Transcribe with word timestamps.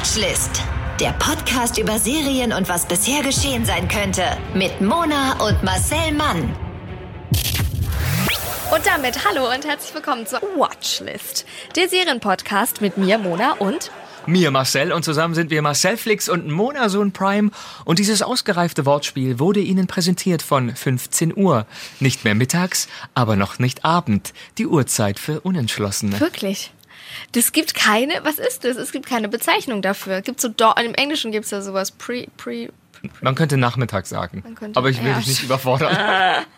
Watchlist. 0.00 0.62
Der 0.98 1.10
Podcast 1.10 1.76
über 1.76 1.98
Serien 1.98 2.54
und 2.54 2.70
was 2.70 2.88
bisher 2.88 3.22
geschehen 3.22 3.66
sein 3.66 3.86
könnte. 3.86 4.22
Mit 4.54 4.80
Mona 4.80 5.34
und 5.46 5.62
Marcel 5.62 6.12
Mann. 6.12 6.56
Und 8.74 8.86
damit 8.86 9.26
hallo 9.26 9.52
und 9.54 9.66
herzlich 9.66 9.94
willkommen 9.94 10.26
zur 10.26 10.40
Watchlist, 10.56 11.44
der 11.76 11.90
Serienpodcast 11.90 12.80
mit 12.80 12.96
mir, 12.96 13.18
Mona 13.18 13.52
und 13.58 13.90
mir 14.24 14.50
Marcel 14.50 14.92
und 14.92 15.04
zusammen 15.04 15.34
sind 15.34 15.50
wir 15.50 15.60
Marcel 15.60 15.98
Flix 15.98 16.30
und 16.30 16.48
Mona 16.50 16.88
Sohn 16.88 17.12
Prime 17.12 17.50
und 17.84 17.98
dieses 17.98 18.22
ausgereifte 18.22 18.86
Wortspiel 18.86 19.38
wurde 19.38 19.60
Ihnen 19.60 19.86
präsentiert 19.86 20.40
von 20.40 20.74
15 20.74 21.36
Uhr. 21.36 21.66
Nicht 22.00 22.24
mehr 22.24 22.34
mittags, 22.34 22.88
aber 23.14 23.36
noch 23.36 23.58
nicht 23.58 23.84
Abend. 23.84 24.32
Die 24.56 24.66
Uhrzeit 24.66 25.18
für 25.18 25.40
Unentschlossene. 25.40 26.20
Wirklich? 26.20 26.72
Das 27.32 27.52
gibt 27.52 27.74
keine, 27.74 28.20
was 28.24 28.38
ist 28.38 28.64
das? 28.64 28.76
Es 28.76 28.92
gibt 28.92 29.06
keine 29.06 29.28
Bezeichnung 29.28 29.82
dafür. 29.82 30.20
Gibt 30.22 30.40
so 30.40 30.48
im 30.48 30.94
Englischen 30.94 31.32
gibt 31.32 31.44
es 31.44 31.50
ja 31.50 31.62
sowas 31.62 31.90
pre, 31.90 32.26
pre, 32.36 32.68
pre, 32.92 33.10
Man 33.22 33.34
könnte 33.34 33.56
Nachmittag 33.56 34.06
sagen. 34.06 34.42
Könnte, 34.54 34.78
aber 34.78 34.90
ich 34.90 35.02
will 35.02 35.10
ja. 35.10 35.18
dich 35.18 35.28
nicht 35.28 35.42
überfordern. 35.42 36.44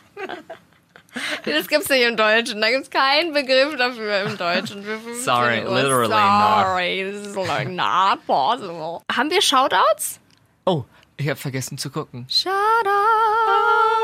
Das 1.44 1.68
gibt's 1.68 1.88
nicht 1.88 2.02
im 2.02 2.16
Deutschen. 2.16 2.60
Da 2.60 2.70
gibt's 2.70 2.88
keinen 2.88 3.32
Begriff 3.32 3.76
dafür 3.76 4.22
im 4.22 4.38
Deutschen. 4.38 4.82
Sorry, 5.22 5.60
literally 5.60 6.08
not. 6.08 6.64
Sorry, 6.64 7.12
this 7.12 7.26
is 7.26 7.36
like 7.36 7.68
not 7.68 8.26
possible. 8.26 9.02
Haben 9.14 9.30
wir 9.30 9.42
Shoutouts? 9.42 10.20
Oh, 10.64 10.84
ich 11.16 11.28
habe 11.28 11.38
vergessen 11.38 11.76
zu 11.76 11.90
gucken. 11.90 12.26
Shoutouts. 12.30 14.01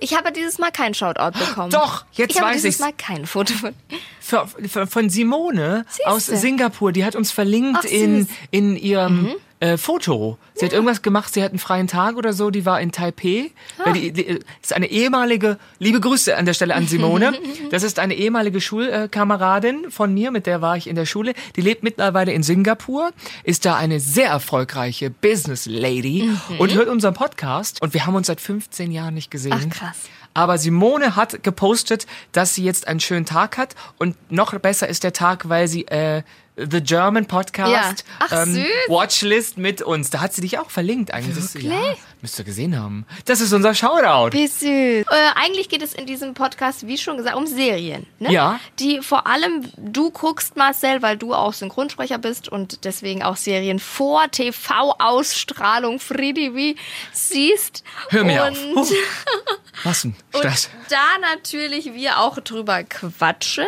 Ich 0.00 0.16
habe 0.16 0.32
dieses 0.32 0.58
Mal 0.58 0.70
kein 0.70 0.94
Shoutout 0.94 1.38
bekommen. 1.38 1.70
Doch, 1.70 2.04
jetzt 2.12 2.36
ich 2.36 2.42
weiß 2.42 2.64
ich. 2.64 2.76
Ich 2.76 2.80
habe 2.80 2.92
dieses 2.94 3.08
Mal 3.08 3.14
kein 3.16 3.26
Foto 3.26 3.54
von. 3.54 3.74
Von, 4.20 4.88
von 4.88 5.08
Simone 5.08 5.84
Siehste. 5.88 6.10
aus 6.10 6.26
Singapur. 6.26 6.90
Die 6.90 7.04
hat 7.04 7.14
uns 7.14 7.30
verlinkt 7.30 7.80
Ach, 7.82 7.84
in, 7.84 8.28
in 8.50 8.76
ihrem. 8.76 9.22
Mhm 9.22 9.36
äh, 9.60 9.76
Foto. 9.76 10.38
Sie 10.54 10.60
ja. 10.60 10.66
hat 10.66 10.72
irgendwas 10.72 11.02
gemacht, 11.02 11.32
sie 11.32 11.42
hat 11.42 11.50
einen 11.50 11.58
freien 11.58 11.86
Tag 11.86 12.16
oder 12.16 12.32
so, 12.32 12.50
die 12.50 12.66
war 12.66 12.80
in 12.80 12.92
Taipei. 12.92 13.50
Ah. 13.78 13.92
Die, 13.92 14.12
die, 14.12 14.24
das 14.24 14.44
ist 14.62 14.72
eine 14.72 14.90
ehemalige, 14.90 15.58
liebe 15.78 16.00
Grüße 16.00 16.36
an 16.36 16.44
der 16.46 16.54
Stelle 16.54 16.74
an 16.74 16.86
Simone. 16.86 17.34
Das 17.70 17.82
ist 17.82 17.98
eine 17.98 18.14
ehemalige 18.14 18.60
Schulkameradin 18.60 19.90
von 19.90 20.12
mir, 20.14 20.30
mit 20.30 20.46
der 20.46 20.60
war 20.60 20.76
ich 20.76 20.86
in 20.86 20.94
der 20.94 21.06
Schule. 21.06 21.34
Die 21.56 21.60
lebt 21.60 21.82
mittlerweile 21.82 22.32
in 22.32 22.42
Singapur, 22.42 23.10
ist 23.44 23.64
da 23.64 23.76
eine 23.76 23.98
sehr 23.98 24.28
erfolgreiche 24.28 25.10
Business 25.10 25.66
Lady 25.66 26.24
mhm. 26.24 26.60
und 26.60 26.74
hört 26.74 26.88
unseren 26.88 27.14
Podcast. 27.14 27.82
Und 27.82 27.92
wir 27.92 28.06
haben 28.06 28.14
uns 28.14 28.28
seit 28.28 28.40
15 28.40 28.92
Jahren 28.92 29.14
nicht 29.14 29.30
gesehen. 29.30 29.52
Ach 29.54 29.68
krass. 29.68 29.96
Aber 30.36 30.58
Simone 30.58 31.16
hat 31.16 31.42
gepostet, 31.42 32.06
dass 32.32 32.54
sie 32.54 32.62
jetzt 32.62 32.88
einen 32.88 33.00
schönen 33.00 33.24
Tag 33.24 33.56
hat 33.56 33.74
und 33.96 34.16
noch 34.30 34.52
besser 34.58 34.86
ist 34.86 35.02
der 35.02 35.14
Tag, 35.14 35.48
weil 35.48 35.66
sie 35.66 35.86
äh, 35.86 36.22
The 36.56 36.80
German 36.80 37.26
Podcast 37.26 37.70
ja. 37.70 37.94
Ach, 38.18 38.32
ähm, 38.32 38.64
Watchlist 38.88 39.58
mit 39.58 39.82
uns. 39.82 40.08
Da 40.08 40.20
hat 40.20 40.32
sie 40.32 40.40
dich 40.40 40.58
auch 40.58 40.70
verlinkt 40.70 41.12
eigentlich. 41.12 41.36
Das, 41.36 41.52
ja, 41.62 41.94
müsst 42.22 42.38
ihr 42.38 42.46
gesehen 42.46 42.80
haben. 42.80 43.04
Das 43.26 43.42
ist 43.42 43.52
unser 43.52 43.74
Shoutout. 43.74 44.34
Wie 44.34 44.46
süß. 44.46 44.64
Äh, 44.64 45.04
eigentlich 45.34 45.68
geht 45.68 45.82
es 45.82 45.92
in 45.92 46.06
diesem 46.06 46.32
Podcast, 46.32 46.86
wie 46.86 46.96
schon 46.96 47.18
gesagt, 47.18 47.36
um 47.36 47.46
Serien. 47.46 48.06
Ne? 48.20 48.32
Ja. 48.32 48.58
Die 48.78 49.02
vor 49.02 49.26
allem 49.26 49.70
du 49.76 50.10
guckst, 50.10 50.56
Marcel, 50.56 51.02
weil 51.02 51.18
du 51.18 51.34
auch 51.34 51.52
Synchronsprecher 51.52 52.16
bist 52.16 52.48
und 52.48 52.84
deswegen 52.86 53.22
auch 53.22 53.36
Serien 53.36 53.78
vor 53.78 54.30
TV-Ausstrahlung 54.30 56.00
Free 56.00 56.32
TV 56.32 56.78
siehst. 57.12 57.84
Hör 58.08 58.24
mir 58.24 58.44
und 58.44 58.78
auf. 58.78 58.88
Huh. 58.88 58.96
Was 59.84 60.02
denn? 60.02 60.16
Stress. 60.34 60.70
Und 60.72 60.90
da 60.90 61.18
natürlich 61.34 61.92
wir 61.92 62.18
auch 62.20 62.38
drüber 62.40 62.82
quatschen. 62.82 63.66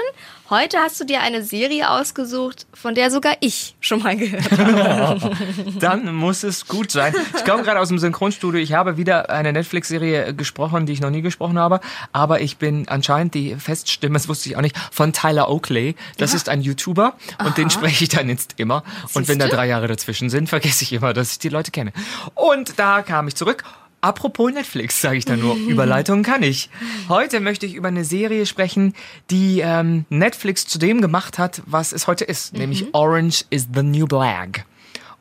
Heute 0.50 0.78
hast 0.78 0.98
du 0.98 1.04
dir 1.04 1.20
eine 1.20 1.42
Serie 1.42 1.90
ausgesucht, 1.90 2.66
von 2.72 2.94
der 2.94 3.10
sogar 3.10 3.36
ich 3.40 3.76
schon 3.80 4.02
mal 4.02 4.16
gehört 4.16 4.50
habe. 4.50 5.36
Dann 5.78 6.14
muss 6.14 6.42
es 6.42 6.66
gut 6.66 6.90
sein. 6.90 7.14
Ich 7.36 7.44
komme 7.44 7.64
gerade 7.64 7.78
aus 7.78 7.88
dem 7.88 7.98
Synchronstudio. 7.98 8.58
Ich 8.58 8.72
habe 8.72 8.96
wieder 8.96 9.28
eine 9.28 9.52
Netflix-Serie 9.52 10.32
gesprochen, 10.32 10.86
die 10.86 10.94
ich 10.94 11.02
noch 11.02 11.10
nie 11.10 11.20
gesprochen 11.20 11.58
habe. 11.58 11.80
Aber 12.12 12.40
ich 12.40 12.56
bin 12.56 12.88
anscheinend 12.88 13.34
die 13.34 13.56
Feststimme, 13.56 14.14
das 14.14 14.26
wusste 14.26 14.48
ich 14.48 14.56
auch 14.56 14.62
nicht, 14.62 14.74
von 14.90 15.12
Tyler 15.12 15.50
Oakley. 15.50 15.96
Das 16.16 16.32
ja. 16.32 16.36
ist 16.36 16.48
ein 16.48 16.62
YouTuber 16.62 17.12
und 17.40 17.46
Aha. 17.48 17.50
den 17.50 17.68
spreche 17.68 18.04
ich 18.04 18.08
dann 18.08 18.30
jetzt 18.30 18.54
immer. 18.56 18.84
Siehst 19.02 19.16
und 19.16 19.28
wenn 19.28 19.38
da 19.38 19.48
drei 19.48 19.66
Jahre 19.66 19.86
dazwischen 19.86 20.30
sind, 20.30 20.48
vergesse 20.48 20.82
ich 20.82 20.94
immer, 20.94 21.12
dass 21.12 21.32
ich 21.32 21.38
die 21.40 21.50
Leute 21.50 21.72
kenne. 21.72 21.92
Und 22.34 22.78
da 22.78 23.02
kam 23.02 23.28
ich 23.28 23.34
zurück 23.34 23.64
Apropos 24.00 24.52
Netflix, 24.52 25.00
sage 25.00 25.18
ich 25.18 25.24
da 25.24 25.36
nur. 25.36 25.56
Überleitungen 25.68 26.22
kann 26.22 26.42
ich. 26.42 26.70
Heute 27.08 27.40
möchte 27.40 27.66
ich 27.66 27.74
über 27.74 27.88
eine 27.88 28.04
Serie 28.04 28.46
sprechen, 28.46 28.94
die 29.30 29.60
ähm, 29.60 30.04
Netflix 30.08 30.66
zu 30.66 30.78
dem 30.78 31.00
gemacht 31.00 31.38
hat, 31.38 31.62
was 31.66 31.92
es 31.92 32.06
heute 32.06 32.24
ist, 32.24 32.52
mhm. 32.52 32.60
nämlich 32.60 32.94
Orange 32.94 33.44
is 33.50 33.68
the 33.74 33.82
New 33.82 34.06
Black. 34.06 34.64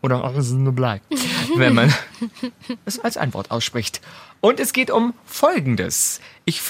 Oder 0.01 0.23
Orange 0.23 0.39
is 0.39 0.49
the 0.49 0.55
New 0.55 0.71
Black, 0.71 1.01
wenn 1.55 1.73
man 1.73 1.93
es 2.85 2.99
als 2.99 3.17
ein 3.17 3.33
Wort 3.33 3.49
ausspricht. 3.49 4.01
Und 4.41 4.59
es 4.59 4.73
geht 4.73 4.91
um 4.91 5.15
Folgendes. 5.25 6.21
Ich, 6.45 6.61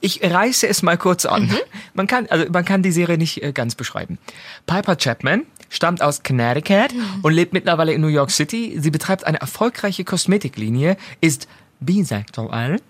ich 0.00 0.22
reiße 0.22 0.68
es 0.68 0.82
mal 0.82 0.98
kurz 0.98 1.24
an. 1.24 1.46
Mhm. 1.46 1.58
Man, 1.94 2.06
kann, 2.06 2.26
also 2.26 2.44
man 2.50 2.66
kann 2.66 2.82
die 2.82 2.92
Serie 2.92 3.16
nicht 3.16 3.42
äh, 3.42 3.52
ganz 3.52 3.74
beschreiben. 3.74 4.18
Piper 4.66 4.96
Chapman 4.96 5.46
stammt 5.68 6.02
aus 6.02 6.22
Connecticut 6.22 6.94
mhm. 6.94 7.20
und 7.22 7.32
lebt 7.32 7.52
mittlerweile 7.52 7.92
in 7.92 8.00
New 8.00 8.08
York 8.08 8.30
City. 8.30 8.76
Sie 8.80 8.90
betreibt 8.90 9.26
eine 9.26 9.40
erfolgreiche 9.40 10.04
Kosmetiklinie, 10.04 10.96
ist 11.20 11.48
bisexuell, 11.80 12.80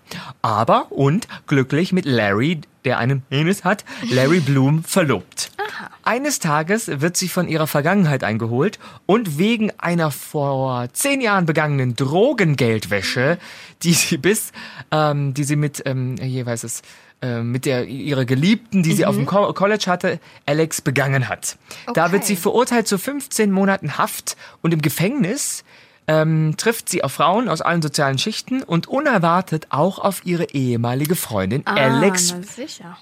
aber 0.41 0.91
und 0.91 1.27
glücklich 1.45 1.91
mit 1.91 2.05
Larry, 2.05 2.61
der 2.85 2.97
einen 2.99 3.21
Penis 3.21 3.63
hat, 3.63 3.83
Larry 4.09 4.39
Bloom 4.39 4.83
verlobt. 4.83 5.51
Aha. 5.57 5.89
Eines 6.03 6.39
Tages 6.39 7.01
wird 7.01 7.17
sie 7.17 7.27
von 7.27 7.47
ihrer 7.49 7.67
Vergangenheit 7.67 8.23
eingeholt 8.23 8.79
und 9.05 9.37
wegen 9.37 9.71
einer 9.77 10.09
vor 10.11 10.87
zehn 10.93 11.19
Jahren 11.19 11.45
begangenen 11.45 11.95
Drogengeldwäsche, 11.95 13.37
die 13.83 13.93
sie 13.93 14.17
bis, 14.17 14.51
ähm, 14.91 15.33
die 15.33 15.43
sie 15.43 15.57
mit, 15.57 15.83
ähm, 15.85 16.15
jeweils 16.15 16.63
ist, 16.63 16.85
äh, 17.21 17.41
mit 17.41 17.65
der 17.65 17.85
ihrer 17.85 18.25
Geliebten, 18.25 18.83
die 18.83 18.91
mhm. 18.91 18.95
sie 18.95 19.05
auf 19.05 19.15
dem 19.15 19.23
mhm. 19.23 19.27
Co 19.27 19.53
College 19.53 19.85
hatte, 19.87 20.19
Alex 20.45 20.81
begangen 20.81 21.27
hat. 21.27 21.57
Okay. 21.85 21.93
Da 21.95 22.11
wird 22.11 22.25
sie 22.25 22.35
verurteilt 22.35 22.87
zu 22.87 22.97
15 22.97 23.51
Monaten 23.51 23.97
Haft 23.97 24.37
und 24.61 24.73
im 24.73 24.81
Gefängnis 24.81 25.63
ähm, 26.07 26.53
trifft 26.57 26.89
sie 26.89 27.03
auf 27.03 27.13
Frauen 27.13 27.49
aus 27.49 27.61
allen 27.61 27.81
sozialen 27.81 28.17
Schichten 28.17 28.63
und 28.63 28.87
unerwartet 28.87 29.67
auch 29.69 29.99
auf 29.99 30.25
ihre 30.25 30.51
ehemalige 30.51 31.15
Freundin 31.15 31.63
ah, 31.65 31.73
Alex, 31.73 32.35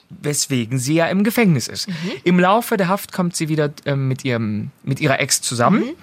weswegen 0.09 0.79
sie 0.79 0.95
ja 0.95 1.07
im 1.07 1.23
Gefängnis 1.23 1.67
ist. 1.67 1.87
Mhm. 1.87 1.93
Im 2.23 2.39
Laufe 2.39 2.77
der 2.77 2.87
Haft 2.87 3.11
kommt 3.11 3.35
sie 3.35 3.47
wieder 3.49 3.71
ähm, 3.85 4.07
mit 4.07 4.25
ihrem 4.25 4.71
mit 4.83 5.01
ihrer 5.01 5.19
Ex 5.19 5.41
zusammen. 5.41 5.81
Mhm 5.81 5.95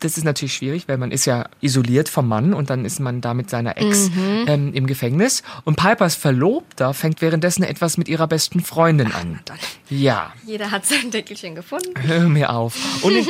das 0.00 0.16
ist 0.16 0.24
natürlich 0.24 0.54
schwierig, 0.54 0.86
weil 0.86 0.96
man 0.96 1.10
ist 1.10 1.24
ja 1.24 1.46
isoliert 1.60 2.08
vom 2.08 2.28
Mann 2.28 2.54
und 2.54 2.70
dann 2.70 2.84
ist 2.84 3.00
man 3.00 3.20
da 3.20 3.34
mit 3.34 3.50
seiner 3.50 3.76
Ex 3.76 4.10
mhm. 4.10 4.44
ähm, 4.46 4.74
im 4.74 4.86
Gefängnis. 4.86 5.42
Und 5.64 5.76
Pipers 5.76 6.14
Verlobter 6.14 6.94
fängt 6.94 7.20
währenddessen 7.20 7.64
etwas 7.64 7.96
mit 7.98 8.08
ihrer 8.08 8.28
besten 8.28 8.60
Freundin 8.60 9.12
an. 9.12 9.40
Ach, 9.50 9.56
ja. 9.90 10.32
Jeder 10.46 10.70
hat 10.70 10.86
sein 10.86 11.10
Deckelchen 11.10 11.54
gefunden. 11.54 11.94
Hör 12.00 12.28
mir 12.28 12.50
auf. 12.50 12.76
Und 13.02 13.16
in, 13.16 13.26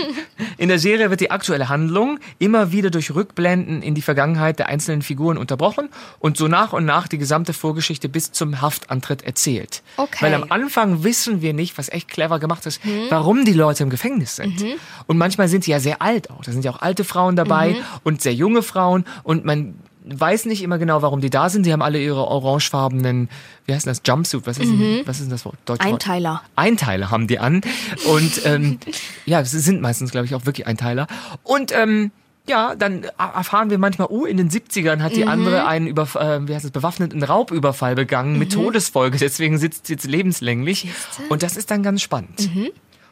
in, 0.58 0.68
der 0.68 0.78
Serie 0.78 1.08
wird 1.08 1.20
die 1.20 1.30
aktuelle 1.30 1.68
Handlung 1.68 2.18
immer 2.38 2.70
wieder 2.70 2.90
durch 2.90 3.14
Rückblenden 3.14 3.80
in 3.80 3.94
die 3.94 4.02
Vergangenheit 4.02 4.58
der 4.58 4.68
einzelnen 4.68 5.02
Figuren 5.02 5.38
unterbrochen 5.38 5.88
und 6.18 6.36
so 6.36 6.48
nach 6.48 6.72
und 6.74 6.84
nach 6.84 7.08
die 7.08 7.18
gesamte 7.18 7.54
Vorgeschichte 7.54 8.08
bis 8.08 8.32
zum 8.32 8.60
Haftantritt 8.60 9.22
erzählt. 9.22 9.82
Okay. 9.96 10.18
Weil 10.20 10.34
am 10.34 10.50
Anfang 10.50 11.02
wissen 11.02 11.40
wir 11.40 11.54
nicht, 11.54 11.78
was 11.78 11.88
echt 11.88 12.08
clever 12.08 12.38
gemacht 12.38 12.66
ist, 12.66 12.84
mhm. 12.84 13.06
warum 13.08 13.44
die 13.46 13.52
Leute 13.52 13.84
im 13.84 13.90
Gefängnis 13.90 14.36
sind. 14.36 14.60
Mhm. 14.60 14.74
Und 15.06 15.16
manchmal 15.16 15.48
sind 15.48 15.64
sie 15.64 15.70
ja 15.70 15.80
sehr 15.80 16.02
alt 16.02 16.30
auch. 16.30 16.42
Das 16.42 16.57
sind 16.58 16.64
ja 16.64 16.72
auch 16.72 16.82
alte 16.82 17.04
Frauen 17.04 17.36
dabei 17.36 17.70
mhm. 17.70 17.76
und 18.04 18.22
sehr 18.22 18.34
junge 18.34 18.62
Frauen 18.62 19.04
und 19.22 19.44
man 19.44 19.74
weiß 20.10 20.46
nicht 20.46 20.62
immer 20.62 20.78
genau, 20.78 21.02
warum 21.02 21.20
die 21.20 21.30
da 21.30 21.50
sind. 21.50 21.64
Sie 21.64 21.72
haben 21.72 21.82
alle 21.82 22.00
ihre 22.00 22.26
orangefarbenen, 22.26 23.28
wie 23.66 23.74
heißt 23.74 23.86
das, 23.86 24.00
Jumpsuit, 24.06 24.46
was 24.46 24.58
ist, 24.58 24.68
mhm. 24.68 24.80
denn, 24.80 25.06
was 25.06 25.18
ist 25.18 25.24
denn 25.24 25.30
das 25.30 25.44
Wort? 25.44 25.56
Deutsch 25.66 25.84
Einteiler. 25.84 26.42
Einteiler 26.56 27.10
haben 27.10 27.26
die 27.26 27.38
an 27.38 27.60
und 28.06 28.44
ähm, 28.44 28.78
ja, 29.26 29.44
sie 29.44 29.60
sind 29.60 29.80
meistens, 29.80 30.10
glaube 30.10 30.26
ich, 30.26 30.34
auch 30.34 30.46
wirklich 30.46 30.66
Einteiler 30.66 31.06
und 31.42 31.72
ähm, 31.72 32.10
ja, 32.48 32.74
dann 32.74 33.04
erfahren 33.18 33.68
wir 33.68 33.76
manchmal, 33.76 34.08
oh, 34.10 34.24
in 34.24 34.38
den 34.38 34.50
70ern 34.50 35.02
hat 35.02 35.14
die 35.14 35.24
mhm. 35.24 35.28
andere 35.28 35.66
einen 35.66 35.86
über, 35.86 36.04
äh, 36.14 36.48
wie 36.48 36.54
heißt 36.54 36.64
es, 36.64 36.70
bewaffneten 36.70 37.22
Raubüberfall 37.22 37.94
begangen 37.94 38.32
mhm. 38.32 38.38
mit 38.38 38.52
Todesfolge, 38.52 39.18
deswegen 39.18 39.58
sitzt 39.58 39.86
sie 39.86 39.92
jetzt 39.92 40.06
lebenslänglich. 40.06 40.88
Und 41.28 41.42
das 41.42 41.56
ist 41.58 41.70
dann 41.70 41.82
ganz 41.82 42.00
spannend. 42.00 42.54
Mhm. 42.54 42.70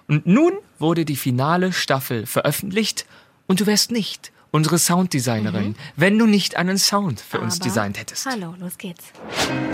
Und 0.09 0.27
nun 0.27 0.53
wurde 0.79 1.05
die 1.05 1.17
finale 1.17 1.73
Staffel 1.73 2.27
veröffentlicht 2.27 3.07
und 3.47 3.61
du 3.61 3.67
wärst 3.67 3.91
nicht 3.91 4.33
unsere 4.51 4.79
Sounddesignerin, 4.79 5.69
mhm. 5.69 5.75
wenn 5.97 6.19
du 6.19 6.27
nicht 6.27 6.57
einen 6.57 6.79
Sound 6.79 7.21
für 7.21 7.37
Aber 7.37 7.45
uns 7.45 7.59
designt 7.59 7.99
hättest. 7.99 8.27
Hallo, 8.27 8.55
los 8.59 8.79
geht's. 8.79 9.05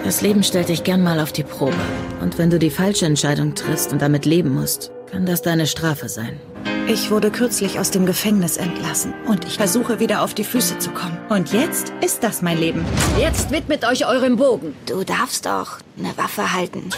Das 0.05 0.23
Leben 0.23 0.43
stellt 0.43 0.69
dich 0.69 0.83
gern 0.83 1.05
mal 1.05 1.21
auf 1.21 1.33
die 1.33 1.45
Probe. 1.45 1.77
Und 2.21 2.39
wenn 2.39 2.51
du 2.51 2.59
die 2.59 2.71
falsche 2.71 3.07
Entscheidung 3.07 3.55
triffst 3.55 3.93
und 3.93 4.03
damit 4.03 4.27
leben 4.27 4.51
musst, 4.51 4.91
kann 5.11 5.25
das 5.27 5.43
deine 5.43 5.67
Strafe 5.67 6.09
sein. 6.09 6.41
Ich 6.89 7.13
wurde 7.13 7.31
kürzlich 7.31 7.79
aus 7.79 7.93
dem 7.93 8.07
Gefängnis 8.07 8.57
entlassen 8.57 9.15
und 9.29 9.45
ich 9.45 9.57
versuche 9.57 10.01
wieder 10.01 10.23
auf 10.23 10.35
die 10.35 10.43
Füße 10.43 10.79
zu 10.79 10.91
kommen. 10.91 11.17
Und 11.29 11.53
jetzt 11.53 11.93
ist 12.05 12.25
das 12.25 12.43
mein 12.43 12.59
Leben. 12.59 12.85
Jetzt 13.21 13.53
widmet 13.53 13.85
euch 13.85 14.07
eurem 14.07 14.37
Bogen. 14.37 14.75
Du 14.87 15.05
darfst 15.05 15.47
doch 15.47 15.79
eine 15.97 16.17
Waffe 16.17 16.53
halten. 16.53 16.91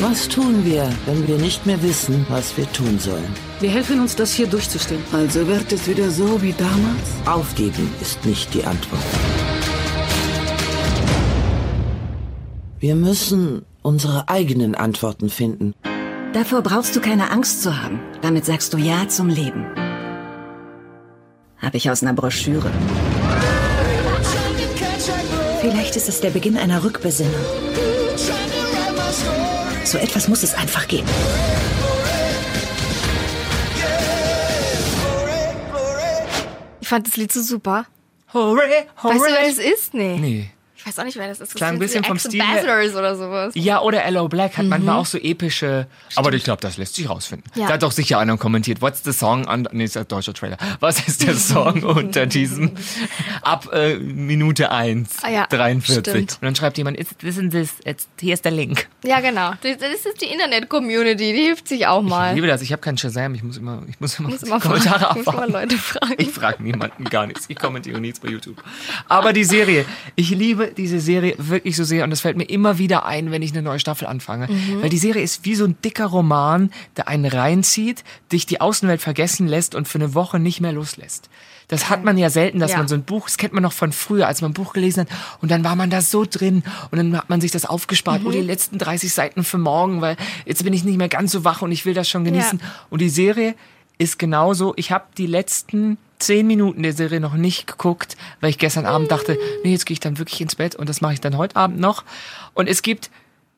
Was 0.00 0.28
tun 0.28 0.64
wir, 0.64 0.88
wenn 1.06 1.26
wir 1.26 1.38
nicht 1.38 1.66
mehr 1.66 1.82
wissen, 1.82 2.24
was 2.28 2.56
wir 2.56 2.70
tun 2.72 3.00
sollen? 3.00 3.34
Wir 3.58 3.70
helfen 3.70 3.98
uns, 3.98 4.14
das 4.14 4.32
hier 4.32 4.46
durchzustehen. 4.46 5.02
Also 5.12 5.48
wird 5.48 5.72
es 5.72 5.88
wieder 5.88 6.08
so 6.08 6.40
wie 6.40 6.52
damals? 6.52 7.26
Aufgeben 7.26 7.92
ist 8.00 8.24
nicht 8.24 8.54
die 8.54 8.62
Antwort. 8.62 9.02
Wir 12.78 12.94
müssen 12.94 13.64
unsere 13.82 14.28
eigenen 14.28 14.76
Antworten 14.76 15.30
finden. 15.30 15.74
Davor 16.32 16.62
brauchst 16.62 16.94
du 16.94 17.00
keine 17.00 17.32
Angst 17.32 17.64
zu 17.64 17.82
haben. 17.82 17.98
Damit 18.22 18.44
sagst 18.44 18.72
du 18.72 18.78
Ja 18.78 19.08
zum 19.08 19.28
Leben. 19.28 19.66
Habe 21.56 21.76
ich 21.76 21.90
aus 21.90 22.04
einer 22.04 22.14
Broschüre. 22.14 22.70
Vielleicht 25.60 25.96
ist 25.96 26.08
es 26.08 26.20
der 26.20 26.30
Beginn 26.30 26.56
einer 26.56 26.84
Rückbesinnung. 26.84 27.34
So 29.88 29.96
etwas 29.96 30.28
muss 30.28 30.42
es 30.42 30.52
einfach 30.52 30.86
geben. 30.86 31.08
Ich 36.82 36.88
fand 36.88 37.06
das 37.06 37.16
Lied 37.16 37.32
so 37.32 37.40
super. 37.40 37.86
Hooray, 38.34 38.84
hooray. 39.02 39.18
Weißt 39.18 39.30
du, 39.30 39.32
wer 39.32 39.48
das 39.48 39.58
ist? 39.58 39.94
Nee. 39.94 40.18
Nee. 40.18 40.50
Ich 40.88 40.96
weiß 40.96 41.00
auch 41.00 41.04
nicht, 41.04 41.18
wer 41.18 41.28
das 41.28 41.40
ist. 41.40 41.52
Das 41.52 41.54
Klang 41.58 41.74
ein 41.74 41.78
bisschen 41.78 42.02
vom 42.02 42.18
Stil 42.18 42.42
oder 42.96 43.14
sowas. 43.14 43.52
Ja, 43.54 43.80
oder 43.82 43.98
Hello 44.00 44.26
Black 44.28 44.56
hat 44.56 44.64
manchmal 44.66 44.96
auch 44.96 45.04
so 45.06 45.18
epische. 45.18 45.86
Aber 46.16 46.32
ich 46.32 46.44
glaube, 46.44 46.60
das 46.62 46.78
lässt 46.78 46.94
sich 46.94 47.08
rausfinden. 47.10 47.50
Ja. 47.54 47.66
Da 47.66 47.74
hat 47.74 47.82
doch 47.82 47.92
sicher 47.92 48.18
einer 48.18 48.36
kommentiert. 48.38 48.80
What's 48.80 49.02
the 49.04 49.12
song 49.12 49.46
an. 49.46 49.68
Nee, 49.72 49.84
ist 49.84 49.96
ein 49.96 50.08
deutscher 50.08 50.32
Trailer. 50.32 50.56
Was 50.80 51.06
ist 51.06 51.26
der 51.26 51.34
Song 51.34 51.82
unter 51.84 52.24
diesem. 52.26 52.72
Ab 53.42 53.68
äh, 53.72 53.96
Minute 53.96 54.70
1, 54.70 55.10
Ah 55.22 55.30
ja, 55.30 55.46
43. 55.46 55.98
stimmt. 56.00 56.32
Und 56.34 56.42
dann 56.42 56.54
schreibt 56.56 56.78
jemand, 56.78 56.96
"Is- 56.96 57.08
this 57.18 57.70
jetzt, 57.84 58.08
hier 58.20 58.34
ist 58.34 58.44
der 58.44 58.52
Link. 58.52 58.88
Ja, 59.04 59.20
genau. 59.20 59.52
Das 59.62 59.76
ist 60.04 60.20
die 60.22 60.26
Internet-Community, 60.26 61.32
die 61.34 61.42
hilft 61.42 61.68
sich 61.68 61.86
auch 61.86 62.02
mal. 62.02 62.30
Ich 62.30 62.34
liebe 62.36 62.46
das. 62.46 62.62
Ich 62.62 62.72
habe 62.72 62.80
keinen 62.80 62.98
Shazam. 62.98 63.34
Ich 63.34 63.42
muss 63.42 63.56
immer, 63.58 63.82
ich 63.88 64.00
muss 64.00 64.18
immer, 64.18 64.30
muss 64.30 64.42
immer 64.42 64.60
Kommentare 64.60 65.00
fragen, 65.00 65.18
muss 65.18 65.26
immer 65.26 65.42
abwarten. 65.42 65.52
Leute 65.52 65.76
fragen. 65.78 66.14
Ich 66.18 66.30
frage 66.30 66.62
niemanden 66.62 67.04
gar 67.04 67.26
nichts. 67.26 67.44
Ich 67.48 67.58
kommentiere 67.58 68.00
nichts 68.00 68.20
bei 68.20 68.28
YouTube. 68.28 68.62
Aber 69.08 69.32
die 69.32 69.44
Serie, 69.44 69.84
ich 70.16 70.30
liebe 70.30 70.72
diese 70.78 71.00
Serie 71.00 71.34
wirklich 71.38 71.76
so 71.76 71.84
sehr 71.84 72.04
und 72.04 72.10
das 72.10 72.20
fällt 72.22 72.36
mir 72.38 72.44
immer 72.48 72.78
wieder 72.78 73.04
ein, 73.04 73.30
wenn 73.30 73.42
ich 73.42 73.52
eine 73.52 73.60
neue 73.62 73.78
Staffel 73.80 74.06
anfange. 74.06 74.46
Mhm. 74.50 74.80
Weil 74.82 74.88
die 74.88 74.98
Serie 74.98 75.22
ist 75.22 75.44
wie 75.44 75.54
so 75.54 75.64
ein 75.64 75.76
dicker 75.84 76.06
Roman, 76.06 76.70
der 76.96 77.08
einen 77.08 77.26
reinzieht, 77.26 78.04
dich 78.32 78.46
die 78.46 78.60
Außenwelt 78.60 79.02
vergessen 79.02 79.46
lässt 79.46 79.74
und 79.74 79.86
für 79.88 79.98
eine 79.98 80.14
Woche 80.14 80.38
nicht 80.38 80.60
mehr 80.60 80.72
loslässt. 80.72 81.28
Das 81.66 81.90
hat 81.90 82.02
man 82.02 82.16
ja 82.16 82.30
selten, 82.30 82.60
dass 82.60 82.70
Ja. 82.70 82.78
man 82.78 82.88
so 82.88 82.94
ein 82.94 83.02
Buch, 83.02 83.24
das 83.26 83.36
kennt 83.36 83.52
man 83.52 83.62
noch 83.62 83.74
von 83.74 83.92
früher, 83.92 84.26
als 84.26 84.40
man 84.40 84.52
ein 84.52 84.54
Buch 84.54 84.72
gelesen 84.72 85.00
hat 85.02 85.08
und 85.42 85.50
dann 85.50 85.64
war 85.64 85.76
man 85.76 85.90
da 85.90 86.00
so 86.00 86.24
drin 86.24 86.62
und 86.90 86.96
dann 86.96 87.14
hat 87.14 87.28
man 87.28 87.42
sich 87.42 87.50
das 87.50 87.66
aufgespart, 87.66 88.22
Mhm. 88.22 88.26
oh, 88.26 88.30
die 88.30 88.40
letzten 88.40 88.78
30 88.78 89.12
Seiten 89.12 89.44
für 89.44 89.58
morgen, 89.58 90.00
weil 90.00 90.16
jetzt 90.46 90.64
bin 90.64 90.72
ich 90.72 90.84
nicht 90.84 90.96
mehr 90.96 91.10
ganz 91.10 91.32
so 91.32 91.44
wach 91.44 91.60
und 91.60 91.70
ich 91.72 91.84
will 91.84 91.92
das 91.92 92.08
schon 92.08 92.24
genießen. 92.24 92.60
Und 92.88 93.00
die 93.02 93.10
Serie 93.10 93.54
ist 93.98 94.18
genauso. 94.18 94.72
Ich 94.76 94.92
habe 94.92 95.04
die 95.18 95.26
letzten 95.26 95.98
zehn 96.18 96.46
Minuten 96.46 96.82
der 96.82 96.92
Serie 96.92 97.20
noch 97.20 97.34
nicht 97.34 97.66
geguckt, 97.66 98.16
weil 98.40 98.50
ich 98.50 98.58
gestern 98.58 98.86
Abend 98.86 99.10
dachte, 99.10 99.38
nee, 99.64 99.72
jetzt 99.72 99.86
gehe 99.86 99.92
ich 99.94 100.00
dann 100.00 100.18
wirklich 100.18 100.40
ins 100.40 100.54
Bett 100.56 100.74
und 100.76 100.88
das 100.88 101.00
mache 101.00 101.12
ich 101.14 101.20
dann 101.20 101.36
heute 101.36 101.56
Abend 101.56 101.78
noch. 101.80 102.04
Und 102.54 102.68
es 102.68 102.82
gibt 102.82 103.10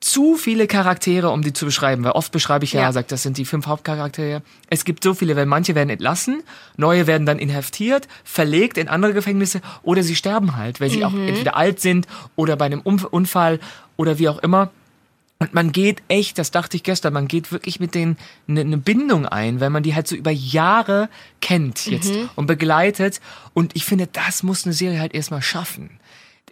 zu 0.03 0.37
viele 0.37 0.67
Charaktere, 0.67 1.29
um 1.29 1.43
die 1.43 1.53
zu 1.53 1.67
beschreiben, 1.67 2.03
weil 2.05 2.13
oft 2.13 2.33
beschreibe 2.33 2.65
ich 2.65 2.73
ja, 2.73 2.81
Ja. 2.83 2.93
sagt, 2.93 3.13
das 3.13 3.23
sind 3.23 3.37
die 3.37 3.45
fünf 3.45 3.67
Hauptcharaktere. 3.67 4.41
Es 4.71 4.87
gibt 4.87 5.05
so 5.05 5.13
viele, 5.13 5.37
weil 5.37 5.45
manche 5.45 5.75
werden 5.75 5.91
entlassen, 5.91 6.43
neue 6.79 7.07
werden 7.07 7.27
dann 7.27 7.39
inhaftiert, 7.39 8.09
verlegt 8.25 8.79
in 8.79 8.89
andere 8.89 9.13
Gefängnisse 9.13 9.61
oder 9.83 10.03
sie 10.03 10.17
sterben 10.17 10.57
halt, 10.57 10.81
weil 10.81 10.89
sie 10.89 11.05
auch 11.05 11.13
entweder 11.13 11.55
alt 11.55 11.81
sind 11.81 12.07
oder 12.35 12.57
bei 12.57 12.65
einem 12.65 12.81
Unf- 12.81 13.05
Unfall 13.05 13.61
oder 13.99 14.19
wie 14.19 14.31
auch 14.31 14.39
immer. 14.39 14.71
Und 15.43 15.55
man 15.55 15.73
geht 15.73 16.03
echt, 16.09 16.37
das 16.39 16.51
dachte 16.51 16.77
ich 16.77 16.83
gestern, 16.83 17.15
man 17.15 17.27
geht 17.27 17.51
wirklich 17.51 17.81
mit 17.81 17.95
denen 17.95 18.19
eine 18.47 18.63
ne 18.65 18.77
Bindung 18.77 19.25
ein, 19.27 19.59
weil 19.59 19.71
man 19.71 19.83
die 19.83 19.95
halt 19.95 20.07
so 20.07 20.15
über 20.15 20.31
Jahre 20.31 21.09
kennt 21.41 21.87
jetzt 21.87 22.13
und 22.37 22.47
begleitet. 22.47 23.21
Und 23.55 23.75
ich 23.75 23.87
finde, 23.87 24.07
das 24.07 24.43
muss 24.43 24.65
eine 24.67 24.75
Serie 24.75 25.01
halt 25.01 25.15
erstmal 25.15 25.41
schaffen. 25.41 25.91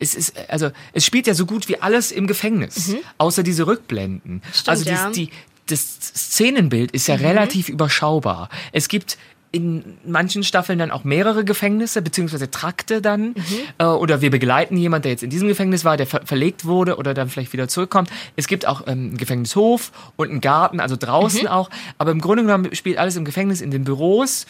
Es 0.00 0.14
ist, 0.14 0.32
also, 0.49 0.70
es 0.94 1.05
spielt 1.05 1.26
ja 1.26 1.35
so 1.35 1.44
gut 1.44 1.69
wie 1.69 1.81
alles 1.82 2.12
im 2.12 2.26
Gefängnis, 2.26 2.94
außer 3.19 3.43
diese 3.43 3.67
Rückblenden. 3.67 4.43
also, 4.67 4.85
dies- 4.85 4.93
ja. 4.93 5.11
die, 5.11 5.31
das 5.67 5.81
Szenenbild 6.00 6.93
ist 6.93 7.08
ja 7.08 7.17
relativ 7.17 7.69
überschaubar. 7.69 8.49
Es 8.73 8.88
gibt 8.88 9.19
in 9.50 9.97
manchen 10.05 10.43
Staffeln 10.43 10.79
dann 10.79 10.91
auch 10.91 11.05
mehrere 11.05 11.45
Gefängnisse, 11.45 12.03
beziehungsweise 12.03 12.50
Trakte 12.50 13.00
dann. 13.00 13.35
Äh, 13.79 13.85
oder 13.85 14.21
wir 14.21 14.31
begleiten 14.31 14.77
jemanden, 14.77 15.05
der 15.05 15.12
jetzt 15.12 15.23
in 15.23 15.31
diesem 15.31 15.49
Gefängnis 15.49 15.85
war, 15.85 15.97
der 15.97 16.06
ver 16.06 16.21
verlegt 16.25 16.65
wurde 16.65 16.97
oder 16.97 17.15
dann 17.15 17.29
vielleicht 17.29 17.53
wieder 17.53 17.69
zurückkommt. 17.69 18.11
Es 18.37 18.47
gibt 18.47 18.67
auch 18.67 18.83
ähm, 18.83 18.93
einen 18.93 19.17
Gefängnishof 19.17 19.93
und 20.17 20.31
einen 20.31 20.41
Garten, 20.41 20.81
also 20.81 20.97
draußen 20.97 21.47
auch. 21.49 21.71
Aber 21.97 22.11
im 22.11 22.21
Grunde 22.21 22.43
genommen 22.43 22.75
spielt 22.75 22.99
alles 22.99 23.17
im 23.17 23.25
Gefängnis, 23.25 23.61
in 23.61 23.71
den 23.71 23.85
Büros, 23.85 24.47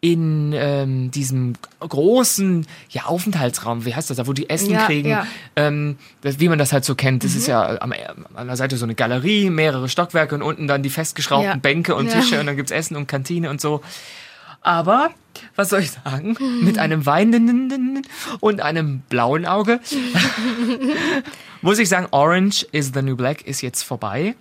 in 0.00 0.52
ähm, 0.54 1.10
diesem 1.10 1.54
großen 1.80 2.66
ja, 2.90 3.06
Aufenthaltsraum, 3.06 3.84
wie 3.86 3.94
heißt 3.94 4.10
das 4.10 4.18
da, 4.18 4.26
wo 4.26 4.32
die 4.32 4.48
Essen 4.48 4.70
Ja, 4.70 4.86
kriegen, 4.86 5.08
ja. 5.08 5.26
ähm, 5.56 5.96
das, 6.20 6.38
wie 6.38 6.48
man 6.48 6.58
das 6.58 6.72
halt 6.72 6.84
so 6.84 6.94
kennt. 6.94 7.24
Das 7.24 7.34
ist 7.34 7.48
ja 7.48 7.80
am, 7.80 7.92
an 8.34 8.46
der 8.46 8.56
Seite 8.56 8.76
so 8.76 8.84
eine 8.84 8.94
Galerie, 8.94 9.50
mehrere 9.50 9.88
Stockwerke 9.88 10.34
und 10.34 10.42
unten 10.42 10.68
dann 10.68 10.82
die 10.82 10.90
festgeschraubten. 10.90 11.60
Bänke 11.60 11.94
und. 11.94 12.10
Tische 12.10 12.38
und 12.38 12.46
dann 12.46 12.56
gibt's 12.56 12.70
Essen 12.70 12.96
und 12.96 13.08
Kantine 13.08 13.50
und 13.50 13.60
so. 13.60 13.80
Aber, 14.60 15.10
was 15.54 15.68
soll 15.70 15.80
ich 15.80 15.92
sagen, 15.92 16.36
mit 16.62 16.78
einem 16.78 17.06
weinenden 17.06 18.06
und 18.40 18.60
einem 18.60 19.00
blauen 19.08 19.46
Auge 19.46 19.80
muss 21.62 21.78
ich 21.78 21.88
sagen, 21.88 22.08
Orange 22.10 22.66
is 22.72 22.92
the 22.94 23.02
New 23.02 23.16
Black 23.16 23.42
ist 23.42 23.60
jetzt 23.60 23.82
vorbei. 23.82 24.34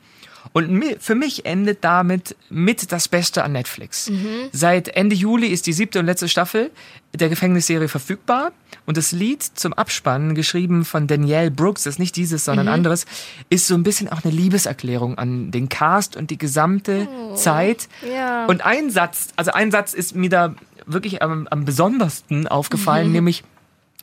Und 0.53 0.83
für 0.99 1.15
mich 1.15 1.45
endet 1.45 1.83
damit 1.83 2.35
mit 2.49 2.91
das 2.91 3.07
Beste 3.07 3.43
an 3.43 3.51
Netflix. 3.51 4.11
Seit 4.51 4.87
Ende 4.89 5.15
Juli 5.15 5.47
ist 5.47 5.67
die 5.67 5.73
siebte 5.73 5.99
und 5.99 6.05
letzte 6.05 6.29
Staffel 6.29 6.71
der 7.13 7.29
Gefängnisserie 7.29 7.87
verfügbar. 7.87 8.51
Und 8.85 8.97
das 8.97 9.11
Lied 9.11 9.41
zum 9.41 9.73
Abspannen, 9.73 10.35
geschrieben 10.35 10.85
von 10.85 11.07
Danielle 11.07 11.49
Brooks, 11.49 11.83
das 11.83 11.95
ist 11.95 11.99
nicht 11.99 12.15
dieses, 12.15 12.45
sondern 12.45 12.67
anderes, 12.67 13.05
ist 13.49 13.67
so 13.67 13.73
ein 13.73 13.83
bisschen 13.83 14.09
auch 14.09 14.23
eine 14.23 14.33
Liebeserklärung 14.33 15.17
an 15.17 15.51
den 15.51 15.69
Cast 15.69 16.15
und 16.15 16.29
die 16.29 16.37
gesamte 16.37 17.07
Zeit. 17.35 17.87
Ja. 18.07 18.45
Und 18.45 18.63
ein 18.65 18.91
Satz, 18.91 19.29
also 19.35 19.51
ein 19.51 19.71
Satz 19.71 19.93
ist 19.93 20.15
mir 20.15 20.29
da 20.29 20.55
wirklich 20.85 21.23
am, 21.23 21.47
am 21.49 21.65
besondersten 21.65 22.47
aufgefallen, 22.47 23.11
nämlich 23.11 23.43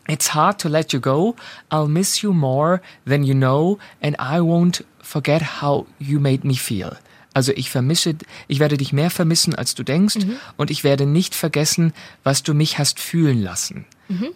It's 0.09 0.35
hard 0.35 0.59
to 0.61 0.69
let 0.69 0.93
you 0.93 1.01
go. 1.01 1.37
I'll 1.71 1.89
miss 1.89 2.23
you 2.23 2.33
more 2.33 2.81
than 3.07 3.23
you 3.23 3.35
know, 3.35 3.79
and 4.01 4.17
I 4.19 4.41
won't 4.41 4.85
forget 5.01 5.61
how 5.63 5.87
you 5.99 6.19
made 6.19 6.45
me 6.45 6.55
feel. 6.55 6.97
Also 7.35 7.53
ich 7.53 7.71
vermisse, 7.71 8.15
ich 8.47 8.59
werde 8.59 8.77
dich 8.77 8.93
mehr 8.93 9.11
vermissen, 9.11 9.55
als 9.55 9.75
du 9.75 9.85
denkst, 9.85 10.17
und 10.57 10.71
ich 10.71 10.85
werde 10.85 11.07
nicht 11.07 11.35
vergessen, 11.35 11.95
was 12.25 12.43
du 12.43 12.53
mich 12.53 12.79
hast 12.79 13.01
fühlen 13.01 13.43
lassen. 13.43 13.87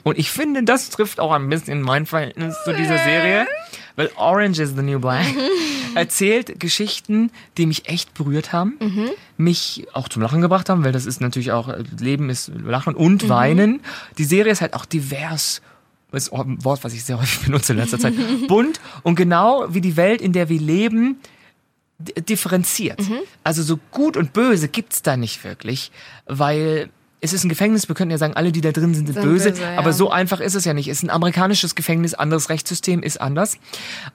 Und 0.04 0.18
ich 0.18 0.30
finde, 0.30 0.62
das 0.62 0.88
trifft 0.88 1.20
auch 1.20 1.32
ein 1.32 1.50
bisschen 1.50 1.82
mein 1.82 2.06
Verhältnis 2.06 2.56
zu 2.64 2.72
dieser 2.72 2.96
Serie, 2.96 3.46
weil 3.96 4.10
Orange 4.16 4.60
is 4.60 4.74
the 4.76 4.82
New 4.82 5.00
Black 5.00 5.26
erzählt 5.94 6.60
Geschichten, 6.60 7.30
die 7.56 7.66
mich 7.66 7.88
echt 7.88 8.14
berührt 8.14 8.52
haben, 8.52 8.78
mich 9.36 9.86
auch 9.92 10.08
zum 10.08 10.22
Lachen 10.22 10.42
gebracht 10.42 10.68
haben, 10.68 10.84
weil 10.84 10.92
das 10.92 11.06
ist 11.06 11.20
natürlich 11.20 11.52
auch, 11.52 11.68
äh, 11.68 11.82
Leben 11.98 12.30
ist 12.30 12.50
Lachen 12.54 12.94
und 12.94 13.28
Weinen. 13.28 13.80
Die 14.18 14.24
Serie 14.24 14.52
ist 14.52 14.60
halt 14.60 14.74
auch 14.74 14.84
divers. 14.84 15.62
Das 16.12 16.28
ist 16.28 16.32
ein 16.32 16.64
Wort, 16.64 16.84
was 16.84 16.92
ich 16.94 17.04
sehr 17.04 17.18
häufig 17.18 17.40
benutze 17.46 17.72
in 17.72 17.78
letzter 17.78 17.98
Zeit. 17.98 18.14
Bunt 18.48 18.80
und 19.02 19.16
genau 19.16 19.66
wie 19.70 19.80
die 19.80 19.96
Welt, 19.96 20.20
in 20.20 20.32
der 20.32 20.48
wir 20.48 20.60
leben, 20.60 21.18
differenziert. 21.98 23.00
Also 23.42 23.62
so 23.62 23.78
gut 23.90 24.16
und 24.16 24.32
böse 24.34 24.68
gibt's 24.68 25.02
da 25.02 25.16
nicht 25.16 25.44
wirklich, 25.44 25.90
weil 26.26 26.90
es 27.20 27.32
ist 27.32 27.44
ein 27.44 27.48
Gefängnis, 27.48 27.88
wir 27.88 27.94
könnten 27.94 28.10
ja 28.10 28.18
sagen, 28.18 28.34
alle, 28.34 28.52
die 28.52 28.60
da 28.60 28.72
drin 28.72 28.94
sind, 28.94 29.06
sind, 29.06 29.14
Sind 29.14 29.22
böse, 29.22 29.50
böse, 29.50 29.62
ja. 29.62 29.78
aber 29.78 29.92
so 29.92 30.10
einfach 30.10 30.40
ist 30.40 30.54
es 30.54 30.64
ja 30.64 30.74
nicht. 30.74 30.88
Es 30.88 30.98
ist 30.98 31.04
ein 31.04 31.10
amerikanisches 31.10 31.74
Gefängnis, 31.74 32.14
anderes 32.14 32.50
Rechtssystem 32.50 33.02
ist 33.02 33.20
anders. 33.20 33.58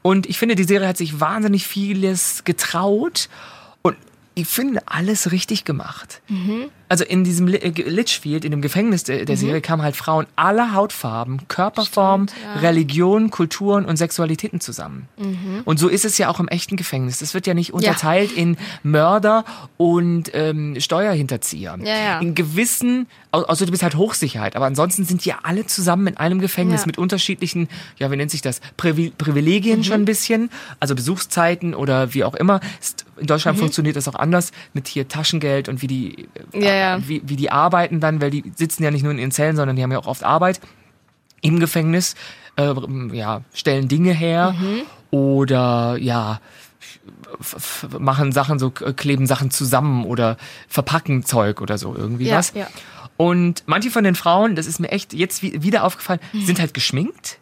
Und 0.01 0.27
ich 0.27 0.37
finde, 0.37 0.55
die 0.55 0.63
Serie 0.63 0.87
hat 0.87 0.97
sich 0.97 1.19
wahnsinnig 1.19 1.65
vieles 1.65 2.43
getraut 2.43 3.29
ich 4.33 4.47
finde 4.47 4.81
alles 4.85 5.31
richtig 5.31 5.65
gemacht. 5.65 6.21
Also 6.87 7.03
in 7.03 7.23
diesem 7.23 7.47
äh, 7.49 7.69
Litchfield, 7.69 8.43
in 8.45 8.51
dem 8.51 8.61
Gefängnis 8.61 9.03
der, 9.03 9.25
der 9.25 9.35
Serie, 9.37 9.61
kamen 9.61 9.81
halt 9.81 9.95
Frauen 9.95 10.25
aller 10.35 10.73
Hautfarben, 10.73 11.47
Körperform, 11.47 12.27
Religion, 12.61 13.29
Kulturen 13.29 13.85
und 13.85 13.97
Sexualitäten 13.97 14.59
zusammen. 14.61 15.07
Und 15.65 15.79
so 15.79 15.87
ist 15.89 16.05
es 16.05 16.17
ja 16.17 16.29
auch 16.29 16.39
im 16.39 16.47
echten 16.47 16.75
Gefängnis. 16.77 17.19
Das 17.19 17.33
wird 17.33 17.45
ja 17.47 17.53
nicht 17.53 17.73
unterteilt 17.73 18.31
in 18.31 18.57
Mörder 18.83 19.43
und 19.77 20.31
ähm, 20.33 20.75
Steuerhinterzieher. 20.79 21.77
Ja, 21.83 21.95
ja. 21.97 22.19
In 22.19 22.35
gewissen, 22.35 23.07
au- 23.31 23.43
außer 23.43 23.65
du 23.65 23.71
bist 23.71 23.83
halt 23.83 23.95
Hochsicherheit, 23.95 24.55
aber 24.55 24.65
ansonsten 24.65 25.03
sind 25.05 25.25
die 25.25 25.29
ja 25.29 25.39
alle 25.43 25.65
zusammen 25.65 26.07
in 26.07 26.17
einem 26.17 26.39
Gefängnis 26.39 26.81
Ja. 26.81 26.87
mit 26.87 26.97
unterschiedlichen, 26.97 27.67
ja, 27.97 28.09
wie 28.11 28.15
nennt 28.17 28.31
sich 28.31 28.41
das, 28.41 28.61
Privi 28.77 29.11
Privilegien 29.17 29.79
Mhm. 29.79 29.83
schon 29.83 30.01
ein 30.01 30.05
bisschen, 30.05 30.49
also 30.79 30.95
Besuchszeiten 30.95 31.73
oder 31.75 32.13
wie 32.13 32.23
auch 32.23 32.35
immer. 32.35 32.59
Ist- 32.79 33.05
In 33.21 33.27
Deutschland 33.27 33.57
funktioniert 33.57 33.95
das 33.95 34.07
auch 34.07 34.15
anders 34.15 34.51
mit 34.73 34.87
hier 34.89 35.07
Taschengeld 35.07 35.69
und 35.69 35.81
wie 35.81 35.87
die, 35.87 36.27
äh, 36.53 36.59
Ja, 36.65 36.73
ja. 36.73 37.07
Wie, 37.07 37.21
wie 37.23 37.35
die 37.37 37.51
arbeiten 37.51 37.99
dann, 38.01 38.19
weil 38.21 38.31
die 38.31 38.51
sitzen 38.55 38.83
ja 38.83 38.91
nicht 38.91 39.03
nur 39.03 39.11
in 39.13 39.19
ihren 39.19 39.31
Zellen, 39.31 39.55
sondern 39.55 39.75
die 39.77 39.83
haben 39.83 39.91
ja 39.91 39.99
auch 39.99 40.07
oft 40.07 40.23
Arbeit 40.23 40.59
im 41.41 41.59
Gefängnis, 41.59 42.15
äh, 42.57 42.73
ja, 43.13 43.41
stellen 43.53 43.87
Dinge 43.87 44.11
her 44.11 44.53
Mhm. 44.59 44.81
oder 45.11 45.97
ja, 45.99 46.39
machen 47.99 48.31
Sachen 48.31 48.59
so, 48.59 48.69
kleben 48.71 49.25
Sachen 49.27 49.51
zusammen 49.51 50.05
oder 50.05 50.37
verpacken 50.67 51.23
Zeug 51.25 51.61
oder 51.61 51.77
so, 51.77 51.95
irgendwie 51.95 52.25
Ja, 52.27 52.37
was. 52.37 52.53
ja. 52.53 52.67
Und 53.17 53.63
manche 53.67 53.91
von 53.91 54.03
den 54.03 54.15
Frauen, 54.15 54.55
das 54.55 54.65
ist 54.65 54.79
mir 54.79 54.89
echt 54.89 55.13
jetzt 55.13 55.43
wi- 55.43 55.61
wieder 55.61 55.83
aufgefallen, 55.83 56.19
sind 56.33 56.59
halt 56.59 56.73
geschminkt. 56.73 57.37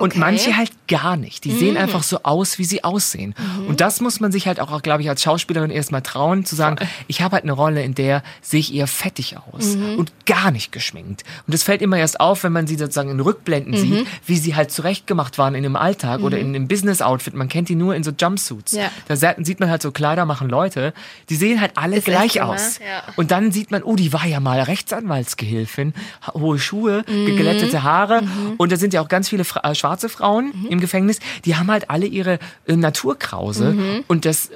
Und 0.00 0.10
Okay. 0.10 0.16
Mhm. 0.18 0.20
manche 0.20 0.56
halt 0.56 0.72
gar 0.88 1.16
nicht. 1.16 1.44
Die 1.44 1.52
sehen 1.52 1.76
einfach 1.76 2.02
so 2.02 2.24
aus, 2.24 2.58
wie 2.58 2.64
sie 2.64 2.82
aussehen. 2.82 3.34
Und 3.68 3.80
das 3.80 4.00
muss 4.00 4.18
man 4.18 4.32
sich 4.32 4.48
halt 4.48 4.58
auch, 4.58 4.82
glaube 4.82 5.02
ich, 5.02 5.08
als 5.08 5.22
Schauspielerin 5.22 5.70
erstmal 5.70 6.02
trauen, 6.02 6.44
zu 6.44 6.56
sagen, 6.56 6.76
ich 7.06 7.22
habe 7.22 7.34
halt 7.34 7.44
eine 7.44 7.52
Rolle, 7.52 7.82
in 7.84 7.94
der 7.94 8.22
sehe 8.42 8.58
ich 8.60 8.74
eher 8.74 8.86
fettig 8.88 9.36
aus 9.36 9.76
Mhm. 9.76 9.98
und 9.98 10.12
gar 10.26 10.50
nicht 10.50 10.72
geschminkt. 10.72 11.22
Und 11.46 11.54
es 11.54 11.62
fällt 11.62 11.80
immer 11.82 11.96
erst 11.98 12.18
auf, 12.18 12.42
wenn 12.42 12.52
man 12.52 12.66
sie 12.66 12.74
sozusagen 12.76 13.10
in 13.10 13.20
Rückblenden 13.20 13.72
Mhm. 13.72 13.76
sieht, 13.78 14.06
wie 14.26 14.36
sie 14.38 14.56
halt 14.56 14.72
zurechtgemacht 14.72 15.38
waren 15.38 15.54
in 15.54 15.62
dem 15.62 15.76
Alltag 15.76 16.22
oder 16.22 16.38
in 16.38 16.48
einem 16.48 16.66
Business-Outfit. 16.66 17.34
Man 17.34 17.48
kennt 17.48 17.68
die 17.68 17.76
nur 17.76 17.94
in 17.94 18.02
so 18.02 18.10
Jumpsuits. 18.10 18.72
Ja. 18.72 18.90
Da 19.06 19.16
sieht 19.16 19.60
man 19.60 19.70
halt 19.70 19.82
so 19.82 19.92
Kleider 19.92 20.24
machen 20.24 20.48
Leute, 20.48 20.92
die 21.28 21.36
sehen 21.36 21.60
halt 21.60 21.72
alle 21.76 21.96
Ist 21.98 22.06
gleich 22.06 22.40
aus. 22.42 22.78
Ja. 22.78 23.02
Und 23.16 23.30
dann 23.30 23.52
sieht 23.52 23.70
man, 23.70 23.82
oh, 23.84 23.94
die 23.96 24.12
war 24.12 24.26
ja 24.26 24.40
mal 24.40 24.60
Rechtsanwaltsgehilfin, 24.62 25.94
hohe 26.34 26.58
Schuhe, 26.58 27.04
Mhm. 27.06 27.26
geglättete 27.26 27.82
Haare. 27.82 28.22
Und 28.58 28.72
da 28.72 28.76
sind 28.76 28.94
ja 28.94 29.00
auch 29.02 29.08
ganz 29.08 29.28
viele 29.28 29.44
Fra 29.44 29.60
äh, 29.68 29.74
schwarze 29.90 30.08
Frauen 30.08 30.52
Mhm. 30.54 30.66
im 30.70 30.80
Gefängnis, 30.80 31.18
die 31.44 31.56
haben 31.56 31.70
halt 31.70 31.90
alle 31.90 32.06
ihre 32.06 32.38
äh, 32.66 32.76
Naturkrause. 32.76 33.72
Mhm. 33.72 34.04
Und 34.06 34.24
das 34.24 34.50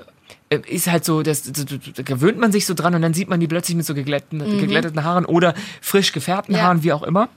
äh, 0.51 0.59
ist 0.69 0.87
halt 0.87 1.05
so, 1.05 1.23
das, 1.23 1.43
das, 1.43 1.65
das, 1.65 1.79
da 1.95 2.03
gewöhnt 2.03 2.39
man 2.39 2.53
sich 2.53 2.67
so 2.67 2.75
dran 2.75 2.95
und 2.95 3.03
dann 3.03 3.15
sieht 3.15 3.29
man 3.29 3.41
die 3.41 3.49
plötzlich 3.49 3.77
mit 3.77 3.85
so 3.87 3.95
geglätten, 3.95 4.39
geglätteten 4.61 5.03
Haaren 5.03 5.25
oder 5.25 5.55
frisch 5.81 6.13
gefärbten 6.13 6.53
Mhm. 6.55 6.59
Ja. 6.59 6.65
Haaren, 6.67 6.83
wie 6.85 6.93
auch 6.93 7.03
immer. 7.03 7.29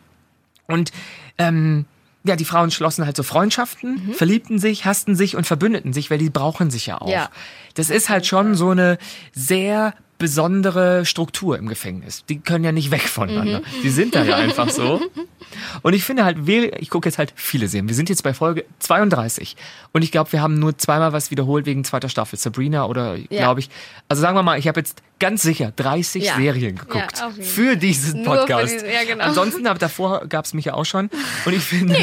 Und 0.68 0.92
ähm, 1.38 1.86
ja, 2.24 2.36
die 2.36 2.46
Frauen 2.46 2.72
schlossen 2.72 3.06
halt 3.06 3.16
so 3.16 3.24
Freundschaften, 3.24 4.08
Mhm. 4.10 4.13
verliebten 4.13 4.60
sich, 4.60 4.86
hassten 4.86 5.16
sich 5.16 5.36
und 5.36 5.48
verbündeten 5.48 5.94
sich, 5.94 6.12
weil 6.12 6.18
die 6.20 6.30
brauchen 6.30 6.70
sich 6.70 6.86
ja 6.88 7.00
auch. 7.01 7.10
Ja. 7.10 7.30
Das 7.75 7.89
ist 7.89 8.10
halt 8.10 8.25
schon 8.27 8.54
so 8.56 8.70
eine 8.72 8.98
sehr 9.34 9.94
besondere 10.17 11.05
Struktur 11.05 11.57
im 11.57 11.67
Gefängnis. 11.67 12.24
Die 12.27 12.39
können 12.39 12.63
ja 12.63 12.71
nicht 12.71 12.91
weg 12.91 13.01
voneinander. 13.01 13.62
Die 13.83 13.89
sind 13.89 14.15
da 14.15 14.24
ja 14.24 14.36
einfach 14.36 14.69
so. 14.69 15.01
Und 15.81 15.93
ich 15.93 16.03
finde 16.03 16.25
halt, 16.25 16.38
ich 16.47 16.89
gucke 16.89 17.07
jetzt 17.07 17.17
halt 17.17 17.31
viele 17.36 17.67
Serien. 17.67 17.88
Wir 17.88 17.95
sind 17.95 18.09
jetzt 18.09 18.24
bei 18.24 18.33
Folge 18.33 18.65
32. 18.79 19.55
Und 19.93 20.01
ich 20.03 20.12
glaube, 20.12 20.31
wir 20.33 20.41
haben 20.41 20.59
nur 20.59 20.77
zweimal 20.77 21.13
was 21.13 21.31
wiederholt 21.31 21.65
wegen 21.65 21.83
zweiter 21.83 22.09
Staffel. 22.09 22.38
Sabrina 22.38 22.86
oder, 22.86 23.15
Ja. 23.15 23.25
glaube 23.29 23.59
ich. 23.62 23.69
Also 24.09 24.21
sagen 24.21 24.36
wir 24.36 24.43
mal, 24.43 24.59
ich 24.59 24.67
habe 24.67 24.79
jetzt 24.79 25.01
ganz 25.19 25.41
sicher 25.43 25.71
30 25.75 26.24
Ja. 26.25 26.36
Serien 26.36 26.77
geguckt. 26.77 27.17
Ja, 27.19 27.31
für 27.41 27.75
diesen 27.75 28.24
Nur 28.24 28.33
für 28.33 28.39
Podcast. 28.41 28.74
diesen- 28.74 28.89
ja, 28.89 29.03
genau. 29.07 29.24
Ansonsten, 29.24 29.65
aber 29.67 29.79
davor 29.79 30.25
gab 30.27 30.45
es 30.45 30.53
mich 30.53 30.65
ja 30.65 30.74
auch 30.74 30.86
schon. 30.86 31.09
Und 31.45 31.53
ich 31.53 31.63
finde, 31.63 31.95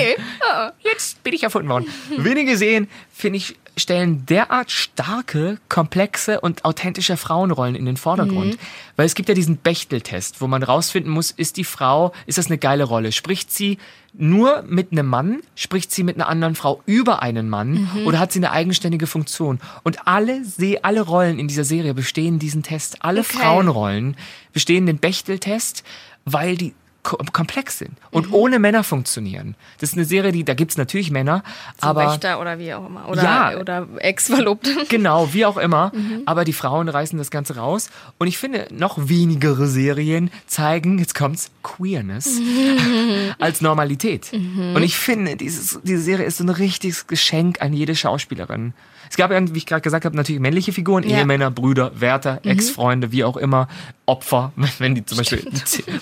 jetzt 0.83 1.23
bin 1.23 1.35
ich 1.35 1.43
erfunden 1.43 1.69
worden. 1.69 1.87
Wenige 2.17 2.57
Serien, 2.57 2.89
finde 3.13 3.39
ich, 3.39 3.57
stellen 3.77 4.25
derart 4.27 4.71
starke, 4.71 5.59
komplexe 5.69 6.41
und 6.41 6.65
authentische 6.65 7.17
Frauenrollen 7.17 7.75
in 7.75 7.85
den 7.87 7.97
Vordergrund. 7.97 8.57
Weil 8.97 9.07
es 9.07 9.15
gibt 9.15 9.29
ja 9.29 9.35
diesen 9.35 9.57
Bechtel-Test, 9.57 10.41
wo 10.41 10.47
man 10.47 10.63
rausfinden 10.63 11.13
muss, 11.13 11.31
ist 11.31 11.57
die 11.57 11.65
Frau, 11.65 12.13
ist 12.27 12.39
das 12.39 12.47
eine 12.47 12.59
geile 12.59 12.85
Rolle? 12.85 13.11
Spricht 13.13 13.51
sie 13.53 13.79
nur 14.13 14.63
mit 14.63 14.93
einem 14.93 15.07
Mann? 15.09 15.41
Spricht 15.57 15.91
sie 15.91 16.05
mit 16.05 16.15
einer 16.17 16.29
anderen 16.29 16.55
Frau 16.55 16.83
über 16.87 17.21
einen 17.23 17.49
Mann? 17.49 17.89
Oder 18.07 18.21
hat 18.21 18.31
sie 18.31 18.39
eine 18.39 18.53
eigenständige 18.53 19.09
Funktion? 19.09 19.59
Und 19.83 20.07
alle, 20.07 20.45
Se- 20.45 20.85
alle 20.85 21.01
Rollen 21.01 21.41
in 21.41 21.49
dieser 21.49 21.65
Serie 21.65 21.95
bestehen 21.95 22.39
diesen 22.39 22.63
Test. 22.63 23.03
Alle 23.05 23.21
Okay. 23.23 23.39
Frauenrollen 23.39 24.17
bestehen 24.53 24.87
den 24.87 24.99
Bechtel-Test, 24.99 25.83
weil 26.25 26.57
die 26.57 26.75
komplex 27.05 27.79
sind 27.79 27.93
und 28.11 28.29
Mhm. 28.29 28.35
ohne 28.35 28.59
Männer 28.59 28.83
funktionieren. 28.83 29.55
Das 29.79 29.91
ist 29.91 29.97
eine 29.97 30.05
Serie, 30.07 30.33
die, 30.33 30.43
da 30.45 30.55
gibt's 30.55 30.77
natürlich 30.77 31.11
Männer, 31.13 31.45
aber 31.81 32.07
Wächter 32.11 32.41
oder 32.41 32.59
wie 32.59 32.75
auch 32.75 32.87
immer. 32.87 33.09
Oder, 33.09 33.23
Ja. 33.23 33.57
oder 33.61 33.87
Ex-Verlobte. 33.99 34.71
genau, 34.89 35.33
wie 35.33 35.45
auch 35.47 35.57
immer, 35.59 35.93
Mhm. 35.95 36.23
aber 36.27 36.45
die 36.45 36.53
Frauen 36.55 36.89
reißen 36.89 37.17
das 37.19 37.31
Ganze 37.31 37.57
raus 37.57 37.91
und 38.19 38.27
ich 38.27 38.39
finde, 38.39 38.67
noch 38.73 38.97
wenigere 39.09 39.67
Serien 39.69 40.31
zeigen, 40.47 40.99
jetzt 40.99 41.15
kommt's, 41.15 41.51
Queerness 41.63 42.41
als 43.39 43.61
Normalität. 43.61 44.33
Mhm. 44.33 44.75
Und 44.75 44.83
ich 44.83 44.97
finde, 44.97 45.37
dieses, 45.37 45.79
diese 45.83 46.03
Serie 46.03 46.25
ist 46.27 46.39
so 46.39 46.45
ein 46.45 46.49
richtiges 46.51 47.07
Geschenk 47.07 47.61
an 47.61 47.73
jede 47.73 47.95
Schauspielerin. 47.95 48.73
Es 49.11 49.17
gab 49.17 49.31
ja, 49.31 49.55
wie 49.55 49.59
ich 49.59 49.67
gerade 49.67 49.83
gesagt 49.83 50.05
habe, 50.05 50.17
natürlich 50.17 50.41
männliche 50.41 50.73
Figuren, 50.73 51.03
Ja. 51.03 51.19
Ehemänner, 51.19 51.51
Brüder, 51.51 51.93
Wärter, 52.01 52.41
Ex-Freunde, 52.45 53.13
wie 53.13 53.25
auch 53.25 53.37
immer, 53.37 53.69
Opfer, 54.07 54.53
wenn 54.79 54.95
die 54.95 55.05
zum 55.05 55.19
Beispiel 55.19 55.47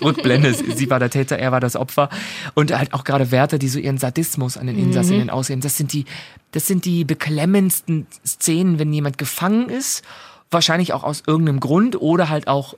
Rückblende, 0.03 0.55
sie 0.75 0.91
war 0.91 0.99
der 0.99 1.11
Täter, 1.11 1.39
er 1.39 1.53
war 1.53 1.61
das 1.61 1.77
Opfer. 1.77 2.09
Und 2.55 2.77
halt 2.77 2.95
auch 2.95 3.05
gerade 3.05 3.31
Wärter, 3.31 3.59
die 3.59 3.69
so 3.69 3.79
ihren 3.79 3.99
Sadismus 3.99 4.57
an 4.57 4.67
den 4.67 4.79
Insassinnen 4.79 5.31
aussehen. 5.31 5.61
Das 5.61 5.77
sind 5.77 5.93
die, 5.93 6.05
das 6.53 6.67
sind 6.67 6.85
die 6.85 7.05
beklemmendsten 7.05 8.07
Szenen, 8.27 8.79
wenn 8.79 8.93
jemand 8.93 9.19
gefangen 9.19 9.69
ist. 9.69 10.03
Wahrscheinlich 10.51 10.93
auch 10.93 11.03
aus 11.03 11.23
irgendeinem 11.27 11.61
Grund 11.61 12.01
oder 12.01 12.29
halt 12.29 12.47
auch 12.47 12.75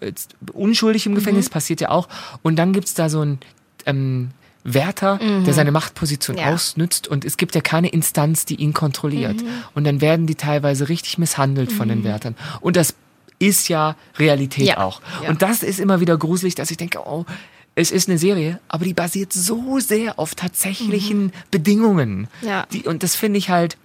unschuldig 0.53 1.07
im 1.07 1.15
Gefängnis, 1.15 1.49
passiert 1.51 1.81
ja 1.81 1.91
auch. 1.91 2.09
Und 2.43 2.57
dann 2.57 2.73
gibt's 2.73 2.95
da 2.95 3.09
so 3.09 3.21
ein 3.23 3.39
ähm, 3.87 4.31
Wärter, 4.65 5.19
der 5.47 5.53
seine 5.55 5.71
Machtposition 5.73 6.39
Ja. 6.39 6.53
ausnutzt 6.55 7.07
und 7.07 7.25
es 7.25 7.37
gibt 7.37 7.55
ja 7.55 7.61
keine 7.61 7.89
Instanz, 7.89 8.47
die 8.47 8.57
ihn 8.57 8.73
kontrolliert. 8.73 9.37
Und 9.75 9.85
dann 9.85 10.01
werden 10.01 10.27
die 10.27 10.35
teilweise 10.35 10.89
richtig 10.89 11.19
misshandelt 11.19 11.71
von 11.71 11.89
den 11.89 12.03
Wärtern. 12.03 12.35
Und 12.61 12.77
das 12.77 12.95
ist 13.39 13.69
ja 13.69 13.95
Realität 14.19 14.67
Ja. 14.67 14.79
auch. 14.79 15.03
Ja. 15.23 15.29
Und 15.29 15.43
das 15.43 15.63
ist 15.63 15.79
immer 15.81 16.01
wieder 16.01 16.17
gruselig, 16.17 16.55
dass 16.55 16.71
ich 16.71 16.77
denke, 16.79 17.01
oh, 17.07 17.27
es 17.75 17.91
ist 17.91 18.09
eine 18.09 18.19
Serie, 18.19 18.61
aber 18.69 18.85
die 18.85 18.95
basiert 18.95 19.33
so 19.33 19.81
sehr 19.81 20.19
auf 20.19 20.35
tatsächlichen 20.35 21.33
Bedingungen. 21.51 22.29
Ja. 22.41 22.67
Die, 22.73 22.85
und 22.85 23.03
das 23.03 23.17
finde 23.17 23.39
ich 23.39 23.51
halt 23.51 23.77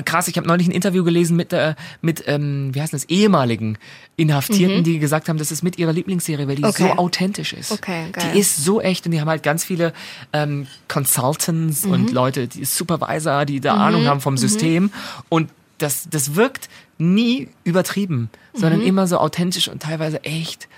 krass. 0.00 0.28
Ich 0.28 0.38
habe 0.38 0.46
neulich 0.48 0.66
ein 0.66 0.70
Interview 0.70 1.04
gelesen 1.04 1.36
mit, 1.36 1.52
äh, 1.52 1.74
mit 2.00 2.24
ähm, 2.26 2.74
wie 2.74 2.80
heißt 2.80 2.94
das, 2.94 3.04
ehemaligen 3.04 3.76
Inhaftierten, 4.16 4.84
die 4.84 4.98
gesagt 4.98 5.28
haben, 5.28 5.36
das 5.36 5.50
ist 5.52 5.62
mit 5.62 5.76
ihrer 5.78 5.92
Lieblingsserie, 5.92 6.48
weil 6.48 6.56
die 6.56 6.62
Mhm. 6.62 6.68
Okay. 6.68 6.88
so 6.94 6.98
authentisch 6.98 7.52
ist. 7.52 7.72
Okay, 7.72 8.06
geil. 8.12 8.30
Die 8.32 8.38
ist 8.38 8.64
so 8.64 8.80
echt 8.80 9.04
und 9.04 9.12
die 9.12 9.20
haben 9.20 9.28
halt 9.28 9.42
ganz 9.42 9.64
viele 9.64 9.92
ähm, 10.32 10.66
Consultants 10.88 11.84
Mhm. 11.84 11.90
und 11.92 12.12
Leute, 12.12 12.48
die 12.48 12.64
Supervisor, 12.64 13.44
die 13.44 13.60
da 13.60 13.74
Ahnung 13.74 14.06
haben 14.06 14.20
vom 14.22 14.38
System 14.38 14.90
und 15.28 15.50
das, 15.78 16.06
das 16.08 16.36
wirkt 16.36 16.68
nie 16.98 17.48
übertrieben, 17.64 18.30
sondern 18.54 18.80
Mhm. 18.80 18.86
immer 18.86 19.06
so 19.08 19.18
authentisch 19.18 19.68
und 19.68 19.82
teilweise 19.82 20.22
echt 20.24 20.68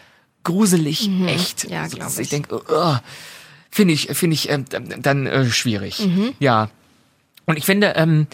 gruselig, 0.44 1.10
echt. 1.26 1.64
Mhm. 1.66 1.70
Ja, 1.72 1.84
so, 1.88 1.96
glaub 1.96 2.08
dass 2.08 2.18
ich. 2.18 2.22
ich 2.24 2.28
denke, 2.30 2.56
uh, 2.56 2.96
finde 3.70 3.92
ich, 3.94 4.08
finde 4.12 4.34
ich 4.34 4.48
ähm, 4.50 4.64
dann 5.00 5.26
äh, 5.26 5.44
schwierig. 5.50 6.00
Mhm. 6.06 6.32
Ja. 6.38 6.70
Und 7.46 7.58
ich 7.58 7.66
finde, 7.66 7.92
ähm, 7.96 8.26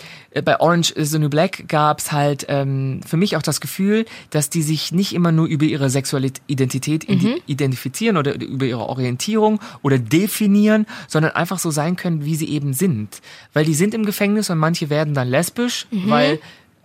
bei 0.45 0.61
Orange 0.61 0.93
is 0.93 1.11
the 1.11 1.19
New 1.19 1.29
Black 1.29 1.69
gab's 1.69 2.13
halt 2.13 2.47
ähm, 2.49 3.01
für 3.05 3.17
mich 3.17 3.37
auch 3.37 3.43
das 3.43 3.61
Gefühl, 3.61 4.05
dass 4.31 4.51
die 4.51 4.63
sich 4.63 4.93
nicht 4.93 5.15
immer 5.15 5.33
nur 5.33 5.47
über 5.47 5.65
ihre 5.65 5.91
sexuelle 5.91 6.31
Identität 6.47 7.05
indi- 7.05 7.43
identifizieren 7.47 8.17
oder 8.17 8.41
über 8.41 8.67
ihre 8.67 8.89
Orientierung 8.89 9.59
oder 9.83 9.99
definieren, 9.99 10.87
sondern 11.09 11.33
einfach 11.33 11.59
so 11.59 11.71
sein 11.73 11.97
können, 11.97 12.25
wie 12.25 12.37
sie 12.37 12.49
eben 12.51 12.73
sind. 12.73 13.21
Weil 13.53 13.65
die 13.65 13.75
sind 13.75 13.95
im 13.95 14.07
Gefängnis 14.07 14.49
und 14.49 14.59
manche 14.59 14.91
werden 14.91 15.13
dann 15.15 15.29
lesbisch, 15.29 15.87
weil 15.91 16.39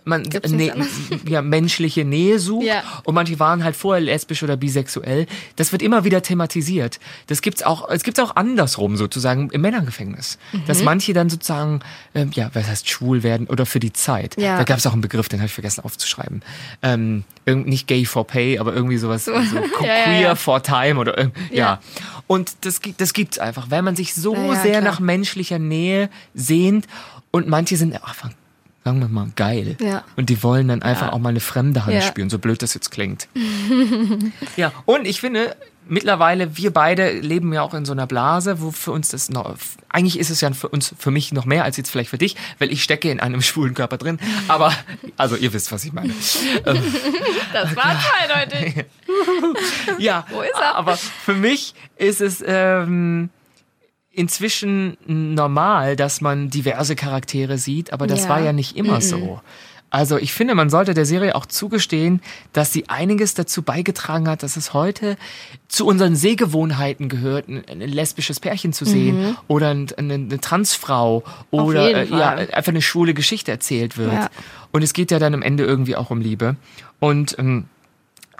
man 0.06 0.22
ne, 0.22 0.72
ja, 1.28 1.42
menschliche 1.42 2.04
Nähe 2.04 2.38
sucht 2.38 2.64
Ja. 2.66 2.82
und 3.04 3.14
manche 3.14 3.38
waren 3.40 3.64
halt 3.64 3.76
vorher 3.76 4.00
lesbisch 4.02 4.42
oder 4.42 4.56
bisexuell. 4.56 5.26
Das 5.56 5.72
wird 5.72 5.82
immer 5.82 6.04
wieder 6.04 6.22
thematisiert. 6.22 7.00
Das 7.26 7.42
gibt's 7.42 7.62
auch, 7.62 7.88
es 7.90 8.02
gibt's 8.04 8.20
auch 8.20 8.36
andersrum 8.36 8.96
sozusagen 8.96 9.50
im 9.50 9.60
Männergefängnis, 9.60 10.38
dass 10.66 10.78
Mhm. 10.78 10.84
manche 10.84 11.12
dann 11.12 11.28
sozusagen, 11.28 11.80
ähm, 12.14 12.30
ja, 12.34 12.50
was 12.54 12.66
heißt 12.68 12.88
schwul 12.88 13.22
werden 13.22 13.46
oder 13.48 13.66
für 13.66 13.80
die 13.80 13.92
Zeit. 13.92 14.36
Ja. 14.40 14.56
Da 14.56 14.64
gab's 14.64 14.86
auch 14.86 14.92
einen 14.92 15.02
Begriff, 15.02 15.28
den 15.28 15.40
habe 15.40 15.46
ich 15.48 15.52
vergessen 15.54 15.84
aufzuschreiben. 15.84 16.42
Ähm, 16.82 17.24
nicht 17.44 17.86
gay 17.86 18.04
for 18.04 18.26
pay, 18.26 18.58
aber 18.58 18.74
irgendwie 18.74 18.96
sowas, 18.98 19.24
so, 19.24 19.32
ja, 19.34 19.40
queer 20.04 20.36
for 20.36 20.62
time 20.62 20.98
oder 21.00 21.20
ja. 21.20 21.30
Ja. 21.50 21.80
Und 22.28 22.56
das 22.62 22.80
gibt, 22.80 23.00
das 23.00 23.12
gibt's 23.12 23.38
einfach, 23.38 23.70
weil 23.70 23.82
man 23.82 23.96
sich 23.96 24.14
so 24.14 24.34
sehr 24.54 24.80
klar. 24.80 24.82
nach 24.82 25.00
menschlicher 25.00 25.58
Nähe 25.58 26.10
sehnt 26.34 26.86
und 27.30 27.48
manche 27.48 27.76
sind 27.76 27.92
einfach 27.94 28.30
sagen 28.86 29.00
wir 29.00 29.08
mal, 29.08 29.26
geil. 29.34 29.76
Ja. 29.80 30.04
Und 30.14 30.30
die 30.30 30.44
wollen 30.44 30.68
dann 30.68 30.80
einfach 30.80 31.08
Ja. 31.08 31.12
auch 31.12 31.18
mal 31.18 31.30
eine 31.30 31.40
fremde 31.40 31.84
Hand 31.86 31.94
Ja. 31.96 32.02
spüren, 32.02 32.30
so 32.30 32.38
blöd 32.38 32.62
das 32.62 32.72
jetzt 32.72 32.92
klingt. 32.92 33.26
ja, 34.56 34.72
und 34.84 35.08
ich 35.08 35.20
finde, 35.20 35.56
mittlerweile, 35.88 36.56
wir 36.56 36.72
beide 36.72 37.10
leben 37.18 37.52
ja 37.52 37.62
auch 37.62 37.74
in 37.74 37.84
so 37.84 37.90
einer 37.90 38.06
Blase, 38.06 38.60
wo 38.60 38.70
für 38.70 38.92
uns 38.92 39.08
das 39.08 39.28
noch, 39.28 39.56
eigentlich 39.88 40.20
ist 40.20 40.30
es 40.30 40.40
ja 40.40 40.52
für 40.52 40.68
uns, 40.68 40.94
für 40.96 41.10
mich 41.10 41.32
noch 41.32 41.46
mehr 41.46 41.64
als 41.64 41.76
jetzt 41.76 41.90
vielleicht 41.90 42.10
für 42.10 42.18
dich, 42.18 42.36
weil 42.60 42.70
ich 42.72 42.84
stecke 42.84 43.10
in 43.10 43.18
einem 43.18 43.42
schwulen 43.48 43.74
Körper 43.74 43.98
drin. 43.98 44.20
Aber, 44.46 44.72
also 45.16 45.34
ihr 45.34 45.52
wisst, 45.52 45.72
was 45.72 45.82
ich 45.84 45.92
meine. 45.92 46.12
ähm, 46.64 46.94
Das 47.52 47.74
war 47.74 47.96
zweideutig. 48.28 48.84
ja, 49.98 50.24
Wo 50.30 50.42
ist 50.42 50.54
er? 50.60 50.76
aber 50.76 50.96
für 50.96 51.34
mich 51.34 51.74
ist 51.96 52.20
es 52.20 52.40
ähm, 52.46 53.30
inzwischen 54.16 54.96
normal, 55.06 55.94
dass 55.96 56.20
man 56.20 56.50
diverse 56.50 56.96
Charaktere 56.96 57.58
sieht, 57.58 57.92
aber 57.92 58.06
das 58.06 58.24
Ja. 58.24 58.30
war 58.30 58.40
ja 58.40 58.52
nicht 58.52 58.76
immer 58.76 59.00
so. 59.00 59.40
Also 59.88 60.18
ich 60.18 60.32
finde, 60.32 60.56
man 60.56 60.68
sollte 60.68 60.94
der 60.94 61.06
Serie 61.06 61.36
auch 61.36 61.46
zugestehen, 61.46 62.20
dass 62.52 62.72
sie 62.72 62.88
einiges 62.88 63.34
dazu 63.34 63.62
beigetragen 63.62 64.28
hat, 64.28 64.42
dass 64.42 64.56
es 64.56 64.74
heute 64.74 65.16
zu 65.68 65.86
unseren 65.86 66.16
Sehgewohnheiten 66.16 67.08
gehört, 67.08 67.48
ein, 67.48 67.62
ein 67.68 67.80
lesbisches 67.80 68.40
Pärchen 68.40 68.72
zu 68.72 68.84
sehen 68.84 69.36
oder 69.46 69.70
ein, 69.70 69.86
eine, 69.96 70.14
eine 70.14 70.40
Transfrau 70.40 71.22
oder 71.52 71.94
äh, 72.02 72.08
ja, 72.08 72.30
einfach 72.30 72.72
eine 72.72 72.82
schwule 72.82 73.14
Geschichte 73.14 73.52
erzählt 73.52 73.96
wird. 73.96 74.12
Ja. 74.12 74.28
Und 74.72 74.82
es 74.82 74.92
geht 74.92 75.12
ja 75.12 75.18
dann 75.20 75.34
am 75.34 75.42
Ende 75.42 75.64
irgendwie 75.64 75.94
auch 75.94 76.10
um 76.10 76.20
Liebe. 76.20 76.56
Und 76.98 77.38
ähm, 77.38 77.66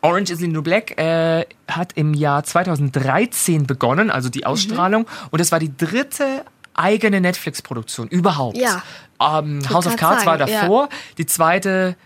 Orange 0.07 0.31
is 0.31 0.39
the 0.39 0.49
New 0.49 0.63
Black 0.63 0.99
äh, 0.99 1.45
hat 1.69 1.93
im 1.95 2.15
Jahr 2.15 2.45
2013 2.45 3.67
begonnen, 3.67 4.11
also 4.11 4.29
die 4.29 4.47
Ausstrahlung. 4.47 5.07
Und 5.31 5.41
das 5.41 5.53
war 5.53 5.59
die 5.59 5.77
dritte 5.77 6.45
eigene 6.75 7.21
Netflix-Produktion 7.21 8.09
überhaupt. 8.09 8.57
Ja. 8.57 8.83
Ähm, 9.21 9.63
House 9.69 9.87
of 9.87 9.97
Cards 9.97 10.27
war 10.27 10.39
sagen, 10.39 10.53
ja. 10.53 10.61
davor. 10.63 10.89
Die 11.19 11.27
zweite, 11.27 11.97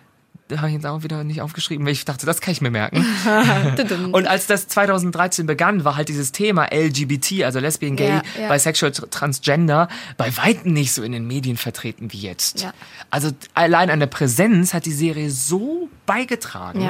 da 0.49 0.59
habe 0.59 0.69
ich 0.69 0.75
jetzt 0.75 0.87
auch 0.87 1.03
wieder 1.03 1.25
nicht 1.25 1.43
aufgeschrieben, 1.43 1.85
weil 1.85 1.93
ich 1.93 2.05
dachte, 2.05 2.25
das 2.25 2.41
kann 2.41 2.53
ich 2.53 2.61
mir 2.61 2.71
merken. 2.71 3.05
Und 4.13 4.27
als 4.27 4.47
das 4.47 4.69
2013 4.69 5.47
begann, 5.47 5.85
war 5.85 5.97
halt 5.97 6.09
dieses 6.09 6.33
Thema 6.33 6.69
LGBT, 6.73 7.45
also 7.45 7.59
Lesbian, 7.59 7.97
Gay, 7.97 8.09
Ja, 8.09 8.23
ja. 8.41 8.53
Bisexual, 8.53 8.93
Transgender, 8.93 9.89
bei 10.17 10.37
Weitem 10.37 10.73
nicht 10.73 10.93
so 10.93 11.03
in 11.03 11.13
den 11.13 11.27
Medien 11.27 11.57
vertreten 11.57 12.13
wie 12.13 12.21
jetzt. 12.21 12.63
Ja. 12.63 12.73
Also 13.11 13.31
allein 13.55 13.91
an 13.91 13.99
der 13.99 14.07
Präsenz 14.07 14.73
hat 14.73 14.87
die 14.87 14.93
Serie 14.93 15.31
so 15.31 15.89
beigetragen. 16.07 16.81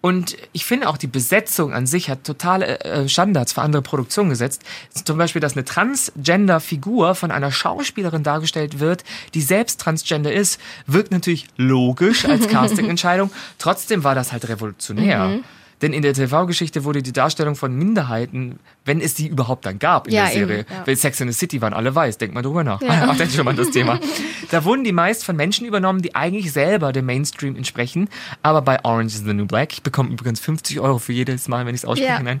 Und 0.00 0.36
ich 0.52 0.64
finde 0.64 0.88
auch 0.88 0.98
die 0.98 1.06
Besetzung 1.06 1.72
an 1.72 1.86
sich 1.86 2.10
hat 2.10 2.24
totale 2.24 2.80
äh, 2.80 3.08
Standards 3.08 3.52
für 3.52 3.62
andere 3.62 3.82
Produktionen 3.82 4.30
gesetzt. 4.30 4.62
Zum 5.04 5.18
Beispiel, 5.18 5.40
dass 5.40 5.54
eine 5.54 5.64
Transgender-Figur 5.64 7.14
von 7.14 7.30
einer 7.30 7.50
Schauspielerin 7.50 8.22
dargestellt 8.22 8.78
wird, 8.78 9.04
die 9.34 9.40
selbst 9.40 9.80
Transgender 9.80 10.32
ist, 10.32 10.60
wirkt 10.86 11.10
natürlich 11.10 11.48
logisch 11.56 12.24
als 12.24 12.48
Castingentscheidung. 12.48 13.30
Trotzdem 13.58 14.04
war 14.04 14.14
das 14.14 14.32
halt 14.32 14.48
revolutionär. 14.48 15.28
Mhm. 15.28 15.44
Denn 15.82 15.92
in 15.92 16.00
der 16.02 16.14
TV-Geschichte 16.14 16.84
wurde 16.84 17.02
die 17.02 17.12
Darstellung 17.12 17.54
von 17.54 17.74
Minderheiten, 17.74 18.58
wenn 18.86 19.00
es 19.00 19.14
die 19.14 19.26
überhaupt 19.26 19.66
dann 19.66 19.78
gab 19.78 20.06
in 20.06 20.14
Ja, 20.14 20.24
der 20.24 20.32
Serie, 20.32 20.58
eben, 20.60 20.72
ja. 20.72 20.86
weil 20.86 20.96
Sex 20.96 21.20
in 21.20 21.28
the 21.30 21.34
City 21.38 21.60
waren 21.60 21.74
alle 21.74 21.94
weiß, 21.94 22.16
denk 22.16 22.32
mal 22.32 22.40
drüber 22.42 22.64
nach. 22.64 22.80
Ja. 22.80 23.08
Ach, 23.10 23.16
denk 23.16 23.30
schon 23.30 23.44
mal 23.44 23.50
an 23.50 23.56
das 23.56 23.70
Thema. 23.70 23.98
Da 24.50 24.62
wurden 24.64 24.84
die 24.84 24.92
meist 24.92 25.24
von 25.24 25.34
Menschen 25.34 25.66
übernommen, 25.66 26.02
die 26.02 26.14
eigentlich 26.14 26.52
selber 26.52 26.92
dem 26.92 27.04
Mainstream 27.06 27.56
entsprechen. 27.56 28.08
Aber 28.42 28.62
bei 28.62 28.78
Orange 28.84 29.14
is 29.16 29.24
the 29.24 29.32
New 29.34 29.46
Black, 29.46 29.72
ich 29.72 29.82
bekomme 29.82 30.10
übrigens 30.10 30.38
50 30.38 30.78
Euro 30.78 30.98
für 30.98 31.12
jedes 31.12 31.48
Mal, 31.48 31.66
wenn 31.66 31.74
ich 31.74 31.80
es 31.80 31.84
ausspreche, 31.84 32.12
Ja. 32.12 32.22
nein, 32.22 32.40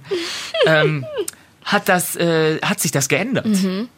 ähm, 0.66 1.04
hat, 1.64 1.88
das, 1.88 2.14
äh, 2.14 2.60
hat 2.60 2.78
sich 2.78 2.92
das 2.92 3.08
geändert. 3.08 3.46
Mhm. 3.46 3.88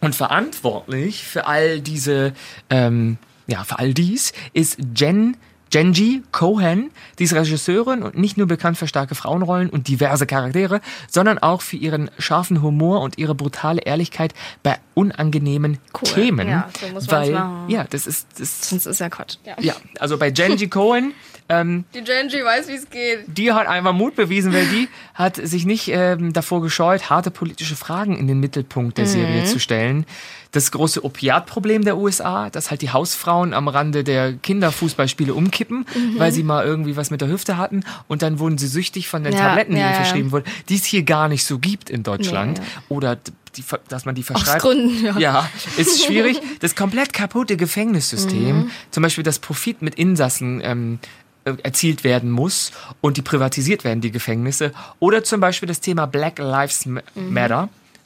Und 0.00 0.14
verantwortlich 0.14 1.24
für 1.24 1.46
all 1.46 1.80
diese, 1.80 2.34
ähm, 2.70 3.16
ja, 3.46 3.64
für 3.64 3.78
all 3.78 3.94
dies 3.94 4.32
ist 4.52 4.78
Jen 4.94 5.36
Genji 5.70 6.22
Cohen, 6.32 6.90
die 7.18 7.24
ist 7.24 7.34
Regisseurin 7.34 8.02
und 8.02 8.16
nicht 8.16 8.36
nur 8.36 8.46
bekannt 8.46 8.78
für 8.78 8.86
starke 8.88 9.14
Frauenrollen 9.14 9.70
und 9.70 9.88
diverse 9.88 10.26
Charaktere, 10.26 10.80
sondern 11.08 11.38
auch 11.38 11.60
für 11.62 11.76
ihren 11.76 12.10
scharfen 12.18 12.62
Humor 12.62 13.00
und 13.00 13.18
ihre 13.18 13.34
brutale 13.34 13.82
Ehrlichkeit 13.82 14.34
bei 14.62 14.78
unangenehmen 14.94 15.78
Cool. 15.94 16.12
Themen. 16.14 16.48
Ja, 16.48 16.68
so 16.80 16.86
muss 16.86 17.06
man's 17.06 17.12
weil, 17.12 17.32
machen. 17.32 17.68
ja, 17.68 17.84
das 17.84 18.06
ist, 18.06 18.26
das, 18.38 18.68
Sonst 18.68 18.86
ist 18.86 18.98
ja 19.00 19.08
Quatsch. 19.08 19.36
Ja. 19.44 19.54
ja, 19.60 19.74
also 20.00 20.18
bei 20.18 20.30
Genji 20.30 20.68
Cohen, 20.68 21.12
ähm, 21.48 21.84
Die 21.94 22.02
Genji 22.02 22.44
weiß, 22.44 22.68
wie 22.68 22.74
es 22.74 22.88
geht. 22.90 23.24
die 23.26 23.52
hat 23.52 23.66
einfach 23.66 23.92
Mut 23.92 24.16
bewiesen, 24.16 24.52
weil 24.52 24.66
die 24.66 24.88
hat 25.14 25.36
sich 25.36 25.66
nicht 25.66 25.88
ähm, 25.92 26.32
davor 26.32 26.62
gescheut, 26.62 27.10
harte 27.10 27.30
politische 27.30 27.76
Fragen 27.76 28.16
in 28.16 28.26
den 28.26 28.40
Mittelpunkt 28.40 28.98
der 28.98 29.06
Serie 29.06 29.44
zu 29.44 29.58
stellen. 29.60 30.04
Das 30.52 30.70
große 30.70 31.04
Opiatproblem 31.04 31.84
der 31.84 31.98
USA, 31.98 32.48
dass 32.48 32.70
halt 32.70 32.80
die 32.80 32.90
Hausfrauen 32.90 33.52
am 33.52 33.68
Rande 33.68 34.02
der 34.02 34.32
Kinderfußballspiele 34.32 35.34
umkippen, 35.34 35.84
weil 36.16 36.32
sie 36.32 36.42
mal 36.42 36.64
irgendwie 36.64 36.96
was 36.96 37.10
mit 37.10 37.20
der 37.20 37.28
Hüfte 37.28 37.58
hatten 37.58 37.84
und 38.08 38.22
dann 38.22 38.38
wurden 38.38 38.56
sie 38.56 38.66
süchtig 38.66 39.08
von 39.08 39.24
den 39.24 39.34
Ja, 39.34 39.40
Tabletten, 39.48 39.74
die 39.74 39.80
ja, 39.80 39.86
ihnen 39.88 39.94
verschrieben 39.96 40.32
wurden, 40.32 40.46
die 40.70 40.76
es 40.76 40.84
hier 40.84 41.02
gar 41.02 41.28
nicht 41.28 41.44
so 41.44 41.58
gibt 41.58 41.90
in 41.90 42.02
Deutschland. 42.02 42.58
Nee, 42.58 42.64
Oder 42.88 43.16
die, 43.56 43.64
dass 43.88 44.06
man 44.06 44.14
die 44.14 44.22
Aus 44.22 44.26
verschreibt. 44.28 44.62
Gründen, 44.62 45.04
ja. 45.04 45.18
Ja, 45.18 45.50
ist 45.76 46.02
schwierig. 46.04 46.38
Das 46.60 46.74
komplett 46.74 47.12
kaputte 47.12 47.56
Gefängnissystem, 47.58 48.56
Mhm. 48.60 48.70
zum 48.90 49.02
Beispiel 49.02 49.24
das 49.24 49.38
Profit 49.38 49.82
mit 49.82 49.96
Insassen 49.96 50.60
ähm, 50.64 50.98
äh, 51.44 51.52
erzielt 51.62 52.04
werden 52.04 52.30
muss 52.30 52.72
und 53.00 53.16
die 53.16 53.22
privatisiert 53.22 53.84
werden, 53.84 54.00
die 54.00 54.10
Gefängnisse. 54.10 54.72
Oder 54.98 55.24
zum 55.24 55.40
Beispiel 55.40 55.66
das 55.66 55.80
Thema 55.80 56.06
Black 56.06 56.38
Lives 56.38 56.86
Ma- 56.86 57.02
Mhm. 57.14 57.32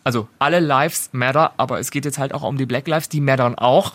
Also 0.05 0.29
alle 0.41 0.59
Lives 0.59 1.11
matter, 1.13 1.53
aber 1.59 1.79
es 1.79 1.91
geht 1.93 2.05
jetzt 2.05 2.19
halt 2.19 2.35
auch 2.35 2.43
um 2.43 2.57
die 2.59 2.67
Black 2.67 2.89
Lives, 2.89 3.09
die 3.09 3.21
mattern 3.21 3.55
auch. 3.55 3.93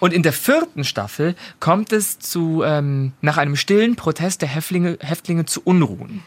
Und 0.00 0.12
in 0.14 0.22
der 0.22 0.32
vierten 0.32 0.82
Staffel 0.84 1.34
kommt 1.60 1.92
es 1.92 2.18
zu 2.18 2.62
ähm, 2.64 3.12
nach 3.20 3.36
einem 3.36 3.54
stillen 3.56 3.96
Protest 3.96 4.40
der 4.42 4.48
Häftlinge, 4.48 4.96
Häftlinge 5.00 5.44
zu 5.44 5.60
Unruhen. 5.62 6.22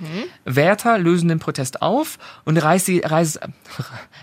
Wärter 0.45 0.99
lösen 0.99 1.27
den 1.29 1.39
Protest 1.39 1.81
auf 1.81 2.19
und 2.45 2.57
reißen, 2.57 2.99
reißen, 3.03 3.41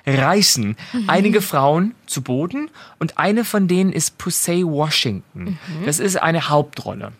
reißen 0.07 0.77
einige 1.07 1.43
Frauen 1.43 1.95
zu 2.07 2.23
Boden 2.23 2.71
und 2.99 3.19
eine 3.19 3.45
von 3.45 3.69
denen 3.69 3.93
ist 3.93 4.19
Pusey 4.19 4.65
Washington. 4.65 5.59
Das 5.85 5.99
ist 5.99 6.17
eine 6.23 6.49
Hauptrolle. 6.49 7.13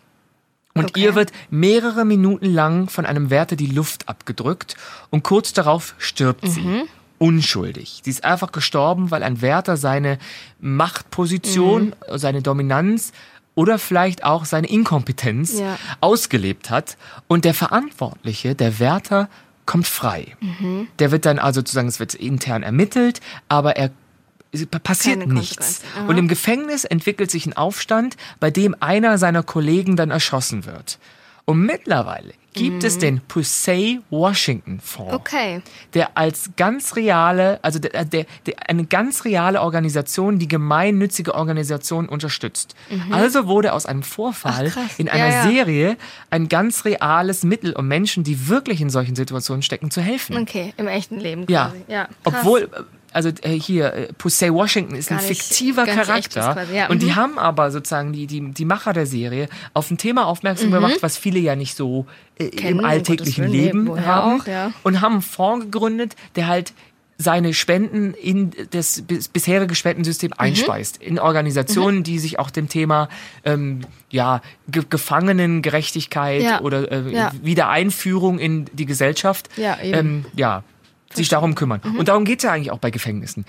Und 0.73 0.91
Okay. 0.91 1.01
ihr 1.05 1.15
wird 1.15 1.31
mehrere 1.49 2.05
Minuten 2.05 2.45
lang 2.45 2.87
von 2.87 3.05
einem 3.07 3.31
Wärter 3.31 3.55
die 3.55 3.65
Luft 3.65 4.07
abgedrückt 4.07 4.75
und 5.09 5.23
kurz 5.23 5.51
darauf 5.51 5.95
stirbt 5.97 6.47
sie. 6.47 6.83
Unschuldig. 7.19 8.01
Sie 8.03 8.09
ist 8.11 8.23
einfach 8.23 8.51
gestorben, 8.51 9.09
weil 9.11 9.23
ein 9.23 9.41
Wärter 9.41 9.75
seine 9.77 10.19
Machtposition, 10.59 11.95
seine 12.15 12.41
Dominanz 12.41 13.11
oder 13.55 13.79
vielleicht 13.79 14.23
auch 14.23 14.45
seine 14.45 14.67
Inkompetenz 14.67 15.59
Ja. 15.59 15.77
ausgelebt 15.99 16.69
hat. 16.69 16.97
Und 17.27 17.43
der 17.45 17.53
Verantwortliche, 17.55 18.53
der 18.55 18.79
Wärter, 18.79 19.29
kommt 19.65 19.87
frei. 19.87 20.37
Der 20.99 21.11
wird 21.11 21.25
dann 21.25 21.39
also 21.39 21.59
sozusagen, 21.59 21.87
es 21.89 21.99
wird 21.99 22.13
intern 22.13 22.63
ermittelt, 22.63 23.19
aber 23.49 23.75
er 23.75 23.91
passiert 24.83 25.19
Keine 25.19 25.33
nichts. 25.33 25.81
Und 26.07 26.17
im 26.17 26.27
Gefängnis 26.29 26.85
entwickelt 26.85 27.29
sich 27.31 27.45
ein 27.45 27.53
Aufstand, 27.57 28.15
bei 28.39 28.49
dem 28.49 28.75
einer 28.79 29.17
seiner 29.17 29.43
Kollegen 29.43 29.97
dann 29.97 30.09
erschossen 30.09 30.65
wird. 30.65 30.99
Und 31.45 31.59
mittlerweile 31.65 32.33
gibt 32.57 32.83
es 32.83 32.97
den 32.97 33.21
Pusey 33.21 34.01
Washington 34.09 34.79
Fonds, 34.79 35.13
Okay. 35.13 35.61
der 35.93 36.17
als 36.17 36.49
ganz 36.57 36.95
reale, 36.95 37.59
also 37.63 37.79
der, 37.79 38.05
der, 38.05 38.25
der, 38.45 38.55
eine 38.69 38.85
ganz 38.85 39.23
reale 39.25 39.61
Organisation, 39.61 40.39
die 40.39 40.47
gemeinnützige 40.47 41.33
Organisation 41.35 42.09
unterstützt. 42.09 42.75
Also 43.11 43.47
wurde 43.47 43.73
aus 43.73 43.85
einem 43.85 44.03
Vorfall 44.03 44.67
Mhm. 44.67 44.71
Ach, 44.75 44.99
in 44.99 45.05
Ja, 45.07 45.13
einer 45.13 45.29
ja. 45.29 45.43
Serie 45.43 45.97
ein 46.29 46.49
ganz 46.49 46.85
reales 46.85 47.43
Mittel, 47.43 47.73
um 47.73 47.87
Menschen, 47.87 48.23
die 48.23 48.47
wirklich 48.49 48.81
in 48.81 48.89
solchen 48.89 49.15
Situationen 49.15 49.61
stecken, 49.61 49.91
zu 49.91 50.01
helfen. 50.01 50.37
Okay, 50.37 50.73
im 50.77 50.87
echten 50.87 51.19
Leben 51.19 51.45
Ja, 51.47 51.67
quasi. 51.67 51.83
Ja, 51.87 52.05
krass. 52.05 52.15
obwohl, 52.23 52.69
also 53.13 53.29
äh, 53.41 53.51
hier, 53.59 53.93
äh, 53.93 54.13
Pusey 54.13 54.53
Washington 54.53 54.95
ist 54.95 55.09
Gar 55.09 55.19
ein 55.19 55.23
fiktiver 55.25 55.85
Charakter. 55.85 56.53
quasi, 56.53 56.75
ja, 56.75 56.87
Und 56.87 57.01
die 57.01 57.07
mhm. 57.07 57.15
haben 57.15 57.39
aber 57.39 57.71
sozusagen, 57.71 58.13
die, 58.13 58.27
die, 58.27 58.51
die 58.51 58.65
Macher 58.65 58.93
der 58.93 59.05
Serie, 59.05 59.47
auf 59.73 59.89
ein 59.91 59.97
Thema 59.97 60.25
aufmerksam 60.27 60.71
gemacht, 60.71 60.97
was 61.01 61.17
viele 61.17 61.39
ja 61.39 61.55
nicht 61.55 61.75
so 61.75 62.05
äh, 62.37 62.49
Kennen, 62.49 62.79
im 62.79 62.85
alltäglichen 62.85 63.45
Willen, 63.45 63.53
Leben 63.87 64.05
haben. 64.05 64.41
auch, 64.41 64.47
ja. 64.47 64.71
Und 64.83 65.01
haben 65.01 65.13
einen 65.13 65.21
Fonds 65.21 65.65
gegründet, 65.65 66.15
der 66.35 66.47
halt 66.47 66.73
seine 67.19 67.55
Spenden 67.55 68.13
in 68.13 68.51
das 68.69 69.01
bis- 69.01 69.27
bisherige 69.27 69.73
Spendensystem 69.73 70.29
Mhm. 70.29 70.35
einspeist. 70.39 71.01
In 71.01 71.17
Organisationen, 71.17 72.03
die 72.03 72.19
sich 72.19 72.37
auch 72.37 72.51
dem 72.51 72.69
Thema 72.69 73.09
ähm, 73.43 73.81
ja, 74.11 74.41
Ge 74.67 74.83
Gefangenengerechtigkeit 74.87 76.43
Ja. 76.43 76.61
oder 76.61 76.91
äh, 76.91 77.11
Ja. 77.11 77.31
Wiedereinführung 77.41 78.39
in 78.39 78.65
die 78.73 78.85
Gesellschaft 78.85 79.49
Ja, 79.57 79.77
eben. 79.81 79.97
ähm, 79.97 80.25
ja, 80.35 80.63
sich 81.13 81.29
darum 81.29 81.55
kümmern. 81.55 81.81
Und 81.97 82.07
darum 82.09 82.25
geht 82.25 82.39
es 82.39 82.43
ja 82.43 82.51
eigentlich 82.51 82.71
auch 82.71 82.79
bei 82.79 82.91
Gefängnissen. 82.91 83.45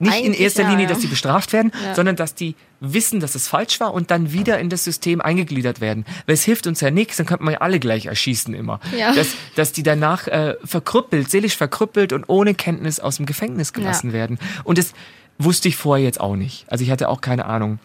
Nicht 0.00 0.14
in 0.14 0.26
Eigentlich 0.26 0.40
erster 0.40 0.62
ja, 0.62 0.70
Linie, 0.70 0.86
dass 0.86 1.00
die 1.00 1.08
bestraft 1.08 1.52
werden, 1.52 1.72
Ja. 1.84 1.94
sondern 1.96 2.14
dass 2.14 2.36
die 2.36 2.54
wissen, 2.78 3.18
dass 3.18 3.34
es 3.34 3.48
falsch 3.48 3.80
war 3.80 3.92
und 3.92 4.12
dann 4.12 4.32
wieder 4.32 4.60
in 4.60 4.68
das 4.68 4.84
System 4.84 5.20
eingegliedert 5.20 5.80
werden. 5.80 6.04
Weil 6.26 6.34
es 6.34 6.44
hilft 6.44 6.68
uns 6.68 6.80
ja 6.80 6.92
nichts, 6.92 7.16
dann 7.16 7.26
könnte 7.26 7.42
man 7.42 7.54
ja 7.54 7.60
alle 7.60 7.80
gleich 7.80 8.06
erschießen 8.06 8.54
immer. 8.54 8.78
Ja. 8.96 9.12
Dass, 9.12 9.34
dass 9.56 9.72
die 9.72 9.82
danach 9.82 10.28
äh, 10.28 10.54
verkrüppelt, 10.64 11.28
seelisch 11.28 11.56
verkrüppelt 11.56 12.12
und 12.12 12.28
ohne 12.28 12.54
Kenntnis 12.54 13.00
aus 13.00 13.16
dem 13.16 13.26
Gefängnis 13.26 13.72
gelassen 13.72 14.12
werden. 14.12 14.38
Und 14.62 14.78
das 14.78 14.92
wusste 15.38 15.66
ich 15.66 15.74
vorher 15.76 16.04
jetzt 16.04 16.20
auch 16.20 16.36
nicht. 16.36 16.64
Also 16.70 16.84
ich 16.84 16.92
hatte 16.92 17.08
auch 17.08 17.20
keine 17.20 17.46
Ahnung 17.46 17.80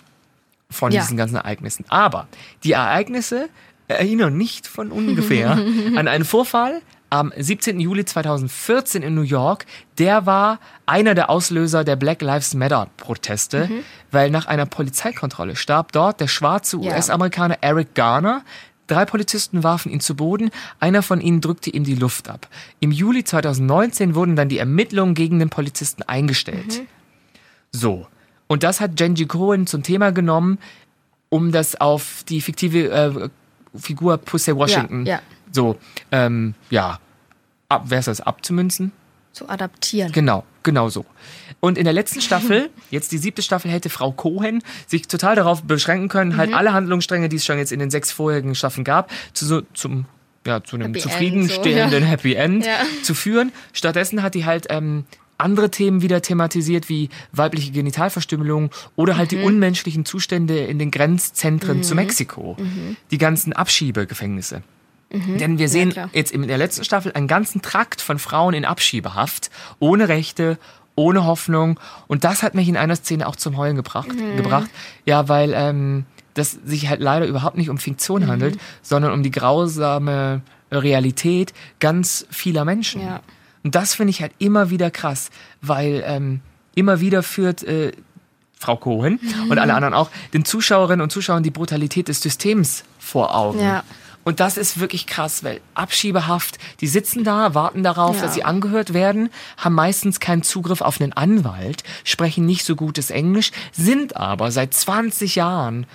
von 0.69 0.91
diesen 0.91 1.17
ganzen 1.17 1.37
Ereignissen. 1.37 1.85
Aber 1.89 2.27
die 2.63 2.73
Ereignisse 2.73 3.49
erinnern 3.87 4.37
nicht 4.37 4.67
von 4.67 4.91
ungefähr 4.91 5.51
an 5.95 6.07
einen 6.07 6.25
Vorfall 6.25 6.81
am 7.13 7.31
17. 7.37 7.79
Juli 7.79 8.05
2014 8.05 9.03
in 9.03 9.13
New 9.13 9.21
York. 9.21 9.67
Der 9.99 10.25
war 10.25 10.59
einer 10.87 11.13
der 11.13 11.29
Auslöser 11.29 11.83
der 11.83 11.95
Black 11.95 12.23
Lives 12.23 12.55
Matter 12.55 12.89
Proteste, 12.97 13.69
weil 14.09 14.31
nach 14.31 14.47
einer 14.47 14.65
Polizeikontrolle 14.65 15.55
starb 15.55 15.91
dort 15.91 16.19
der 16.19 16.27
schwarze. 16.27 16.79
US-Amerikaner 16.79 17.59
Eric 17.61 17.93
Garner. 17.93 18.41
Drei 18.87 19.05
Polizisten 19.05 19.63
warfen 19.63 19.91
ihn 19.91 19.99
zu 19.99 20.15
Boden, 20.15 20.49
einer 20.79 21.03
von 21.03 21.21
ihnen 21.21 21.39
drückte 21.39 21.69
ihm 21.69 21.83
die 21.83 21.93
Luft 21.93 22.29
ab. 22.29 22.47
Im 22.79 22.91
Juli 22.91 23.23
2019 23.23 24.15
wurden 24.15 24.35
dann 24.35 24.49
die 24.49 24.57
Ermittlungen 24.57 25.13
gegen 25.13 25.37
den 25.37 25.51
Polizisten 25.51 26.01
eingestellt. 26.01 26.81
So. 27.71 28.07
Und 28.47 28.63
das 28.63 28.81
hat 28.81 28.95
Genji 28.95 29.27
Cohen 29.27 29.67
zum 29.67 29.83
Thema 29.83 30.11
genommen, 30.11 30.57
um 31.29 31.51
das 31.51 31.79
auf 31.79 32.23
die 32.27 32.41
fiktive 32.41 32.89
äh, 32.89 33.29
Figur 33.75 34.17
Pussy 34.17 34.55
Washington 34.55 35.05
Ja, 35.05 35.15
ja. 35.15 35.21
So, 35.53 35.77
ähm, 36.11 36.53
ja, 36.69 36.99
ab, 37.69 37.83
wer 37.87 37.99
ist 37.99 38.07
das, 38.09 38.19
abzumünzen? 38.19 38.91
Zu 39.31 39.47
adaptieren. 39.49 40.11
Genau, 40.11 40.43
genau 40.61 40.89
so. 40.89 41.05
Und 41.61 41.77
in 41.77 41.85
der 41.85 41.93
letzten 41.93 42.19
Staffel, 42.27 42.69
jetzt 42.91 43.11
die 43.13 43.17
siebte 43.17 43.41
Staffel, 43.41 43.71
hätte 43.71 43.89
Frau 43.89 44.11
Cohen 44.11 44.61
sich 44.85 45.07
total 45.07 45.35
darauf 45.35 45.63
beschränken 45.63 46.09
können, 46.09 46.35
halt 46.37 46.53
alle 46.53 46.73
Handlungsstränge, 46.73 47.29
die 47.29 47.37
es 47.37 47.45
schon 47.45 47.57
jetzt 47.57 47.71
in 47.71 47.79
den 47.79 47.89
sechs 47.89 48.11
vorherigen 48.11 48.53
Staffeln 48.53 48.83
gab, 48.83 49.09
zu 49.33 49.45
so, 49.45 49.61
zum 49.73 50.05
ja, 50.45 50.61
zu 50.61 50.75
einem 50.75 50.87
Happy 50.93 50.99
End, 50.99 51.03
zufriedenstehenden 51.11 51.89
so, 51.91 51.97
ja. 51.99 52.05
Happy 52.05 52.33
End 52.35 52.65
Ja. 52.65 52.79
zu 53.01 53.13
führen. 53.13 53.53
Stattdessen 53.71 54.21
hat 54.23 54.35
die 54.35 54.43
halt 54.45 54.67
ähm, 54.69 55.05
andere 55.37 55.71
Themen 55.71 56.01
wieder 56.01 56.21
thematisiert, 56.21 56.89
wie 56.89 57.09
weibliche 57.31 57.71
Genitalverstümmelung 57.71 58.69
oder 58.97 59.15
halt 59.17 59.31
die 59.31 59.37
Mhm. 59.37 59.45
unmenschlichen 59.45 60.05
Zustände 60.05 60.59
in 60.59 60.79
den 60.79 60.91
Grenzzentren 60.91 61.81
zu 61.81 61.95
Mexiko. 61.95 62.57
Die 63.09 63.17
ganzen 63.17 63.53
Abschiebegefängnisse. 63.53 64.63
Denn 65.13 65.59
wir 65.59 65.69
sehen 65.69 65.89
Mhm. 65.89 65.93
klar. 65.93 66.09
jetzt 66.13 66.31
in 66.31 66.47
der 66.47 66.57
letzten 66.57 66.83
Staffel 66.83 67.11
einen 67.13 67.27
ganzen 67.27 67.61
Trakt 67.61 68.01
von 68.01 68.17
Frauen 68.19 68.53
in 68.55 68.65
Abschiebehaft, 68.65 69.51
ohne 69.79 70.07
Rechte, 70.07 70.57
ohne 70.95 71.25
Hoffnung. 71.25 71.79
Und 72.07 72.23
das 72.23 72.41
hat 72.43 72.55
mich 72.55 72.67
in 72.67 72.77
einer 72.77 72.95
Szene 72.95 73.27
auch 73.27 73.35
zum 73.35 73.57
Heulen 73.57 73.75
gebracht. 73.75 74.09
Mhm. 74.13 74.37
gebracht. 74.37 74.69
Ja, 75.05 75.27
weil 75.29 75.53
ähm, 75.55 76.05
das 76.33 76.57
sich 76.65 76.89
halt 76.89 76.99
leider 76.99 77.27
überhaupt 77.27 77.57
nicht 77.57 77.69
um 77.69 77.75
Mhm. 77.75 77.79
Fiktion 77.79 78.27
handelt, 78.27 78.57
sondern 78.81 79.11
um 79.11 79.21
die 79.23 79.31
grausame 79.31 80.41
Realität 80.71 81.53
ganz 81.79 82.25
vieler 82.31 82.65
Menschen. 82.65 83.01
Ja. 83.01 83.21
Und 83.63 83.75
das 83.75 83.93
finde 83.93 84.11
ich 84.11 84.21
halt 84.21 84.33
immer 84.39 84.69
wieder 84.71 84.89
krass, 84.91 85.29
weil 85.61 86.03
ähm, 86.05 86.41
immer 86.75 86.99
wieder 86.99 87.21
führt 87.23 87.63
äh, 87.63 87.91
Frau 88.59 88.77
Cohen 88.77 89.19
und 89.49 89.59
alle 89.59 89.73
anderen 89.73 89.93
auch 89.93 90.09
den 90.33 90.43
Zuschauerinnen 90.45 91.01
und 91.01 91.11
Zuschauern 91.11 91.43
die 91.43 91.51
Brutalität 91.51 92.07
des 92.07 92.21
Systems 92.21 92.83
vor 92.97 93.35
Augen. 93.35 93.59
Ja. 93.59 93.83
Und 94.23 94.39
das 94.39 94.57
ist 94.57 94.79
wirklich 94.79 95.05
krass, 95.05 95.43
weil 95.43 95.59
Abschiebehaft, 95.73 96.57
die 96.79 96.87
sitzen 96.87 97.23
da, 97.23 97.53
warten 97.53 97.83
darauf, 97.83 98.15
Ja. 98.17 98.21
dass 98.23 98.33
sie 98.33 98.43
angehört 98.43 98.93
werden, 98.93 99.29
haben 99.57 99.75
meistens 99.75 100.19
keinen 100.19 100.43
Zugriff 100.43 100.81
auf 100.81 101.01
einen 101.01 101.13
Anwalt, 101.13 101.83
sprechen 102.05 102.45
nicht 102.45 102.63
so 102.65 102.75
gutes 102.75 103.09
Englisch, 103.09 103.51
sind 103.73 104.15
aber 104.15 104.51
seit 104.51 104.73
20 104.73 105.35
Jahren 105.35 105.85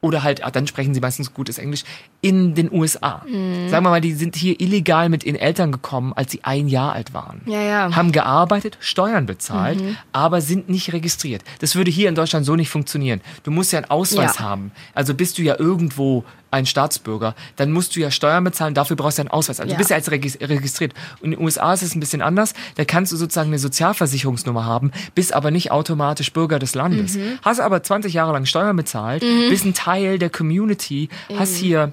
oder 0.00 0.22
halt, 0.22 0.44
ah, 0.44 0.50
dann 0.50 0.66
sprechen 0.66 0.94
sie 0.94 1.00
meistens 1.00 1.32
gutes 1.32 1.58
Englisch, 1.58 1.84
in 2.26 2.54
den 2.54 2.72
USA. 2.72 3.22
Mhm. 3.28 3.68
Sagen 3.68 3.84
wir 3.84 3.90
mal, 3.90 4.00
die 4.00 4.12
sind 4.14 4.34
hier 4.36 4.60
illegal 4.60 5.08
mit 5.08 5.24
ihren 5.24 5.36
Eltern 5.36 5.70
gekommen, 5.70 6.12
als 6.14 6.32
sie 6.32 6.40
ein 6.42 6.66
Jahr 6.68 6.92
alt 6.92 7.14
waren. 7.14 7.40
Ja, 7.46 7.60
ja. 7.62 7.94
Haben 7.94 8.10
gearbeitet, 8.12 8.78
Steuern 8.80 9.26
bezahlt, 9.26 9.80
Mhm. 9.80 9.96
aber 10.12 10.40
sind 10.40 10.68
nicht 10.68 10.92
registriert. 10.92 11.42
Das 11.60 11.76
würde 11.76 11.90
hier 11.90 12.08
in 12.08 12.14
Deutschland 12.14 12.44
so 12.46 12.56
nicht 12.56 12.68
funktionieren. 12.70 13.20
Du 13.44 13.50
musst 13.50 13.72
ja 13.72 13.78
einen 13.78 13.90
Ausweis 13.90 14.38
Ja. 14.38 14.44
haben. 14.44 14.72
Also 14.94 15.14
bist 15.14 15.38
du 15.38 15.42
ja 15.42 15.56
irgendwo 15.58 16.24
ein 16.52 16.64
Staatsbürger, 16.64 17.34
dann 17.56 17.70
musst 17.72 17.94
du 17.96 18.00
ja 18.00 18.10
Steuern 18.10 18.42
bezahlen, 18.44 18.72
dafür 18.72 18.96
brauchst 18.96 19.18
du 19.18 19.22
einen 19.22 19.30
Ausweis. 19.30 19.60
Also 19.60 19.68
Ja. 19.70 19.74
du 19.74 19.78
bist 19.78 19.90
ja 19.90 19.96
als 19.96 20.10
regis- 20.10 20.38
registriert. 20.40 20.94
Und 21.20 21.24
in 21.26 21.30
den 21.32 21.40
USA 21.44 21.72
ist 21.74 21.82
es 21.82 21.94
ein 21.94 22.00
bisschen 22.00 22.22
anders. 22.22 22.54
Da 22.76 22.84
kannst 22.84 23.12
du 23.12 23.16
sozusagen 23.16 23.50
eine 23.50 23.58
Sozialversicherungsnummer 23.58 24.64
haben, 24.64 24.90
bist 25.14 25.34
aber 25.34 25.50
nicht 25.50 25.70
automatisch 25.70 26.32
Bürger 26.32 26.58
des 26.58 26.74
Landes. 26.74 27.16
Mhm. 27.16 27.38
Hast 27.42 27.60
aber 27.60 27.82
20 27.82 28.14
Jahre 28.14 28.32
lang 28.32 28.46
Steuern 28.46 28.76
bezahlt, 28.76 29.22
bist 29.50 29.64
ein 29.66 29.74
Teil 29.74 30.18
der 30.18 30.30
Community, 30.30 31.08
hast 31.36 31.56
hier 31.56 31.92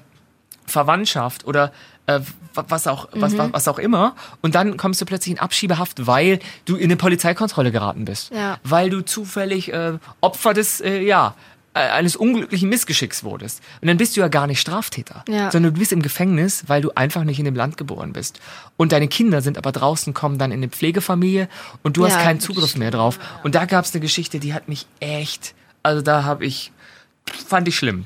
Verwandtschaft 0.66 1.46
oder 1.46 1.72
äh, 2.06 2.20
wa- 2.54 2.64
was 2.68 2.86
auch 2.86 3.08
was, 3.12 3.32
Mhm. 3.32 3.38
was, 3.38 3.52
was 3.52 3.68
auch 3.68 3.78
immer 3.78 4.14
und 4.42 4.54
dann 4.54 4.76
kommst 4.76 5.00
du 5.00 5.04
plötzlich 5.06 5.32
in 5.34 5.40
Abschiebehaft, 5.40 6.06
weil 6.06 6.38
du 6.66 6.76
in 6.76 6.84
eine 6.84 6.96
Polizeikontrolle 6.96 7.72
geraten 7.72 8.04
bist, 8.04 8.30
Ja. 8.32 8.58
weil 8.64 8.90
du 8.90 9.00
zufällig 9.02 9.72
äh, 9.72 9.98
Opfer 10.20 10.52
des 10.54 10.80
äh, 10.80 11.00
ja 11.02 11.34
äh, 11.76 11.80
eines 11.80 12.14
unglücklichen 12.14 12.68
Missgeschicks 12.68 13.24
wurdest 13.24 13.60
und 13.80 13.88
dann 13.88 13.96
bist 13.96 14.16
du 14.16 14.20
ja 14.20 14.28
gar 14.28 14.46
nicht 14.46 14.60
Straftäter, 14.60 15.24
Ja. 15.28 15.50
sondern 15.50 15.72
du 15.74 15.78
bist 15.80 15.92
im 15.92 16.02
Gefängnis, 16.02 16.64
weil 16.68 16.82
du 16.82 16.90
einfach 16.94 17.24
nicht 17.24 17.38
in 17.38 17.46
dem 17.46 17.56
Land 17.56 17.76
geboren 17.78 18.12
bist 18.12 18.38
und 18.76 18.92
deine 18.92 19.08
Kinder 19.08 19.40
sind 19.42 19.58
aber 19.58 19.72
draußen, 19.72 20.12
kommen 20.14 20.38
dann 20.38 20.52
in 20.52 20.58
eine 20.58 20.68
Pflegefamilie 20.68 21.48
und 21.82 21.96
du 21.96 22.04
hast 22.04 22.12
Ja, 22.16 22.22
keinen 22.22 22.38
das 22.38 22.46
Zugriff 22.46 22.76
mehr 22.76 22.90
drauf 22.90 23.18
und 23.44 23.54
da 23.54 23.64
gab 23.64 23.84
es 23.86 23.92
eine 23.94 24.00
Geschichte, 24.02 24.38
die 24.40 24.54
hat 24.54 24.68
mich 24.68 24.86
echt, 25.00 25.54
also 25.82 26.00
da 26.02 26.22
habe 26.24 26.44
ich 26.44 26.70
fand 27.48 27.66
ich 27.66 27.76
schlimm. 27.76 28.04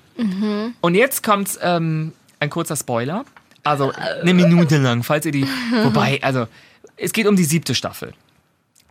Und 0.81 0.95
jetzt 0.95 1.23
kommt 1.25 1.59
ähm, 1.61 2.13
ein 2.41 2.51
kurzer 2.51 2.77
Spoiler. 2.77 3.25
Also 3.65 3.93
eine 3.93 4.35
Minute 4.35 4.79
lang, 4.79 5.03
falls 5.03 5.27
ihr 5.27 5.33
die. 5.33 5.47
Wobei, 5.83 6.21
also 6.23 6.47
es 6.97 7.13
geht 7.13 7.27
um 7.27 7.37
die 7.37 7.45
siebte 7.45 7.75
Staffel. 7.75 8.13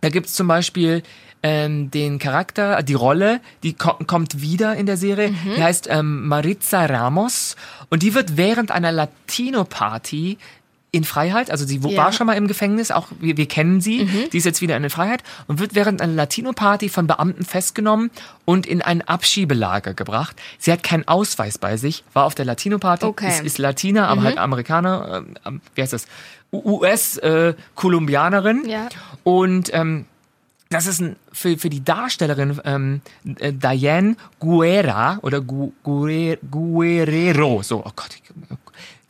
Da 0.00 0.10
gibt's 0.10 0.34
zum 0.34 0.46
Beispiel 0.46 1.02
ähm, 1.42 1.90
den 1.90 2.18
Charakter, 2.18 2.82
die 2.82 2.94
Rolle, 2.94 3.40
die 3.62 3.72
ko 3.72 3.94
kommt 4.06 4.40
wieder 4.40 4.76
in 4.76 4.86
der 4.86 4.96
Serie. 4.96 5.34
Die 5.56 5.62
heißt 5.62 5.88
ähm, 5.90 6.26
Maritza 6.26 6.86
Ramos 6.86 7.56
und 7.90 8.02
die 8.02 8.14
wird 8.14 8.36
während 8.36 8.70
einer 8.70 8.92
Latino-Party 8.92 10.38
in 10.90 11.04
Freiheit, 11.04 11.50
also 11.50 11.66
sie 11.66 11.76
Ja. 11.78 11.98
war 12.04 12.12
schon 12.12 12.26
mal 12.26 12.32
im 12.32 12.48
Gefängnis, 12.48 12.90
auch 12.90 13.08
wir, 13.20 13.36
wir 13.36 13.44
kennen 13.46 13.82
sie, 13.82 14.06
die 14.32 14.38
ist 14.38 14.46
jetzt 14.46 14.62
wieder 14.62 14.74
in 14.76 14.88
Freiheit 14.88 15.22
und 15.46 15.58
wird 15.60 15.74
während 15.74 16.00
einer 16.00 16.14
Latino-Party 16.14 16.88
von 16.88 17.06
Beamten 17.06 17.44
festgenommen 17.44 18.10
und 18.46 18.64
in 18.66 18.80
ein 18.80 19.02
Abschiebelager 19.02 19.92
gebracht. 19.92 20.34
Sie 20.58 20.72
hat 20.72 20.82
keinen 20.82 21.06
Ausweis 21.06 21.58
bei 21.58 21.76
sich, 21.76 22.04
war 22.14 22.24
auf 22.24 22.34
der 22.34 22.46
Latino-Party, 22.46 23.04
Okay. 23.04 23.28
ist, 23.28 23.42
ist 23.44 23.58
Latina, 23.58 24.08
aber 24.08 24.22
halt 24.22 24.38
Amerikaner, 24.38 25.24
ähm, 25.44 25.60
wie 25.74 25.82
heißt 25.82 25.92
das, 25.92 26.06
US-Kolumbianerin 26.52 28.66
Ja. 28.68 28.88
und 29.24 29.72
ähm, 29.74 30.06
das 30.70 30.86
ist 30.86 31.00
ein, 31.00 31.16
für, 31.32 31.56
für 31.56 31.70
die 31.70 31.82
Darstellerin 31.82 32.60
ähm, 32.64 33.00
äh, 33.38 33.54
Diane 33.54 34.16
Guerra 34.38 35.18
oder 35.22 35.40
Gu, 35.40 35.72
Guer, 35.82 36.36
Guerrero. 36.50 37.62
So, 37.62 37.78
oh 37.86 37.90
Gott. 37.96 38.10
Ich, 38.14 38.22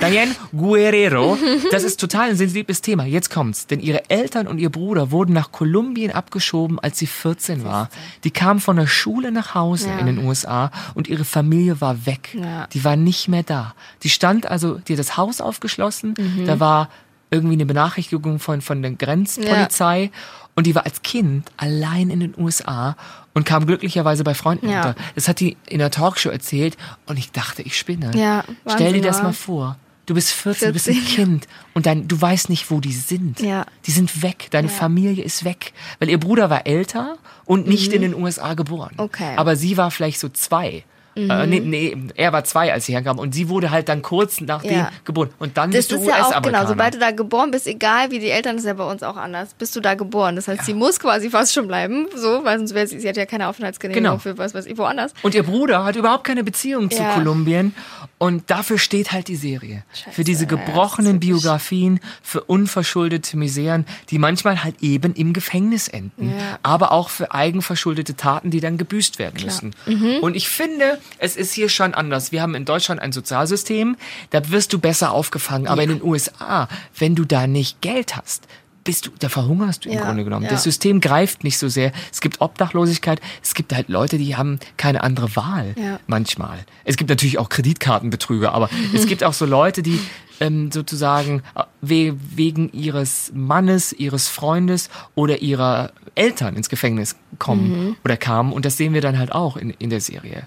Diane 0.00 0.30
Guerrero, 0.56 1.36
das 1.72 1.82
ist 1.82 1.98
total 1.98 2.30
ein 2.30 2.36
sensibles 2.36 2.82
Thema. 2.82 3.04
Jetzt 3.04 3.30
kommt's. 3.30 3.66
Denn 3.66 3.80
ihre 3.80 4.08
Eltern 4.08 4.46
und 4.46 4.58
ihr 4.58 4.70
Bruder 4.70 5.10
wurden 5.10 5.32
nach 5.32 5.50
Kolumbien 5.50 6.12
abgeschoben, 6.12 6.78
als 6.78 6.98
sie 6.98 7.06
14 7.08 7.64
war. 7.64 7.88
Die 8.22 8.30
kam 8.30 8.60
von 8.60 8.76
der 8.76 8.86
Schule 8.86 9.32
nach 9.32 9.54
Hause 9.56 9.88
Ja. 9.88 9.98
in 9.98 10.06
den 10.06 10.18
USA 10.24 10.70
und 10.94 11.08
ihre 11.08 11.24
Familie 11.24 11.80
war 11.80 12.06
weg. 12.06 12.36
Ja. 12.40 12.68
Die 12.68 12.84
war 12.84 12.94
nicht 12.94 13.26
mehr 13.28 13.42
da. 13.42 13.74
Die 14.04 14.10
stand 14.10 14.46
also, 14.46 14.74
die 14.78 14.92
hat 14.92 15.00
das 15.00 15.16
Haus 15.16 15.40
aufgeschlossen. 15.40 16.14
Mhm. 16.16 16.46
Da 16.46 16.60
war 16.60 16.90
irgendwie 17.30 17.54
eine 17.54 17.66
Benachrichtigung 17.66 18.38
von, 18.38 18.60
von 18.60 18.80
der 18.82 18.92
Grenzpolizei. 18.92 20.10
Und 20.54 20.66
die 20.66 20.74
war 20.74 20.84
als 20.86 21.02
Kind 21.02 21.50
allein 21.56 22.10
in 22.10 22.18
den 22.20 22.34
USA 22.36 22.96
und 23.34 23.44
kam 23.46 23.66
glücklicherweise 23.66 24.24
bei 24.24 24.34
Freunden 24.34 24.68
Ja. 24.68 24.76
unter. 24.88 24.94
Das 25.14 25.28
hat 25.28 25.38
die 25.40 25.56
in 25.68 25.78
der 25.78 25.90
Talkshow 25.90 26.30
erzählt 26.30 26.76
und 27.06 27.16
ich 27.18 27.30
dachte, 27.32 27.62
ich 27.62 27.76
spinne. 27.76 28.10
Ja, 28.16 28.44
Stell 28.66 28.92
dir 28.94 29.02
das 29.02 29.22
mal 29.22 29.32
vor. 29.32 29.76
Du 30.08 30.14
bist 30.14 30.30
14, 30.30 30.68
du 30.68 30.72
bist 30.72 30.88
ein 30.88 30.94
14, 30.94 31.14
Kind 31.16 31.48
und 31.74 31.84
dein, 31.84 32.08
du 32.08 32.18
weißt 32.18 32.48
nicht, 32.48 32.70
wo 32.70 32.80
die 32.80 32.94
sind. 32.94 33.40
Ja. 33.40 33.66
Die 33.84 33.90
sind 33.90 34.22
weg, 34.22 34.48
deine 34.50 34.70
Familie 34.70 35.22
ist 35.22 35.44
weg. 35.44 35.74
Weil 35.98 36.08
ihr 36.08 36.18
Bruder 36.18 36.48
war 36.48 36.66
älter 36.66 37.18
und 37.44 37.66
nicht 37.68 37.88
Mhm. 37.88 37.94
in 37.96 38.00
den 38.02 38.14
USA 38.14 38.54
geboren. 38.54 38.94
Okay. 38.96 39.34
Aber 39.36 39.54
sie 39.54 39.76
war 39.76 39.90
vielleicht 39.90 40.18
so 40.18 40.30
zwei. 40.30 40.82
Äh, 41.18 41.46
nee, 41.46 41.60
nee, 41.60 41.96
er 42.14 42.32
war 42.32 42.44
zwei, 42.44 42.72
als 42.72 42.86
sie 42.86 42.92
herkam. 42.92 43.18
Und 43.18 43.34
sie 43.34 43.48
wurde 43.48 43.70
halt 43.70 43.88
dann 43.88 44.02
kurz 44.02 44.40
nachdem 44.40 44.72
Ja. 44.72 44.90
geboren. 45.04 45.30
Und 45.38 45.56
dann 45.56 45.70
Das 45.70 45.88
bist 45.88 45.92
du 45.92 45.96
ist 45.96 46.06
ja 46.06 46.14
auch 46.14 46.28
US-Amerikaner. 46.28 46.58
genau, 46.58 46.68
sobald 46.68 46.94
du 46.94 46.98
da 46.98 47.10
geboren 47.10 47.50
bist, 47.50 47.66
egal 47.66 48.10
wie 48.10 48.18
die 48.18 48.30
Eltern, 48.30 48.56
das 48.56 48.62
ist 48.64 48.68
ja 48.68 48.74
bei 48.74 48.90
uns 48.90 49.02
auch 49.02 49.16
anders, 49.16 49.54
bist 49.54 49.74
du 49.76 49.80
da 49.80 49.94
geboren. 49.94 50.36
Das 50.36 50.48
heißt, 50.48 50.64
sie 50.64 50.74
muss 50.74 51.00
quasi 51.00 51.30
fast 51.30 51.52
schon 51.52 51.66
bleiben, 51.68 52.06
so, 52.14 52.44
weil 52.44 52.58
sonst 52.58 52.74
wäre 52.74 52.86
sie, 52.86 53.00
sie 53.00 53.08
hat 53.08 53.16
ja 53.16 53.26
keine 53.26 53.48
Aufenthaltsgenehmigung 53.48 54.04
Genau. 54.04 54.18
für 54.18 54.38
was 54.38 54.54
weiß 54.54 54.66
ich 54.66 54.78
woanders. 54.78 55.12
Und 55.22 55.34
ihr 55.34 55.42
Bruder 55.42 55.84
hat 55.84 55.96
überhaupt 55.96 56.24
keine 56.24 56.44
Beziehung 56.44 56.90
zu 56.90 57.02
Ja. 57.02 57.14
Kolumbien. 57.14 57.74
Und 58.18 58.50
dafür 58.50 58.78
steht 58.78 59.12
halt 59.12 59.28
die 59.28 59.36
Serie. 59.36 59.84
für 60.12 60.24
diese 60.24 60.44
ja, 60.44 60.50
ja, 60.50 60.56
gebrochenen 60.56 61.20
Biografien, 61.20 62.00
für 62.22 62.42
unverschuldete 62.42 63.36
Miseren, 63.36 63.86
die 64.10 64.18
manchmal 64.18 64.62
halt 64.64 64.76
eben 64.82 65.14
im 65.14 65.32
Gefängnis 65.32 65.88
enden. 65.88 66.30
Ja. 66.30 66.58
Aber 66.62 66.92
auch 66.92 67.08
für 67.10 67.32
eigenverschuldete 67.32 68.16
Taten, 68.16 68.50
die 68.50 68.60
dann 68.60 68.76
gebüßt 68.78 69.18
werden 69.18 69.42
müssen. 69.44 69.74
Mhm. 69.86 70.18
Und 70.20 70.34
ich 70.36 70.48
finde, 70.48 70.98
es 71.18 71.36
ist 71.36 71.52
hier 71.52 71.68
schon 71.68 71.94
anders. 71.94 72.32
Wir 72.32 72.42
haben 72.42 72.54
in 72.54 72.64
Deutschland 72.64 73.00
ein 73.00 73.12
Sozialsystem, 73.12 73.96
da 74.30 74.50
wirst 74.50 74.72
du 74.72 74.78
besser 74.78 75.12
aufgefangen. 75.12 75.66
Aber 75.66 75.82
in 75.82 75.88
den 75.88 76.02
USA, 76.02 76.68
wenn 76.98 77.14
du 77.14 77.24
da 77.24 77.46
nicht 77.46 77.80
Geld 77.80 78.16
hast, 78.16 78.46
bist 78.88 79.06
du, 79.06 79.10
da 79.18 79.28
verhungerst 79.28 79.84
du 79.84 79.90
im 79.90 79.96
Ja, 79.96 80.04
Grunde 80.06 80.24
genommen. 80.24 80.44
ja. 80.46 80.50
Das 80.50 80.62
System 80.62 81.00
greift 81.00 81.44
nicht 81.44 81.58
so 81.58 81.68
sehr. 81.68 81.92
Es 82.10 82.20
gibt 82.22 82.40
Obdachlosigkeit, 82.40 83.20
es 83.42 83.52
gibt 83.54 83.74
halt 83.74 83.88
Leute, 83.90 84.16
die 84.16 84.34
haben 84.34 84.58
keine 84.78 85.02
andere 85.02 85.36
Wahl 85.36 85.74
Ja. 85.78 86.00
manchmal. 86.06 86.64
Es 86.84 86.96
gibt 86.96 87.10
natürlich 87.10 87.38
auch 87.38 87.50
Kreditkartenbetrüger, 87.50 88.52
aber 88.52 88.70
es 88.94 89.06
gibt 89.06 89.22
auch 89.24 89.34
so 89.34 89.44
Leute, 89.44 89.82
die 89.82 90.00
ähm, 90.40 90.70
sozusagen 90.72 91.42
äh, 91.54 91.64
we 91.82 92.16
wegen 92.34 92.70
ihres 92.72 93.30
Mannes, 93.34 93.92
ihres 93.92 94.28
Freundes 94.28 94.88
oder 95.14 95.42
ihrer 95.42 95.92
Eltern 96.14 96.56
ins 96.56 96.68
Gefängnis 96.68 97.16
kommen 97.38 97.96
oder 98.04 98.16
kamen. 98.16 98.52
Und 98.52 98.64
das 98.64 98.76
sehen 98.76 98.94
wir 98.94 99.00
dann 99.02 99.18
halt 99.18 99.32
auch 99.32 99.56
in, 99.58 99.70
in 99.70 99.90
der 99.90 100.00
Serie. 100.00 100.46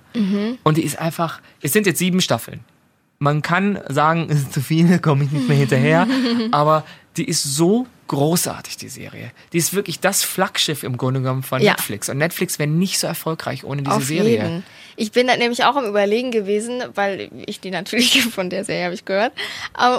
Und 0.63 0.77
die 0.77 0.81
ist 0.83 0.97
einfach, 0.99 1.41
es 1.61 1.73
sind 1.73 1.85
jetzt 1.85 1.99
sieben 1.99 2.21
Staffeln. 2.21 2.61
Man 3.19 3.41
kann 3.41 3.79
sagen, 3.87 4.27
es 4.29 4.39
ist 4.39 4.53
zu 4.53 4.61
viel, 4.61 4.97
komme 4.99 5.25
ich 5.25 5.31
nicht 5.31 5.47
mehr 5.47 5.57
hinterher. 5.57 6.07
aber 6.51 6.83
die 7.17 7.25
ist 7.25 7.43
so 7.43 7.85
großartig, 8.11 8.75
die 8.75 8.89
Serie. 8.89 9.31
Die 9.53 9.57
ist 9.57 9.73
wirklich 9.73 10.01
das 10.01 10.21
Flaggschiff 10.23 10.83
im 10.83 10.97
Grunde 10.97 11.21
genommen 11.21 11.43
von 11.43 11.61
Ja. 11.61 11.71
Netflix. 11.71 12.09
Und 12.09 12.17
Netflix 12.17 12.59
wäre 12.59 12.69
nicht 12.69 12.99
so 12.99 13.07
erfolgreich 13.07 13.63
ohne 13.63 13.83
diese 13.83 13.95
Auf 13.95 14.03
Serie. 14.03 14.31
jeden. 14.31 14.63
Ich 14.97 15.13
bin 15.13 15.25
da 15.25 15.37
nämlich 15.37 15.63
auch 15.63 15.77
am 15.77 15.85
Überlegen 15.85 16.31
gewesen, 16.31 16.83
weil 16.93 17.29
ich 17.47 17.61
die 17.61 17.71
natürlich 17.71 18.21
von 18.35 18.49
der 18.49 18.65
Serie 18.65 18.83
habe 18.85 18.93
ich 18.93 19.05
gehört. 19.05 19.31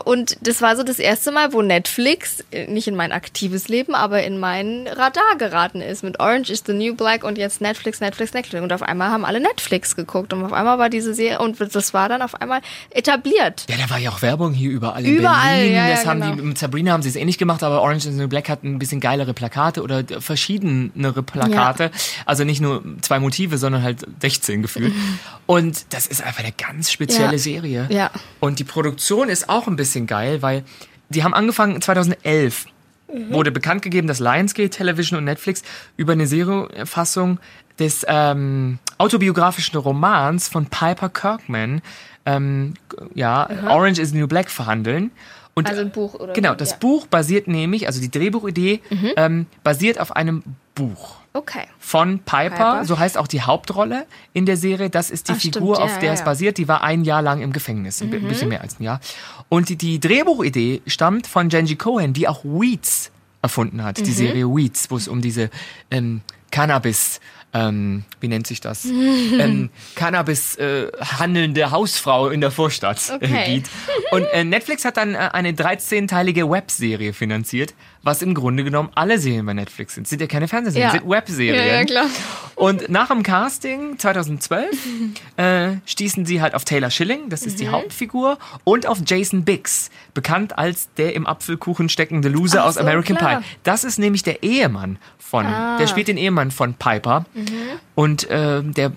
Und 0.04 0.36
das 0.42 0.60
war 0.60 0.76
so 0.76 0.82
das 0.82 0.98
erste 0.98 1.32
Mal, 1.32 1.54
wo 1.54 1.62
Netflix 1.62 2.44
äh, 2.52 2.66
nicht 2.66 2.86
in 2.86 2.94
mein 2.94 3.10
aktives 3.10 3.68
Leben, 3.68 3.94
aber 3.94 4.22
in 4.22 4.38
mein 4.38 4.86
Radar 4.86 5.36
geraten 5.38 5.80
ist. 5.80 6.04
Mit 6.04 6.20
Orange 6.20 6.50
is 6.50 6.62
the 6.66 6.74
New 6.74 6.94
Black 6.94 7.24
und 7.24 7.38
jetzt 7.38 7.62
Netflix, 7.62 8.00
Netflix, 8.00 8.34
Netflix. 8.34 8.62
Und 8.62 8.72
auf 8.72 8.82
einmal 8.82 9.10
haben 9.10 9.24
alle 9.24 9.40
Netflix 9.40 9.96
geguckt 9.96 10.34
und 10.34 10.44
auf 10.44 10.52
einmal 10.52 10.78
war 10.78 10.90
diese 10.90 11.14
Serie 11.14 11.38
und 11.40 11.58
das 11.74 11.94
war 11.94 12.10
dann 12.10 12.20
auf 12.20 12.40
einmal 12.40 12.60
etabliert. 12.90 13.64
Ja, 13.70 13.76
da 13.78 13.88
war 13.90 13.98
ja 13.98 14.10
auch 14.10 14.20
Werbung 14.22 14.52
hier 14.52 14.70
überall 14.70 15.04
in 15.04 15.16
Überall, 15.16 15.56
Berlin. 15.56 15.74
ja, 15.74 15.88
ja, 15.88 15.94
das 15.96 16.06
haben 16.06 16.20
genau. 16.20 16.34
die, 16.36 16.42
mit 16.42 16.58
Sabrina 16.58 16.92
haben 16.92 17.02
sie 17.02 17.08
es 17.08 17.16
ähnlich 17.16 17.38
gemacht, 17.38 17.62
aber 17.62 17.80
Orange 17.80 18.01
is 18.04 18.14
the 18.14 18.20
New 18.20 18.28
Black 18.28 18.48
hat 18.48 18.62
ein 18.64 18.78
bisschen 18.78 19.00
geilere 19.00 19.34
Plakate 19.34 19.82
oder 19.82 20.04
verschiedenere 20.20 21.22
Plakate. 21.22 21.90
Also 22.26 22.44
nicht 22.44 22.60
nur 22.60 22.82
zwei 23.02 23.18
Motive, 23.20 23.58
sondern 23.58 23.82
halt 23.82 24.06
16 24.20 24.62
gefühlt. 24.62 24.92
Und 25.46 25.92
das 25.94 26.06
ist 26.06 26.22
einfach 26.22 26.40
eine 26.40 26.52
ganz 26.52 26.90
spezielle 26.90 27.32
Ja. 27.32 27.38
Serie. 27.38 27.86
Ja. 27.90 28.10
Und 28.40 28.58
die 28.58 28.64
Produktion 28.64 29.28
ist 29.28 29.48
auch 29.48 29.66
ein 29.66 29.76
bisschen 29.76 30.06
geil, 30.06 30.42
weil 30.42 30.64
die 31.08 31.24
haben 31.24 31.34
angefangen 31.34 31.80
2011. 31.80 32.66
Wurde 33.28 33.50
bekannt 33.52 33.82
gegeben, 33.82 34.08
dass 34.08 34.20
Lionsgate 34.20 34.70
Television 34.70 35.18
und 35.18 35.24
Netflix 35.24 35.62
über 35.98 36.14
eine 36.14 36.26
Serienfassung 36.26 37.38
des 37.78 38.06
ähm, 38.08 38.78
autobiografischen 38.96 39.78
Romans 39.78 40.48
von 40.48 40.64
Piper 40.66 41.10
Kirkman, 41.10 41.82
ähm, 42.24 42.74
ja, 43.14 43.48
Orange 43.68 44.00
is 44.00 44.12
the 44.12 44.18
New 44.18 44.28
Black 44.28 44.48
verhandeln. 44.50 45.10
Und, 45.54 45.68
Also 45.68 45.82
ein 45.82 45.90
Buch 45.90 46.14
oder 46.14 46.32
Genau, 46.32 46.54
das 46.54 46.70
ja. 46.70 46.76
Mhm. 46.76 46.80
Buch 46.80 47.06
basiert 47.06 47.46
nämlich, 47.48 47.86
also 47.86 48.00
die 48.00 48.10
Drehbuchidee 48.10 48.80
ähm, 49.16 49.46
basiert 49.62 50.00
auf 50.00 50.16
einem 50.16 50.42
Buch 50.74 51.16
Okay. 51.34 51.64
von 51.78 52.20
Piper, 52.20 52.48
Piper. 52.50 52.84
so 52.86 52.98
heißt 52.98 53.18
auch 53.18 53.26
die 53.26 53.42
Hauptrolle 53.42 54.06
in 54.32 54.46
der 54.46 54.56
Serie. 54.56 54.88
Das 54.90 55.10
ist 55.10 55.28
die 55.28 55.32
Ach, 55.32 55.40
Figur, 55.40 55.76
ja, 55.78 55.84
auf 55.84 55.98
der 55.98 56.08
ja, 56.08 56.14
es 56.14 56.24
basiert. 56.24 56.56
Die 56.58 56.68
war 56.68 56.82
ein 56.82 57.04
Jahr 57.04 57.20
lang 57.22 57.42
im 57.42 57.52
Gefängnis, 57.52 58.00
ein 58.02 58.08
Mhm. 58.10 58.28
bisschen 58.28 58.48
mehr 58.48 58.62
als 58.62 58.80
ein 58.80 58.82
Jahr. 58.84 59.00
Und 59.50 59.68
die, 59.68 59.76
die 59.76 60.00
Drehbuchidee 60.00 60.80
stammt 60.86 61.26
von 61.26 61.48
Genji 61.50 61.76
Cohen, 61.76 62.12
die 62.14 62.28
auch 62.28 62.44
Weeds 62.44 63.10
erfunden 63.42 63.82
hat, 63.82 63.98
Mhm. 63.98 64.04
die 64.04 64.12
Serie 64.12 64.46
Weeds, 64.46 64.90
wo 64.90 64.96
es 64.96 65.08
um 65.08 65.20
diese 65.20 65.50
ähm, 65.90 66.22
Cannabis 66.52 67.18
ähm, 67.54 68.04
wie 68.20 68.28
nennt 68.28 68.46
sich 68.46 68.62
das? 68.62 68.86
ähm, 68.86 69.68
Cannabis 69.94 70.56
äh, 70.56 70.86
handelnde 71.18 71.70
Hausfrau 71.70 72.28
in 72.30 72.40
der 72.40 72.50
Vorstadt 72.50 73.10
äh, 73.10 73.14
Okay. 73.16 73.44
geht. 73.56 73.64
Und 74.10 74.24
äh, 74.32 74.42
Netflix 74.42 74.86
hat 74.86 74.96
dann 74.96 75.14
äh, 75.14 75.18
eine 75.34 75.52
13-teilige 75.52 76.48
Webserie 76.50 77.12
finanziert, 77.12 77.74
was 78.02 78.22
im 78.22 78.32
Grunde 78.32 78.64
genommen 78.64 78.88
alle 78.94 79.18
Serien 79.18 79.44
bei 79.44 79.52
Netflix 79.52 79.96
sind. 79.96 80.08
Sind 80.08 80.22
ja 80.22 80.28
keine 80.28 80.48
Fernsehserien, 80.48 80.94
Ja. 80.94 80.98
sind 80.98 81.10
Webserien. 81.10 81.54
Ja, 81.56 81.64
ja, 81.74 81.84
klar. 81.84 82.06
Und 82.54 82.88
nach 82.88 83.08
dem 83.08 83.22
Casting 83.22 83.98
2012 83.98 84.70
äh, 85.36 85.72
stießen 85.84 86.24
sie 86.24 86.40
halt 86.40 86.54
auf 86.54 86.64
Taylor 86.64 86.90
Schilling, 86.90 87.28
das 87.28 87.42
ist 87.42 87.60
die 87.60 87.66
Mhm. 87.66 87.72
Hauptfigur, 87.72 88.38
und 88.64 88.86
auf 88.86 88.98
Jason 89.04 89.44
Biggs, 89.44 89.90
bekannt 90.14 90.56
als 90.56 90.88
der 90.96 91.14
im 91.14 91.26
Apfelkuchen 91.26 91.90
steckende 91.90 92.30
Loser 92.30 92.62
Ach 92.62 92.68
aus 92.68 92.74
so, 92.74 92.80
American 92.80 93.16
klar. 93.18 93.30
Ah. 93.30 93.40
Pie. 93.40 93.44
Das 93.62 93.84
ist 93.84 93.98
nämlich 93.98 94.22
der 94.22 94.42
Ehemann 94.42 94.96
von, 95.18 95.46
der 95.46 95.86
spielt 95.86 96.08
den 96.08 96.18
Ehemann 96.18 96.41
von 96.50 96.74
Piper 96.74 97.24
Mhm. 97.34 97.46
und 97.94 98.28
äh, 98.28 98.62
der 98.62 98.92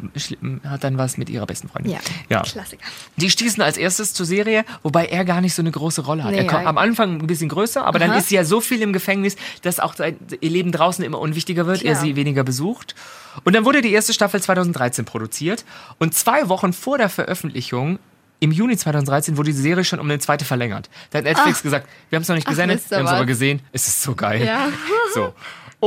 hat 0.67 0.83
dann 0.83 0.97
was 0.97 1.17
mit 1.17 1.29
ihrer 1.29 1.45
besten 1.45 1.67
Freundin. 1.69 1.93
Ja. 1.93 1.99
ja. 2.29 2.41
Klassiker. 2.41 2.83
Die 3.17 3.29
stießen 3.29 3.61
als 3.61 3.77
erstes 3.77 4.13
zur 4.13 4.25
Serie, 4.25 4.65
wobei 4.83 5.05
er 5.05 5.23
gar 5.25 5.41
nicht 5.41 5.53
so 5.53 5.61
eine 5.61 5.71
große 5.71 6.01
Rolle 6.01 6.23
hat. 6.23 6.31
Nee, 6.31 6.39
er 6.39 6.47
kommt 6.47 6.65
am 6.65 6.77
Anfang 6.77 7.19
ein 7.21 7.27
bisschen 7.27 7.49
größer, 7.49 7.85
aber 7.85 7.99
dann 7.99 8.11
Aha. 8.11 8.17
ist 8.19 8.29
sie 8.29 8.35
ja 8.35 8.43
so 8.43 8.61
viel 8.61 8.81
im 8.81 8.93
Gefängnis, 8.93 9.35
dass 9.61 9.79
auch 9.79 9.95
sein, 9.95 10.17
ihr 10.41 10.49
Leben 10.49 10.71
draußen 10.71 11.03
immer 11.05 11.19
unwichtiger 11.19 11.65
wird, 11.67 11.83
er 11.83 11.91
Klar. 11.93 12.03
sie 12.03 12.15
weniger 12.15 12.43
besucht. 12.43 12.95
Und 13.43 13.53
dann 13.55 13.65
wurde 13.65 13.81
die 13.81 13.91
erste 13.91 14.13
Staffel 14.13 14.41
2013 14.41 15.05
produziert 15.05 15.65
und 15.99 16.13
zwei 16.15 16.47
Wochen 16.49 16.73
vor 16.73 16.97
der 16.97 17.09
Veröffentlichung 17.09 17.99
im 18.41 18.51
Juni 18.51 18.75
2013 18.75 19.37
wurde 19.37 19.51
die 19.51 19.57
Serie 19.57 19.85
schon 19.85 19.99
um 19.99 20.07
eine 20.09 20.19
zweite 20.19 20.43
verlängert. 20.45 20.89
Da 21.09 21.19
hat 21.19 21.25
Netflix 21.25 21.63
gesagt, 21.63 21.87
wir 22.09 22.17
haben 22.17 22.23
es 22.23 22.27
noch 22.27 22.35
nicht 22.35 22.47
Ach, 22.47 22.51
gesendet, 22.51 22.77
wisst 22.79 22.91
wir 22.91 22.97
haben 22.97 23.05
es 23.05 23.11
aber 23.13 23.25
gesehen. 23.25 23.61
Es 23.71 23.87
ist 23.87 24.03
so 24.03 24.13
geil. 24.13 24.43
Ja. 24.45 24.67
So. 25.13 25.33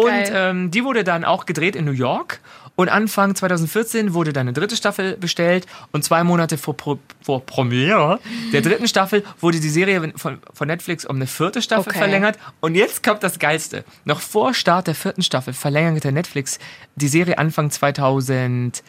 Und 0.05 0.33
ähm, 0.33 0.71
die 0.71 0.85
wurde 0.85 1.05
dann 1.05 1.25
auch 1.25 1.47
gedreht 1.47 1.77
in 1.77 1.85
New 1.85 1.93
York. 1.93 2.41
Und 2.77 2.89
Anfang 2.89 3.35
2014 3.35 4.15
wurde 4.15 4.33
dann 4.33 4.43
eine 4.43 4.53
dritte 4.53 4.77
Staffel 4.77 5.17
bestellt. 5.17 5.67
Und 5.91 6.05
zwei 6.05 6.23
Monate 6.23 6.57
vor, 6.59 6.77
Pro 6.77 6.99
vor 7.21 7.45
Premiere 7.45 8.21
der 8.53 8.61
dritten 8.61 8.87
Staffel 8.87 9.25
wurde 9.41 9.59
die 9.59 9.69
Serie 9.69 10.13
von, 10.15 10.39
von 10.55 10.69
Netflix 10.69 11.05
um 11.05 11.17
eine 11.17 11.27
vierte 11.27 11.61
Staffel 11.61 11.89
Okay. 11.91 11.99
verlängert. 11.99 12.39
Und 12.61 12.77
jetzt 12.77 13.03
kommt 13.03 13.23
das 13.25 13.41
Geilste. 13.41 13.85
Noch 14.05 14.21
vor 14.21 14.55
Start 14.55 14.87
der 14.87 14.95
vierten 14.95 15.23
Staffel 15.23 15.55
verlängerte 15.55 16.13
Netflix 16.13 16.61
die 16.95 17.09
Serie 17.09 17.37
Anfang 17.39 17.71
2016 17.71 18.83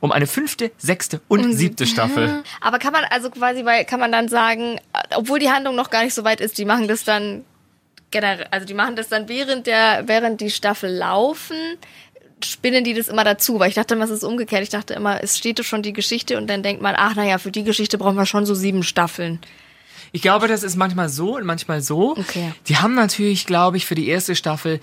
um 0.00 0.10
eine 0.12 0.26
fünfte, 0.26 0.70
sechste 0.78 1.20
und 1.28 1.52
siebte 1.54 1.86
Staffel. 1.86 2.42
Aber 2.60 2.78
kann 2.78 2.92
man 2.92 3.04
also 3.10 3.30
quasi, 3.30 3.64
weil 3.64 3.84
kann 3.84 4.00
man 4.00 4.10
dann 4.10 4.28
sagen, 4.28 4.80
obwohl 5.16 5.38
die 5.38 5.50
Handlung 5.50 5.76
noch 5.76 5.90
gar 5.90 6.02
nicht 6.02 6.14
so 6.14 6.24
weit 6.24 6.40
ist, 6.40 6.58
die 6.58 6.64
machen 6.64 6.88
das 6.88 7.04
dann 7.04 7.44
generell, 8.14 8.46
also 8.50 8.64
die 8.64 8.74
machen 8.74 8.96
das 8.96 9.08
dann 9.08 9.28
während 9.28 9.66
der, 9.66 10.04
während 10.06 10.40
die 10.40 10.50
Staffel 10.50 10.90
laufen, 10.90 11.56
spinnen 12.42 12.84
die 12.84 12.94
das 12.94 13.08
immer 13.08 13.24
dazu, 13.24 13.58
weil 13.58 13.68
ich 13.68 13.74
dachte 13.74 13.94
immer, 13.94 14.04
es 14.04 14.10
ist 14.10 14.24
umgekehrt. 14.24 14.62
Ich 14.62 14.68
dachte 14.70 14.94
immer, 14.94 15.22
es 15.22 15.36
steht 15.36 15.62
schon 15.64 15.82
die 15.82 15.92
Geschichte 15.92 16.38
und 16.38 16.46
dann 16.46 16.62
denkt 16.62 16.80
man, 16.80 16.94
ach 16.96 17.16
naja, 17.16 17.38
für 17.38 17.50
die 17.50 17.64
Geschichte 17.64 17.98
brauchen 17.98 18.16
wir 18.16 18.26
schon 18.26 18.46
so 18.46 18.54
sieben 18.54 18.82
Staffeln. 18.82 19.40
Ich 20.12 20.22
glaube, 20.22 20.46
das 20.46 20.62
ist 20.62 20.76
manchmal 20.76 21.08
so 21.08 21.36
und 21.36 21.44
manchmal 21.44 21.80
so. 21.80 22.12
Okay. 22.12 22.52
Die 22.68 22.76
haben 22.76 22.94
natürlich, 22.94 23.46
glaube 23.46 23.76
ich, 23.76 23.84
für 23.84 23.96
die 23.96 24.06
erste 24.06 24.36
Staffel 24.36 24.78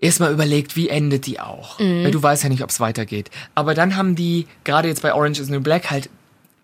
erstmal 0.00 0.32
überlegt, 0.32 0.76
wie 0.76 0.88
endet 0.88 1.26
die 1.26 1.38
auch. 1.38 1.78
Mhm. 1.78 2.04
Weil 2.04 2.10
du 2.10 2.22
weißt 2.22 2.42
ja 2.42 2.48
nicht, 2.48 2.62
ob 2.62 2.70
es 2.70 2.80
weitergeht. 2.80 3.30
Aber 3.54 3.74
dann 3.74 3.96
haben 3.96 4.16
die, 4.16 4.46
gerade 4.64 4.88
jetzt 4.88 5.02
bei 5.02 5.12
Orange 5.12 5.40
is 5.40 5.50
New 5.50 5.60
Black, 5.60 5.90
halt 5.90 6.08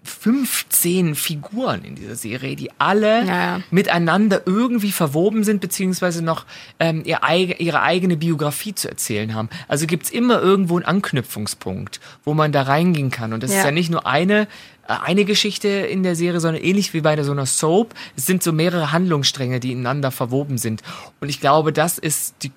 15 0.05 1.15
Figuren 1.15 1.85
in 1.85 1.95
dieser 1.95 2.17
Serie, 2.17 2.57
die 2.57 2.71
alle 2.79 3.21
Ja, 3.25 3.57
ja. 3.57 3.61
miteinander 3.71 4.43
irgendwie 4.47 4.93
verwoben 4.93 5.45
sind, 5.45 5.61
beziehungsweise 5.61 6.23
noch 6.23 6.45
ähm, 6.81 7.03
ihr, 7.05 7.21
ihre 7.59 7.83
eigene 7.83 8.17
Biografie 8.17 8.75
zu 8.75 8.89
erzählen 8.89 9.35
haben. 9.35 9.49
Also 9.69 9.87
gibt's 9.87 10.11
immer 10.11 10.41
irgendwo 10.41 10.77
einen 10.77 10.85
Anknüpfungspunkt, 10.85 12.01
wo 12.25 12.35
man 12.35 12.53
da 12.53 12.63
reingehen 12.63 13.11
kann. 13.11 13.33
Und 13.33 13.43
das 13.43 13.51
ist 13.51 13.57
Ja. 13.59 13.65
ja 13.67 13.71
nicht 13.71 13.91
nur 13.91 14.07
eine, 14.07 14.43
äh, 14.89 14.95
eine 15.05 15.25
Geschichte 15.25 15.69
in 15.69 16.03
der 16.03 16.17
Serie, 16.17 16.41
sondern 16.41 16.63
ähnlich 16.63 16.95
wie 16.95 17.01
bei 17.01 17.17
der, 17.17 17.25
so 17.25 17.33
einer 17.33 17.47
Soap. 17.47 17.95
Es 18.17 18.27
sind 18.27 18.43
so 18.43 18.53
mehrere 18.53 18.93
Handlungsstränge, 18.93 19.61
die 19.61 19.73
ineinander 19.73 20.11
verwoben 20.11 20.59
sind. 20.59 20.83
Und 21.21 21.29
ich 21.29 21.41
glaube, 21.41 21.73
das 21.73 21.99
ist 21.99 22.35
die 22.43 22.53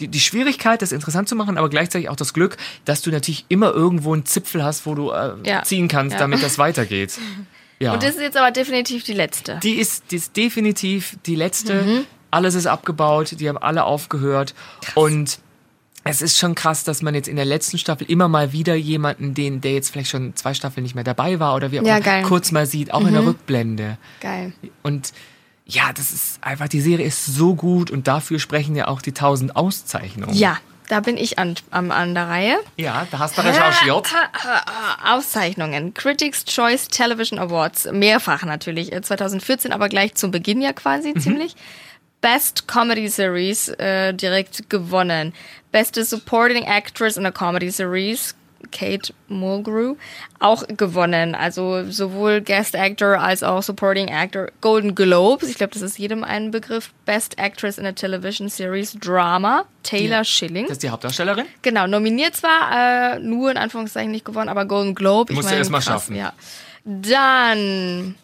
die, 0.00 0.08
die 0.08 0.20
Schwierigkeit, 0.20 0.80
das 0.82 0.92
interessant 0.92 1.28
zu 1.28 1.36
machen, 1.36 1.58
aber 1.58 1.68
gleichzeitig 1.68 2.08
auch 2.08 2.16
das 2.16 2.32
Glück, 2.34 2.56
dass 2.84 3.02
du 3.02 3.10
natürlich 3.10 3.44
immer 3.48 3.72
irgendwo 3.72 4.12
einen 4.12 4.24
Zipfel 4.26 4.62
hast, 4.62 4.86
wo 4.86 4.94
du 4.94 5.10
äh, 5.10 5.34
Ja. 5.44 5.62
ziehen 5.62 5.88
kannst, 5.88 6.14
Ja. 6.14 6.20
damit 6.20 6.42
das 6.42 6.58
weitergeht. 6.58 7.18
Ja. 7.80 7.92
Und 7.92 8.02
das 8.02 8.16
ist 8.16 8.20
jetzt 8.20 8.36
aber 8.36 8.50
definitiv 8.50 9.04
die 9.04 9.12
letzte. 9.12 9.58
Die 9.62 9.74
ist, 9.74 10.10
die 10.10 10.16
ist 10.16 10.36
definitiv 10.36 11.16
die 11.26 11.36
letzte. 11.36 11.82
Mhm. 11.82 12.04
Alles 12.30 12.54
ist 12.54 12.66
abgebaut, 12.66 13.36
die 13.38 13.48
haben 13.48 13.58
alle 13.58 13.84
aufgehört. 13.84 14.54
Und 14.94 15.38
es 16.04 16.22
ist 16.22 16.38
schon 16.38 16.54
krass, 16.54 16.84
dass 16.84 17.02
man 17.02 17.14
jetzt 17.14 17.28
in 17.28 17.36
der 17.36 17.44
letzten 17.44 17.78
Staffel 17.78 18.10
immer 18.10 18.28
mal 18.28 18.52
wieder 18.52 18.74
jemanden, 18.74 19.34
den, 19.34 19.60
der 19.60 19.72
jetzt 19.74 19.90
vielleicht 19.90 20.10
schon 20.10 20.34
zwei 20.36 20.54
Staffeln 20.54 20.82
nicht 20.82 20.94
mehr 20.94 21.04
dabei 21.04 21.38
war 21.38 21.54
oder 21.54 21.70
wie 21.70 21.80
auch 21.80 21.84
Ja, 21.84 21.96
immer, 21.96 22.04
geil. 22.04 22.22
Mhm. 22.22 22.26
kurz 22.26 22.50
mal 22.52 22.66
sieht, 22.66 22.92
auch 22.92 23.06
in 23.06 23.12
der 23.12 23.24
Rückblende. 23.26 23.96
Geil. 24.20 24.52
Und 24.82 25.12
ja, 25.70 25.92
das 25.92 26.12
ist 26.12 26.42
einfach, 26.42 26.66
die 26.66 26.80
Serie 26.80 27.06
ist 27.06 27.26
so 27.26 27.54
gut 27.54 27.90
und 27.90 28.08
dafür 28.08 28.38
sprechen 28.38 28.74
ja 28.74 28.88
auch 28.88 29.02
die 29.02 29.12
tausend 29.12 29.54
Auszeichnungen. 29.54 30.34
Ja, 30.34 30.56
da 30.88 31.00
bin 31.00 31.18
ich 31.18 31.38
an, 31.38 31.56
an, 31.70 31.90
an 31.90 32.14
der 32.14 32.28
Reihe. 32.28 32.58
Ja, 32.78 33.06
da 33.10 33.18
hast 33.18 33.36
du 33.36 33.42
recherchiert. 33.42 34.08
Auszeichnungen. 35.04 35.92
Critics 35.92 36.46
Choice 36.46 36.88
Television 36.88 37.38
Awards. 37.38 37.86
Mehrfach 37.92 38.44
natürlich. 38.44 38.94
äh, 38.94 39.02
2014, 39.02 39.72
aber 39.72 39.90
gleich 39.90 40.14
zum 40.14 40.30
Beginn 40.30 40.62
ja 40.62 40.72
quasi 40.72 41.12
ziemlich. 41.14 41.54
Best 42.22 42.66
Comedy 42.66 43.08
Series 43.08 43.68
äh, 43.68 44.14
direkt 44.14 44.70
gewonnen. 44.70 45.34
Beste 45.70 46.02
Supporting 46.02 46.64
Actress 46.64 47.18
in 47.18 47.26
a 47.26 47.30
Comedy 47.30 47.70
Series. 47.70 48.34
Kate 48.70 49.12
Mulgrew 49.28 49.96
auch 50.40 50.64
gewonnen. 50.68 51.34
Also 51.34 51.90
sowohl 51.90 52.40
Guest 52.40 52.76
Actor 52.76 53.18
als 53.18 53.42
auch 53.42 53.62
Supporting 53.62 54.08
Actor. 54.08 54.48
Golden 54.60 54.94
Globes, 54.94 55.48
ich 55.48 55.56
glaube, 55.56 55.72
das 55.72 55.82
ist 55.82 55.98
jedem 55.98 56.24
ein 56.24 56.50
Begriff. 56.50 56.92
Best 57.06 57.38
Actress 57.38 57.78
in 57.78 57.86
a 57.86 57.92
Television 57.92 58.48
Series 58.48 58.94
Drama. 58.94 59.64
Taylor 59.82 60.24
Schilling. 60.24 60.64
Das 60.64 60.72
ist 60.72 60.82
die 60.82 60.90
Hauptdarstellerin. 60.90 61.46
Genau, 61.62 61.86
nominiert 61.86 62.36
zwar, 62.36 63.16
äh, 63.16 63.18
nur 63.20 63.50
in 63.50 63.56
Anführungszeichen 63.56 64.10
nicht 64.10 64.24
gewonnen, 64.24 64.48
aber 64.48 64.64
Golden 64.66 64.94
Globe. 64.94 65.32
Musst 65.32 65.50
du 65.50 65.54
erst 65.54 65.70
mal 65.70 65.80
schaffen. 65.80 66.14
Ja. 66.14 66.32
Dann 66.84 68.14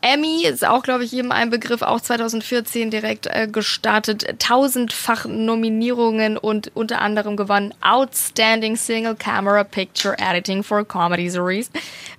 Emmy 0.00 0.44
ist 0.44 0.66
auch, 0.66 0.82
glaube 0.82 1.04
ich, 1.04 1.12
jedem 1.12 1.30
ein 1.30 1.50
Begriff, 1.50 1.82
auch 1.82 2.00
2014 2.00 2.90
direkt 2.90 3.26
äh, 3.26 3.46
gestartet. 3.46 4.40
Tausendfach 4.40 5.26
Nominierungen 5.26 6.36
und 6.36 6.72
unter 6.74 7.00
anderem 7.00 7.36
gewonnen 7.36 7.72
Outstanding 7.80 8.76
Single 8.76 9.14
Camera 9.14 9.62
Picture 9.64 10.16
Editing 10.18 10.62
for 10.64 10.84
Comedy 10.84 11.30
Series. 11.30 11.70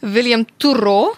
William 0.01 0.45
Turro 0.59 1.15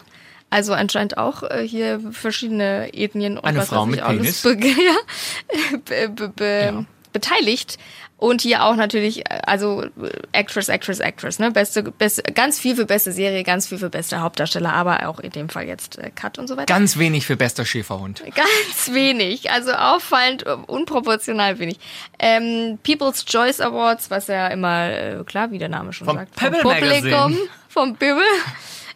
Also 0.49 0.73
anscheinend 0.73 1.17
auch 1.19 1.43
äh, 1.43 1.67
hier 1.67 1.99
verschiedene 2.11 2.91
Ethnien 2.93 3.37
und 3.37 3.45
Eine 3.45 3.59
was 3.59 3.67
Frau 3.69 3.81
weiß 3.81 3.85
ich 3.85 3.91
mit 3.91 4.01
alles 4.01 4.41
be 4.43 4.57
ja, 4.57 5.77
be 5.85 6.09
be 6.09 6.29
be 6.29 6.71
Ja. 6.73 6.85
beteiligt. 7.13 7.77
Und 8.19 8.41
hier 8.41 8.65
auch 8.65 8.75
natürlich, 8.75 9.25
äh, 9.31 9.39
also 9.45 9.83
äh, 9.83 9.89
Actress, 10.33 10.67
Actress, 10.67 10.99
Actress, 10.99 11.39
ne? 11.39 11.51
Beste, 11.51 11.83
beste, 11.83 12.21
ganz 12.21 12.59
viel 12.59 12.75
für 12.75 12.85
beste 12.85 13.13
Serie, 13.13 13.43
ganz 13.43 13.67
viel 13.67 13.77
für 13.77 13.89
beste 13.89 14.19
Hauptdarsteller, 14.19 14.73
aber 14.73 15.07
auch 15.07 15.21
in 15.21 15.31
dem 15.31 15.47
Fall 15.47 15.67
jetzt 15.67 15.97
äh, 15.97 16.11
Cut 16.13 16.37
und 16.37 16.47
so 16.47 16.57
weiter. 16.57 16.65
Ganz 16.65 16.97
wenig 16.97 17.25
für 17.25 17.37
bester 17.37 17.63
Schäferhund. 17.65 18.21
Ganz 18.35 18.93
wenig, 18.93 19.51
also 19.51 19.71
auffallend 19.71 20.45
äh, 20.45 20.57
unproportional 20.67 21.59
wenig. 21.59 21.79
Ähm, 22.19 22.77
People's 22.83 23.23
Choice 23.23 23.61
Awards, 23.61 24.11
was 24.11 24.27
ja 24.27 24.47
immer, 24.47 24.89
äh, 24.89 25.23
klar, 25.25 25.51
wie 25.51 25.57
der 25.57 25.69
Name 25.69 25.93
schon 25.93 26.05
Vom 26.05 26.17
sagt, 26.17 26.35
Pebble 26.35 26.59
vom 26.59 26.73
Publikum, 26.73 27.11
Magazine. 27.11 27.49
vom 27.69 27.95
Pebble. 27.95 28.23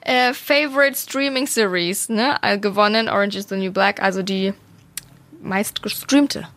Äh, 0.01 0.33
Favorite 0.33 0.97
Streaming 0.97 1.47
Series, 1.47 2.09
ne, 2.09 2.37
gewonnen, 2.59 3.07
Orange 3.07 3.37
is 3.37 3.47
the 3.47 3.55
New 3.55 3.71
Black, 3.71 4.01
also 4.01 4.21
die 4.21 4.53
meist 5.41 5.81
gestreamte 5.81 6.49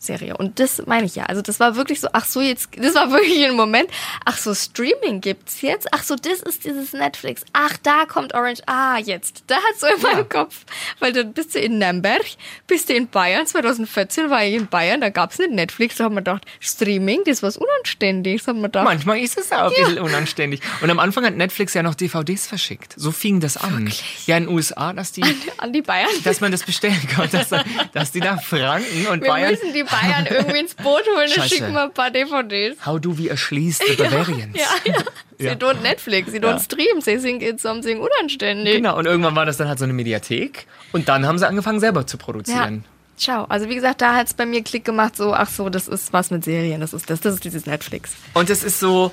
Serie. 0.00 0.34
Und 0.36 0.58
das 0.58 0.82
meine 0.86 1.04
ich 1.04 1.14
ja. 1.14 1.24
Also 1.24 1.42
das 1.42 1.60
war 1.60 1.76
wirklich 1.76 2.00
so, 2.00 2.08
ach 2.14 2.24
so, 2.24 2.40
jetzt, 2.40 2.70
das 2.76 2.94
war 2.94 3.10
wirklich 3.12 3.44
ein 3.44 3.54
Moment, 3.54 3.90
ach 4.24 4.38
so, 4.38 4.54
Streaming 4.54 5.20
gibt's 5.20 5.60
jetzt? 5.60 5.88
Ach 5.92 6.02
so, 6.02 6.16
das 6.16 6.40
ist 6.40 6.64
dieses 6.64 6.94
Netflix. 6.94 7.44
Ach, 7.52 7.76
da 7.82 8.06
kommt 8.06 8.34
Orange. 8.34 8.62
Ah, 8.66 8.96
jetzt. 8.98 9.44
Da 9.46 9.56
hat's 9.56 9.80
so 9.80 9.86
in 9.86 10.00
meinem 10.00 10.28
Kopf. 10.28 10.64
Weil 11.00 11.12
dann 11.12 11.34
bist 11.34 11.54
du 11.54 11.60
in 11.60 11.78
Nürnberg, 11.78 12.24
bist 12.66 12.88
du 12.88 12.94
in 12.94 13.08
Bayern. 13.08 13.46
2014 13.46 14.30
war 14.30 14.42
ich 14.42 14.54
in 14.54 14.68
Bayern, 14.68 15.02
da 15.02 15.10
gab's 15.10 15.38
nicht 15.38 15.50
Netflix. 15.50 15.96
Da 15.96 16.04
haben 16.04 16.14
wir 16.14 16.22
gedacht, 16.22 16.46
Streaming, 16.60 17.20
das 17.26 17.38
ist 17.38 17.42
was 17.42 17.56
Unanständiges. 17.58 18.48
Haben 18.48 18.60
wir 18.60 18.68
gedacht, 18.68 18.84
Manchmal 18.84 19.18
ist 19.18 19.38
es 19.38 19.52
auch 19.52 19.70
ein 19.70 19.84
bisschen 19.84 19.98
unanständig. 19.98 20.62
Und 20.80 20.88
am 20.88 20.98
Anfang 20.98 21.26
hat 21.26 21.34
Netflix 21.36 21.74
ja 21.74 21.82
noch 21.82 21.94
DVDs 21.94 22.46
verschickt. 22.46 22.94
So 22.96 23.12
fing 23.12 23.40
das 23.40 23.58
an. 23.58 23.92
Ja, 24.26 24.38
in 24.38 24.44
den 24.44 24.54
USA, 24.54 24.94
dass 24.94 25.12
die, 25.12 25.24
an 25.58 25.74
die 25.74 25.82
Bayern. 25.82 26.08
dass 26.24 26.40
man 26.40 26.52
das 26.52 26.62
bestellen 26.62 27.06
kann, 27.06 27.28
dass, 27.30 27.50
dass 27.92 28.12
die 28.12 28.20
nach 28.20 28.42
Franken 28.50 29.06
und 29.08 29.22
wir 29.22 29.28
Bayern. 29.28 29.56
Bayern 29.90 30.26
irgendwie 30.30 30.58
ins 30.60 30.74
Boot 30.74 31.02
holen, 31.06 31.28
dann 31.28 31.28
Scheiße. 31.28 31.48
schicken 31.56 31.72
wir 31.72 31.82
ein 31.84 31.92
paar 31.92 32.10
DVDs. 32.10 32.84
How 32.86 33.00
do 33.00 33.16
we 33.18 33.28
erschließt 33.28 33.82
the 33.86 33.94
Bavarians? 34.02 34.56
Ja, 34.56 34.66
ja. 34.92 34.94
Sie 35.38 35.46
Ja. 35.46 35.52
don't 35.54 35.80
Netflix, 35.80 36.32
sie 36.32 36.38
don't 36.38 36.62
stream, 36.62 37.00
sie 37.00 37.18
sind 37.18 37.42
it's 37.42 37.62
something 37.62 37.98
unanständig. 37.98 38.74
Genau, 38.76 38.98
und 38.98 39.06
irgendwann 39.06 39.34
war 39.34 39.46
das 39.46 39.56
dann 39.56 39.68
halt 39.68 39.78
so 39.78 39.84
eine 39.84 39.94
Mediathek. 39.94 40.66
Und 40.92 41.08
dann 41.08 41.24
haben 41.26 41.38
sie 41.38 41.48
angefangen, 41.48 41.80
selber 41.80 42.06
zu 42.06 42.18
produzieren. 42.18 42.84
Ciao. 43.16 43.44
Also 43.48 43.68
wie 43.70 43.74
gesagt, 43.74 44.02
da 44.02 44.14
hat's 44.16 44.34
bei 44.34 44.44
mir 44.44 44.62
Klick 44.62 44.84
gemacht, 44.84 45.16
so, 45.16 45.32
ach 45.32 45.48
so, 45.48 45.70
das 45.70 45.88
ist 45.88 46.12
was 46.12 46.30
mit 46.30 46.44
Serien, 46.44 46.82
das 46.82 46.92
ist 46.92 47.08
das, 47.08 47.20
das 47.22 47.34
ist 47.34 47.44
dieses 47.44 47.64
Netflix. 47.64 48.12
Und 48.34 48.50
das 48.50 48.62
ist 48.62 48.80
so, 48.80 49.12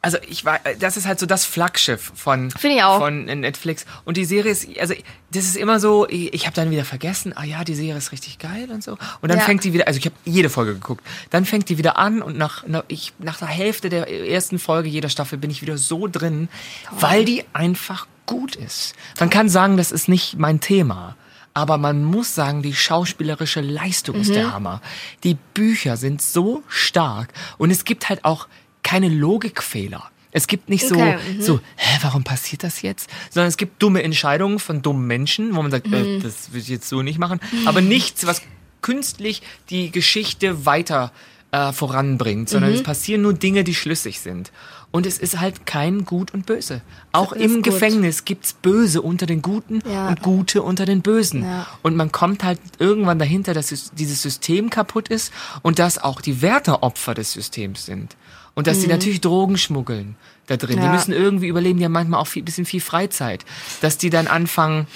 also 0.00 0.16
ich 0.28 0.44
war, 0.44 0.60
das 0.78 0.96
ist 0.96 1.06
halt 1.08 1.18
so 1.18 1.26
das 1.26 1.44
Flaggschiff 1.44 2.12
von, 2.14 2.50
von 2.52 3.24
Netflix. 3.24 3.84
Und 4.04 4.16
die 4.16 4.24
Serie 4.24 4.52
ist, 4.52 4.68
also 4.78 4.94
das 5.32 5.44
ist 5.44 5.56
immer 5.56 5.80
so, 5.80 6.08
ich, 6.08 6.32
ich 6.32 6.46
habe 6.46 6.54
dann 6.54 6.70
wieder 6.70 6.84
vergessen, 6.84 7.32
ah 7.36 7.42
ja, 7.42 7.64
die 7.64 7.74
Serie 7.74 7.96
ist 7.96 8.12
richtig 8.12 8.38
geil 8.38 8.70
und 8.70 8.82
so. 8.84 8.92
Und 9.20 9.28
dann 9.30 9.38
Ja. 9.38 9.44
fängt 9.44 9.64
die 9.64 9.72
wieder, 9.72 9.88
also 9.88 9.98
ich 9.98 10.04
habe 10.06 10.14
jede 10.24 10.50
Folge 10.50 10.74
geguckt, 10.74 11.04
dann 11.30 11.44
fängt 11.44 11.68
die 11.68 11.78
wieder 11.78 11.98
an 11.98 12.22
und 12.22 12.38
nach, 12.38 12.64
nach, 12.66 12.84
ich, 12.86 13.12
nach 13.18 13.38
der 13.38 13.48
Hälfte 13.48 13.88
der 13.88 14.08
ersten 14.08 14.58
Folge 14.60 14.88
jeder 14.88 15.08
Staffel 15.08 15.36
bin 15.36 15.50
ich 15.50 15.62
wieder 15.62 15.76
so 15.78 16.06
drin, 16.06 16.48
weil 16.92 17.24
die 17.24 17.44
einfach 17.52 18.06
gut 18.26 18.54
ist. 18.54 18.94
Man 19.18 19.30
kann 19.30 19.48
sagen, 19.48 19.76
das 19.76 19.90
ist 19.90 20.08
nicht 20.08 20.38
mein 20.38 20.60
Thema. 20.60 21.16
Aber 21.54 21.76
man 21.76 22.04
muss 22.04 22.36
sagen, 22.36 22.62
die 22.62 22.74
schauspielerische 22.74 23.62
Leistung 23.62 24.14
ist 24.20 24.28
Mhm. 24.28 24.34
der 24.34 24.52
Hammer. 24.52 24.80
Die 25.24 25.36
Bücher 25.54 25.96
sind 25.96 26.22
so 26.22 26.62
stark 26.68 27.30
und 27.56 27.72
es 27.72 27.84
gibt 27.84 28.08
halt 28.08 28.24
auch 28.24 28.46
keine 28.82 29.08
Logikfehler. 29.08 30.10
Es 30.30 30.46
gibt 30.46 30.68
nicht 30.68 30.86
so, 30.86 30.94
Okay, 30.94 31.16
mhm. 31.36 31.42
so, 31.42 31.58
hä, 31.76 31.98
warum 32.02 32.22
passiert 32.22 32.62
das 32.62 32.82
jetzt? 32.82 33.08
Sondern 33.30 33.48
es 33.48 33.56
gibt 33.56 33.82
dumme 33.82 34.02
Entscheidungen 34.02 34.58
von 34.58 34.82
dummen 34.82 35.06
Menschen, 35.06 35.56
wo 35.56 35.62
man 35.62 35.70
sagt, 35.70 35.86
Mhm. 35.86 35.94
äh, 35.94 36.18
das 36.20 36.52
will 36.52 36.60
ich 36.60 36.68
jetzt 36.68 36.88
so 36.88 37.02
nicht 37.02 37.18
machen. 37.18 37.40
Aber 37.64 37.80
nichts, 37.80 38.26
was 38.26 38.42
künstlich 38.82 39.42
die 39.70 39.90
Geschichte 39.90 40.66
weiter 40.66 41.12
äh, 41.50 41.72
voranbringt, 41.72 42.50
sondern 42.50 42.72
Mhm. 42.72 42.76
es 42.76 42.82
passieren 42.82 43.22
nur 43.22 43.32
Dinge, 43.32 43.64
die 43.64 43.74
schlüssig 43.74 44.20
sind. 44.20 44.52
Und 44.90 45.06
es 45.06 45.16
ist 45.18 45.40
halt 45.40 45.64
kein 45.64 46.04
Gut 46.04 46.34
und 46.34 46.44
Böse. 46.44 46.82
Auch 47.12 47.32
im 47.32 47.54
gut. 47.56 47.62
Gefängnis 47.64 48.26
gibt's 48.26 48.52
Böse 48.52 49.00
unter 49.00 49.24
den 49.24 49.40
Guten 49.40 49.80
Ja. 49.90 50.08
und 50.08 50.20
Gute 50.22 50.60
unter 50.62 50.84
den 50.84 51.00
Bösen. 51.00 51.44
Ja. 51.44 51.66
Und 51.82 51.96
man 51.96 52.12
kommt 52.12 52.44
halt 52.44 52.60
irgendwann 52.78 53.18
dahinter, 53.18 53.54
dass 53.54 53.72
es- 53.72 53.92
dieses 53.94 54.20
System 54.20 54.68
kaputt 54.68 55.08
ist 55.08 55.32
und 55.62 55.78
dass 55.78 55.96
auch 55.96 56.20
die 56.20 56.42
Wärter 56.42 56.82
Opfer 56.82 57.14
des 57.14 57.32
Systems 57.32 57.86
sind. 57.86 58.14
Und 58.58 58.66
dass 58.66 58.80
die 58.80 58.88
natürlich 58.88 59.20
Drogen 59.20 59.56
schmuggeln 59.56 60.16
da 60.46 60.56
drin. 60.56 60.70
Die 60.76 60.76
Mhm. 60.78 60.82
Ja. 60.86 60.92
müssen 60.92 61.12
irgendwie 61.12 61.46
überleben, 61.46 61.78
die 61.78 61.84
haben 61.84 61.92
manchmal 61.92 62.20
auch 62.20 62.26
viel, 62.26 62.42
bisschen 62.42 62.64
viel 62.66 62.80
Freizeit. 62.80 63.44
Dass 63.82 63.98
die 63.98 64.10
dann 64.10 64.26
anfangen, 64.26 64.86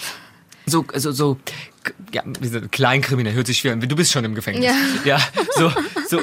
so, 0.66 0.84
so, 0.94 1.12
so, 1.12 1.38
k- 1.84 1.92
ja, 2.12 2.22
diese 2.40 2.62
Kleinkriminell 2.68 3.34
hört 3.34 3.46
sich 3.46 3.58
schwer 3.58 3.72
an. 3.72 3.80
Du 3.80 3.94
bist 3.96 4.10
schon 4.12 4.24
im 4.24 4.34
Gefängnis. 4.34 4.64
Ja. 5.04 5.16
Ja, 5.16 5.20
so, 5.56 5.70
so 6.08 6.20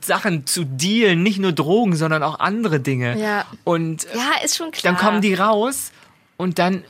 Sachen 0.00 0.46
zu 0.46 0.64
dealen, 0.64 1.22
nicht 1.22 1.38
nur 1.38 1.52
Drogen, 1.52 1.96
sondern 1.96 2.22
auch 2.22 2.38
andere 2.40 2.80
Dinge. 2.80 3.18
Ja. 3.20 3.44
Und 3.64 4.06
Ja, 4.14 4.44
ist 4.44 4.56
schon 4.56 4.70
klar. 4.70 4.92
dann 4.94 5.00
kommen 5.02 5.22
die 5.22 5.34
raus 5.34 5.92
und 6.36 6.58
dann 6.58 6.84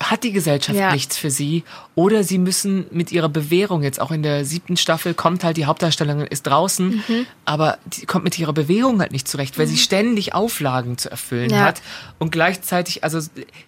hat 0.00 0.22
die 0.24 0.32
Gesellschaft 0.32 0.78
Ja. 0.78 0.92
nichts 0.92 1.16
für 1.16 1.30
sie. 1.30 1.62
Oder 1.94 2.24
sie 2.24 2.38
müssen 2.38 2.86
mit 2.90 3.12
ihrer 3.12 3.28
Bewährung, 3.28 3.82
jetzt 3.82 4.00
auch 4.00 4.10
in 4.10 4.22
der 4.22 4.44
siebten 4.44 4.76
Staffel, 4.76 5.14
kommt 5.14 5.44
halt 5.44 5.56
die 5.56 5.66
Hauptdarstellerin, 5.66 6.26
ist 6.26 6.42
draußen, 6.46 7.02
Mhm. 7.06 7.26
aber 7.44 7.78
die 7.86 8.06
kommt 8.06 8.24
mit 8.24 8.38
ihrer 8.38 8.52
Bewährung 8.52 9.00
halt 9.00 9.12
nicht 9.12 9.28
zurecht, 9.28 9.58
weil 9.58 9.66
sie 9.66 9.76
ständig 9.76 10.34
Auflagen 10.34 10.98
zu 10.98 11.10
erfüllen 11.10 11.50
Ja. 11.50 11.60
hat. 11.64 11.82
Und 12.18 12.32
gleichzeitig, 12.32 13.04
also 13.04 13.20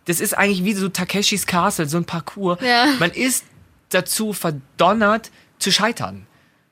das 0.06 0.20
ist 0.20 0.36
eigentlich 0.36 0.64
wie 0.64 0.74
so 0.74 0.88
Takeshis 0.88 1.46
Castle, 1.46 1.88
so 1.88 1.96
ein 1.96 2.04
Parcours. 2.04 2.58
Ja. 2.60 2.86
Man 2.98 3.10
ist 3.10 3.44
dazu 3.90 4.32
verdonnert 4.32 5.30
zu 5.58 5.70
scheitern. 5.72 6.26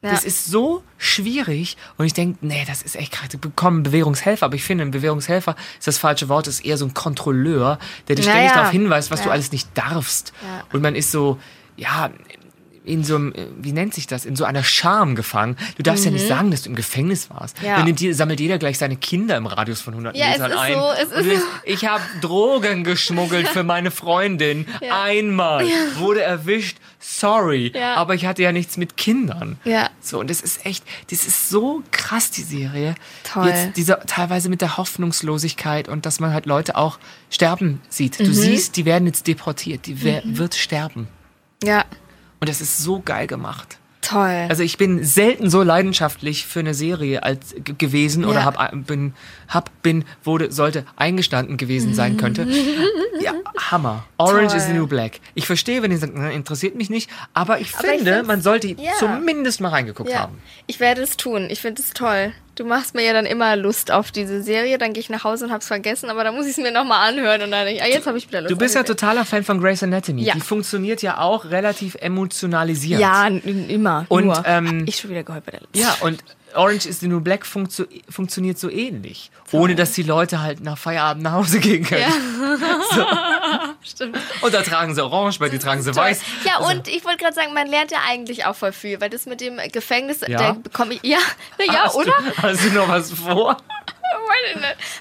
Ja. 0.04 0.10
Das 0.10 0.24
ist 0.24 0.44
so 0.46 0.82
schwierig 0.98 1.76
und 1.96 2.04
ich 2.04 2.12
denke, 2.12 2.38
nee, 2.42 2.64
das 2.66 2.82
ist 2.82 2.94
echt 2.94 3.12
krass. 3.12 3.28
Ich 3.32 3.40
bekomme 3.40 3.76
einen 3.76 3.82
Bewährungshelfer, 3.84 4.44
aber 4.46 4.54
ich 4.54 4.62
finde, 4.62 4.84
ein 4.84 4.90
Bewährungshelfer 4.90 5.56
ist 5.78 5.86
das 5.86 5.96
falsche 5.98 6.28
Wort, 6.28 6.46
ist 6.46 6.64
eher 6.64 6.76
so 6.76 6.84
ein 6.84 6.92
Kontrolleur, 6.92 7.78
der 8.08 8.16
dich 8.16 8.26
Ja, 8.26 8.32
ständig 8.32 8.52
darauf 8.52 8.70
hinweist, 8.70 9.10
was 9.10 9.20
du 9.22 9.26
Ja. 9.28 9.32
alles 9.32 9.50
nicht 9.50 9.68
darfst. 9.74 10.32
Ja. 10.42 10.64
Und 10.72 10.82
man 10.82 10.94
ist 10.94 11.10
so, 11.10 11.38
ja, 11.76 12.10
in 12.84 13.02
so 13.02 13.16
einem, 13.16 13.32
äh, 13.32 13.46
wie 13.56 13.72
nennt 13.72 13.94
sich 13.94 14.06
das, 14.06 14.26
in 14.26 14.36
so 14.36 14.44
einer 14.44 14.62
Scham 14.62 15.14
gefangen. 15.14 15.56
Du 15.76 15.82
darfst 15.82 16.04
ja 16.04 16.10
nicht 16.10 16.28
sagen, 16.28 16.50
dass 16.50 16.62
du 16.62 16.68
im 16.68 16.76
Gefängnis 16.76 17.30
warst. 17.30 17.60
Mhm. 17.60 17.66
Ja. 17.66 17.76
Dann 17.76 17.86
nimmt, 17.86 18.00
sammelt 18.14 18.40
jeder 18.40 18.58
gleich 18.58 18.78
seine 18.78 18.96
Kinder 18.96 19.36
im 19.36 19.46
Radius 19.46 19.80
von 19.80 19.94
100 19.94 20.16
Ja, 20.16 20.28
Metern 20.30 20.52
ein. 20.52 20.74
so, 20.74 20.90
es 20.92 21.26
ist 21.26 21.40
so. 21.40 21.46
ich 21.64 21.86
habe 21.86 22.02
Drogen 22.20 22.84
geschmuggelt 22.84 23.48
für 23.54 23.64
meine 23.64 23.90
Freundin. 23.90 24.66
Ja. 24.82 25.02
Einmal. 25.04 25.66
Wurde 25.96 26.22
erwischt. 26.22 26.76
Sorry. 27.00 27.72
Ja. 27.74 27.94
Aber 27.94 28.14
ich 28.14 28.26
hatte 28.26 28.42
ja 28.42 28.52
nichts 28.52 28.76
mit 28.76 28.96
Kindern. 28.96 29.58
Ja. 29.64 29.90
So, 30.00 30.20
und 30.20 30.28
das 30.28 30.40
ist 30.40 30.64
echt, 30.66 30.84
das 31.10 31.26
ist 31.26 31.48
so 31.48 31.82
krass, 31.90 32.30
die 32.30 32.42
Serie. 32.42 32.94
Toll. 33.24 33.48
Jetzt 33.48 33.76
dieser, 33.76 34.00
teilweise 34.00 34.48
mit 34.48 34.60
der 34.60 34.76
Hoffnungslosigkeit 34.76 35.88
und 35.88 36.06
dass 36.06 36.20
man 36.20 36.32
halt 36.32 36.46
Leute 36.46 36.76
auch 36.76 36.98
sterben 37.30 37.80
sieht. 37.88 38.20
Mhm. 38.20 38.24
Du 38.24 38.34
siehst, 38.34 38.76
die 38.76 38.84
werden 38.84 39.06
jetzt 39.06 39.26
deportiert, 39.26 39.86
die 39.86 40.02
wer, 40.02 40.22
wird 40.24 40.54
sterben. 40.54 41.08
Ja, 41.62 41.84
Und 42.40 42.48
das 42.48 42.60
ist 42.60 42.78
so 42.78 43.00
geil 43.04 43.26
gemacht. 43.26 43.78
toll. 44.02 44.46
Also 44.50 44.62
ich 44.62 44.76
bin 44.76 45.02
selten 45.02 45.48
so 45.48 45.62
leidenschaftlich 45.62 46.44
für 46.46 46.60
eine 46.60 46.74
Serie 46.74 47.22
als 47.22 47.54
gewesen 47.64 48.26
oder 48.26 48.40
Ja. 48.40 48.44
hab, 48.44 48.86
bin, 48.86 49.14
hab, 49.48 49.70
bin, 49.82 50.04
wurde, 50.22 50.52
sollte 50.52 50.84
eingestanden 50.96 51.56
gewesen 51.56 51.94
sein 51.94 52.16
könnte. 52.18 52.46
Ja, 53.22 53.32
Hammer. 53.70 54.04
Orange 54.18 54.48
Toll. 54.48 54.56
is 54.58 54.66
the 54.66 54.74
New 54.74 54.86
Black. 54.86 55.20
Ich 55.34 55.46
verstehe, 55.46 55.80
wenn 55.82 55.90
ihr 55.90 55.96
sagt, 55.96 56.14
interessiert 56.14 56.74
mich 56.74 56.90
nicht, 56.90 57.08
aber 57.32 57.60
ich 57.60 57.74
Aber 57.74 57.84
ich 57.86 57.90
finde, 57.94 58.12
find's- 58.12 58.28
man 58.28 58.42
sollte 58.42 58.68
ja. 58.68 58.92
zumindest 58.98 59.62
mal 59.62 59.70
reingeguckt 59.70 60.10
ja, 60.10 60.18
haben. 60.18 60.36
ich 60.66 60.80
werde 60.80 61.00
es 61.00 61.16
tun. 61.16 61.48
Ich 61.48 61.62
finde 61.62 61.80
es 61.80 61.94
toll. 61.94 62.34
Du 62.54 62.64
machst 62.64 62.94
mir 62.94 63.02
ja 63.02 63.12
dann 63.12 63.26
immer 63.26 63.56
Lust 63.56 63.90
auf 63.90 64.12
diese 64.12 64.42
Serie, 64.42 64.78
dann 64.78 64.92
gehe 64.92 65.00
ich 65.00 65.10
nach 65.10 65.24
Hause 65.24 65.46
und 65.46 65.52
hab's 65.52 65.66
vergessen, 65.66 66.08
aber 66.08 66.22
dann 66.22 66.34
muss 66.34 66.46
ich 66.46 66.52
es 66.52 66.58
mir 66.58 66.70
nochmal 66.70 67.08
anhören 67.08 67.42
und 67.42 67.50
dann 67.50 67.66
ah, 67.66 67.86
jetzt 67.86 68.06
habe 68.06 68.16
ich 68.16 68.28
wieder 68.28 68.42
Lust. 68.42 68.52
Du 68.52 68.56
bist 68.56 68.74
ja 68.76 68.84
totaler 68.84 69.24
Fan 69.24 69.42
von 69.42 69.60
Grey's 69.60 69.82
Anatomy. 69.82 70.22
Ja. 70.22 70.34
Die 70.34 70.40
funktioniert 70.40 71.02
ja 71.02 71.18
auch 71.18 71.46
relativ 71.46 71.96
emotionalisiert. 71.96 73.00
Ja, 73.00 73.26
immer. 73.26 74.06
Und, 74.08 74.26
nur. 74.26 74.42
ähm, 74.46 74.84
ich 74.86 74.96
schon 74.96 75.10
wieder 75.10 75.24
geholfen 75.24 75.44
bei 75.46 75.52
der 75.52 75.60
Lust. 75.60 75.74
Ja, 75.74 75.96
und 76.06 76.22
Orange 76.54 76.86
is 76.86 77.00
the 77.00 77.08
New 77.08 77.20
Black 77.20 77.44
funktio 77.44 77.86
funktioniert 78.08 78.58
so 78.58 78.70
ähnlich. 78.70 79.30
Ohne 79.52 79.74
dass 79.74 79.92
die 79.92 80.02
Leute 80.02 80.40
halt 80.40 80.60
nach 80.60 80.78
Feierabend 80.78 81.24
nach 81.24 81.32
Hause 81.32 81.58
gehen 81.58 81.84
können. 81.84 82.04
Stimmt. 83.84 84.18
Und 84.40 84.54
da 84.54 84.62
tragen 84.62 84.94
sie 84.94 85.04
orange, 85.04 85.38
bei 85.38 85.48
die 85.50 85.58
tragen 85.58 85.82
sie 85.82 85.94
weiß. 85.94 86.20
Ja, 86.44 86.58
und 86.58 86.88
ich 86.88 87.04
wollte 87.04 87.18
gerade 87.18 87.34
sagen, 87.34 87.52
man 87.52 87.66
lernt 87.66 87.90
ja 87.90 87.98
eigentlich 88.08 88.46
auch 88.46 88.56
voll 88.56 88.72
viel, 88.72 89.00
weil 89.00 89.10
das 89.10 89.26
mit 89.26 89.40
dem 89.40 89.58
Gefängnis, 89.72 90.20
Ja? 90.26 90.38
da 90.38 90.52
bekomme 90.52 90.94
ich, 90.94 91.02
ja, 91.02 91.18
na 91.58 91.64
ja, 91.66 91.84
hast 91.84 91.94
oder? 91.96 92.12
Du, 92.12 92.42
hast 92.42 92.64
du 92.64 92.70
noch 92.70 92.88
was 92.88 93.12
vor? 93.12 93.56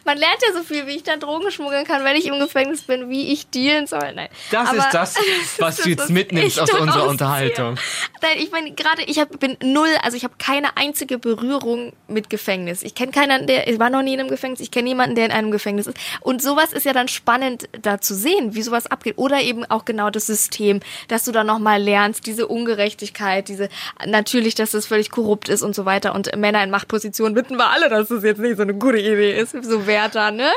Man 0.05 0.17
lernt 0.17 0.37
ja 0.45 0.53
so 0.53 0.63
viel, 0.63 0.87
wie 0.87 0.91
ich 0.91 1.03
dann 1.03 1.19
Drogen 1.19 1.49
schmuggeln 1.51 1.85
kann, 1.85 2.03
wenn 2.03 2.15
ich 2.15 2.25
im 2.25 2.39
Gefängnis 2.39 2.81
bin, 2.83 3.09
wie 3.09 3.31
ich 3.31 3.47
dealen 3.47 3.87
soll. 3.87 4.13
Nein. 4.13 4.29
Das 4.51 4.69
Aber 4.69 4.77
ist 4.77 4.89
das, 4.91 5.15
was 5.59 5.77
du 5.77 5.89
jetzt 5.89 6.09
mitnimmst 6.09 6.59
aus 6.59 6.71
unserer. 6.73 7.07
Unterhaltung. 7.07 7.75
Nein, 8.21 8.37
ich 8.37 8.51
meine 8.51 8.71
gerade, 8.71 9.03
ich 9.03 9.19
hab, 9.19 9.39
bin 9.39 9.57
null, 9.61 9.89
also 10.01 10.17
ich 10.17 10.23
habe 10.23 10.35
keine 10.37 10.77
einzige 10.77 11.17
Berührung 11.17 11.93
mit 12.07 12.29
Gefängnis. 12.29 12.83
Ich 12.83 12.95
kenne 12.95 13.11
keinen, 13.11 13.47
der 13.47 13.67
ich 13.67 13.79
war 13.79 13.89
noch 13.89 14.01
nie 14.01 14.13
in 14.13 14.19
einem 14.19 14.29
Gefängnis. 14.29 14.59
Ich 14.59 14.71
kenne 14.71 14.89
niemanden, 14.89 15.15
der 15.15 15.25
in 15.25 15.31
einem 15.31 15.51
Gefängnis 15.51 15.87
ist. 15.87 15.97
Und 16.21 16.41
sowas 16.41 16.73
ist 16.73 16.85
ja 16.85 16.93
dann 16.93 17.07
spannend, 17.07 17.69
da 17.81 17.99
zu 18.01 18.15
sehen, 18.15 18.55
wie 18.55 18.61
sowas 18.61 18.87
abgeht. 18.87 19.17
Oder 19.17 19.41
eben 19.41 19.65
auch 19.65 19.85
genau 19.85 20.09
das 20.09 20.27
System, 20.27 20.79
dass 21.07 21.23
du 21.25 21.31
da 21.31 21.43
noch 21.43 21.59
mal 21.59 21.81
lernst, 21.81 22.25
diese 22.25 22.47
Ungerechtigkeit, 22.47 23.47
diese 23.47 23.69
natürlich, 24.05 24.55
dass 24.55 24.71
das 24.71 24.85
völlig 24.85 25.11
korrupt 25.11 25.49
ist 25.49 25.61
und 25.61 25.75
so 25.75 25.85
weiter. 25.85 26.15
Und 26.15 26.35
Männer 26.35 26.63
in 26.63 26.71
Machtpositionen 26.71 27.35
wissen 27.35 27.57
wir 27.57 27.69
alle, 27.69 27.89
dass 27.89 28.09
das 28.09 28.23
jetzt 28.23 28.39
nicht 28.39 28.57
so 28.57 28.63
eine 28.63 28.73
gute 28.73 28.92
Idee 28.99 29.39
ist, 29.39 29.51
so 29.63 29.87
Wärter, 29.87 30.31
ne? 30.31 30.49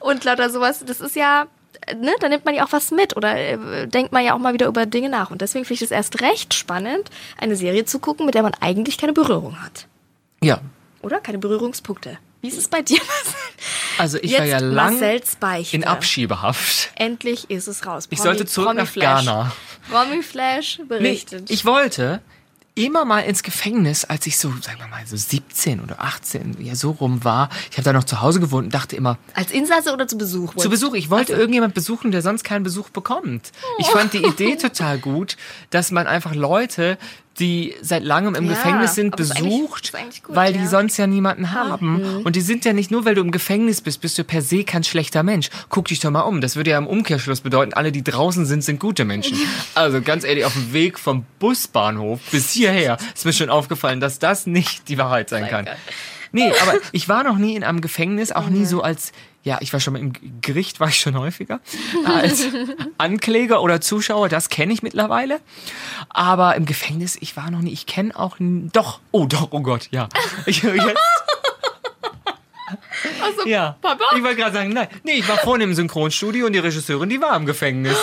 Und 0.00 0.24
lauter 0.24 0.50
sowas. 0.50 0.84
Das 0.86 1.00
ist 1.00 1.16
ja 1.16 1.46
ne, 1.92 2.14
da 2.20 2.28
nimmt 2.28 2.44
man 2.44 2.54
ja 2.54 2.64
auch 2.64 2.72
was 2.72 2.90
mit 2.90 3.16
oder 3.16 3.36
äh, 3.36 3.86
denkt 3.86 4.12
man 4.12 4.24
ja 4.24 4.34
auch 4.34 4.38
mal 4.38 4.54
wieder 4.54 4.66
über 4.66 4.86
Dinge 4.86 5.08
nach. 5.08 5.30
Und 5.30 5.40
deswegen 5.42 5.64
finde 5.64 5.76
ich 5.76 5.82
es 5.82 5.90
erst 5.90 6.20
recht 6.20 6.54
spannend, 6.54 7.10
eine 7.38 7.56
Serie 7.56 7.84
zu 7.84 7.98
gucken, 7.98 8.26
mit 8.26 8.34
der 8.34 8.42
man 8.42 8.54
eigentlich 8.60 8.98
keine 8.98 9.12
Berührung 9.12 9.60
hat. 9.62 9.86
Ja. 10.42 10.60
Oder? 11.02 11.20
Keine 11.20 11.38
Berührungspunkte. 11.38 12.18
Wie 12.40 12.48
ist 12.48 12.58
es 12.58 12.68
bei 12.68 12.82
dir? 12.82 13.00
Also 13.96 14.18
ich 14.18 14.32
Jetzt 14.32 14.40
war 14.40 14.46
ja 14.46 14.58
lang 14.58 15.00
in 15.70 15.84
Abschiebehaft. 15.84 16.90
Endlich 16.96 17.48
ist 17.48 17.68
es 17.68 17.86
raus. 17.86 18.08
Ich 18.10 18.20
sollte 18.20 18.44
zurück 18.44 18.74
nach 18.74 18.88
Flash. 18.88 19.24
Ghana. 19.24 19.52
Promi 19.88 20.20
Flash 20.20 20.78
Nee, 20.80 20.84
berichtet. 20.86 21.48
ich 21.48 21.64
wollte 21.64 22.20
immer 22.74 23.04
mal 23.04 23.20
ins 23.20 23.42
Gefängnis, 23.42 24.04
als 24.04 24.26
ich 24.26 24.36
so, 24.36 24.52
sagen 24.60 24.78
wir 24.78 24.88
mal, 24.88 25.06
so 25.06 25.16
17 25.16 25.80
oder 25.80 26.02
18, 26.02 26.56
ja, 26.60 26.74
so 26.74 26.90
rum 26.90 27.22
war. 27.22 27.48
Ich 27.70 27.76
habe 27.76 27.84
da 27.84 27.92
noch 27.92 28.04
zu 28.04 28.20
Hause 28.20 28.40
gewohnt 28.40 28.64
und 28.64 28.74
dachte 28.74 28.96
immer, 28.96 29.16
Als 29.34 29.52
Insasse 29.52 29.92
oder 29.92 30.08
zu 30.08 30.18
Besuch? 30.18 30.54
zu 30.56 30.68
Besuch. 30.68 30.94
Ich 30.94 31.08
wollte 31.10 31.34
irgendjemand 31.34 31.74
besuchen, 31.74 32.10
der 32.10 32.22
sonst 32.22 32.42
keinen 32.42 32.64
Besuch 32.64 32.90
bekommt. 32.90 33.52
Ich 33.78 33.86
fand 33.86 34.12
die 34.12 34.24
Idee 34.24 34.56
total 34.56 34.98
gut, 34.98 35.36
dass 35.70 35.92
man 35.92 36.06
einfach 36.08 36.34
Leute, 36.34 36.98
die 37.38 37.74
seit 37.82 38.04
langem 38.04 38.34
im 38.34 38.44
Ja, 38.44 38.50
Gefängnis 38.52 38.94
sind, 38.94 39.12
aber 39.14 39.22
ist 39.22 39.32
eigentlich- 39.32 39.52
besucht, 39.60 39.84
ist 39.86 39.94
eigentlich 39.94 40.22
gut, 40.22 40.36
weil 40.36 40.52
die 40.52 40.60
ja. 40.60 40.66
sonst 40.68 40.96
ja 40.96 41.06
niemanden 41.06 41.52
haben. 41.52 42.22
Und 42.24 42.36
die 42.36 42.40
sind 42.40 42.64
ja 42.64 42.72
nicht 42.72 42.90
nur, 42.90 43.04
weil 43.04 43.14
du 43.14 43.20
im 43.22 43.30
Gefängnis 43.32 43.80
bist, 43.80 44.00
bist 44.00 44.16
du 44.18 44.24
per 44.24 44.40
se 44.42 44.64
kein 44.64 44.84
schlechter 44.84 45.22
Mensch. 45.22 45.50
Guck 45.68 45.88
dich 45.88 46.00
doch 46.00 46.10
mal 46.10 46.20
um. 46.20 46.40
Das 46.40 46.56
würde 46.56 46.70
ja 46.70 46.78
im 46.78 46.86
Umkehrschluss 46.86 47.40
bedeuten, 47.40 47.72
alle, 47.74 47.90
die 47.92 48.04
draußen 48.04 48.46
sind, 48.46 48.62
sind 48.62 48.78
gute 48.80 49.04
Menschen. 49.04 49.36
Also 49.74 50.00
ganz 50.00 50.24
ehrlich, 50.24 50.44
auf 50.44 50.52
dem 50.52 50.72
Weg 50.72 50.98
vom 50.98 51.24
Busbahnhof 51.40 52.20
bis 52.30 52.52
hierher 52.52 52.98
ist 53.14 53.24
mir 53.24 53.32
schon 53.32 53.50
aufgefallen, 53.50 54.00
dass 54.00 54.18
das 54.18 54.46
nicht 54.46 54.88
die 54.88 54.98
Wahrheit 54.98 55.28
sein 55.28 55.48
kann. 55.48 55.68
Nee, 56.32 56.52
aber 56.62 56.74
ich 56.92 57.08
war 57.08 57.22
noch 57.24 57.36
nie 57.38 57.54
in 57.56 57.62
einem 57.64 57.80
Gefängnis, 57.80 58.32
auch 58.32 58.48
nie 58.48 58.64
so 58.64 58.82
als, 58.82 59.12
ja, 59.44 59.58
ich 59.60 59.72
war 59.74 59.80
schon 59.80 59.92
mal 59.92 59.98
im 60.00 60.40
Gericht, 60.40 60.80
war 60.80 60.88
ich 60.88 60.98
schon 60.98 61.18
häufiger, 61.18 61.60
als 62.04 62.46
Ankläger 62.98 63.62
oder 63.62 63.80
Zuschauer, 63.80 64.30
das 64.30 64.48
kenne 64.48 64.72
ich 64.72 64.82
mittlerweile. 64.82 65.40
Aber 66.08 66.56
im 66.56 66.64
Gefängnis, 66.64 67.16
ich 67.20 67.36
war 67.36 67.50
noch 67.50 67.60
nie, 67.60 67.72
ich 67.72 67.84
kenne 67.86 68.18
auch, 68.18 68.36
doch, 68.40 69.00
oh 69.12 69.26
doch, 69.26 69.48
oh 69.50 69.60
Gott, 69.60 69.88
ja. 69.90 70.08
Ich, 70.46 70.62
jetzt, 70.62 70.98
Also, 73.22 73.46
ja. 73.46 73.76
Papa? 73.82 74.04
Ich 74.16 74.22
wollte 74.22 74.36
gerade 74.36 74.54
sagen, 74.54 74.70
nein, 74.70 74.88
nee, 75.04 75.12
ich 75.12 75.28
war 75.28 75.36
vorne 75.36 75.64
im 75.64 75.74
Synchronstudio 75.74 76.46
und 76.46 76.54
die 76.54 76.58
Regisseurin, 76.58 77.10
die 77.10 77.20
war 77.20 77.36
im 77.36 77.44
Gefängnis. 77.44 77.98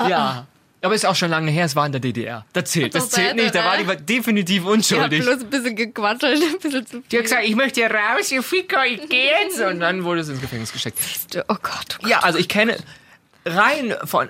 Ja. 0.00 0.46
Aber 0.84 0.94
ist 0.94 1.06
auch 1.06 1.16
schon 1.16 1.30
lange 1.30 1.50
her, 1.50 1.64
es 1.64 1.74
war 1.74 1.86
in 1.86 1.92
der 1.92 2.00
DDR. 2.00 2.44
Das 2.52 2.70
zählt, 2.70 2.94
das 2.94 3.08
zählt 3.10 3.36
nicht, 3.36 3.54
da 3.54 3.64
war 3.64 3.76
die 3.78 4.04
definitiv 4.04 4.56
Ich 4.58 4.62
habe 4.64 4.72
unschuldig. 4.74 5.22
bloß 5.22 5.40
ein 5.40 5.50
bisschen 5.50 5.76
gequatsselt, 5.76 6.42
ein 6.52 6.58
bisschen 6.60 6.86
zu 6.86 7.02
Die 7.10 7.16
hat 7.16 7.24
gesagt, 7.24 7.44
ich 7.46 7.56
möchte 7.56 7.80
hier 7.80 7.90
raus, 7.90 8.30
ihr 8.30 8.42
Ficker, 8.42 8.84
ich 8.86 9.00
geh 9.08 9.24
jetzt. 9.42 9.60
Und 9.60 9.80
dann 9.80 10.04
wurde 10.04 10.20
es 10.20 10.28
ins 10.28 10.40
Gefängnis 10.40 10.72
gesteckt. 10.72 10.98
viel. 11.00 11.42
Oh 11.48 11.54
Gott, 11.62 11.96
oh 11.98 12.02
Gott. 12.02 12.10
Ja, 12.10 12.20
also 12.20 12.38
ich 12.38 12.48
kenne 12.48 12.76
rein 13.46 13.94
von. 14.04 14.28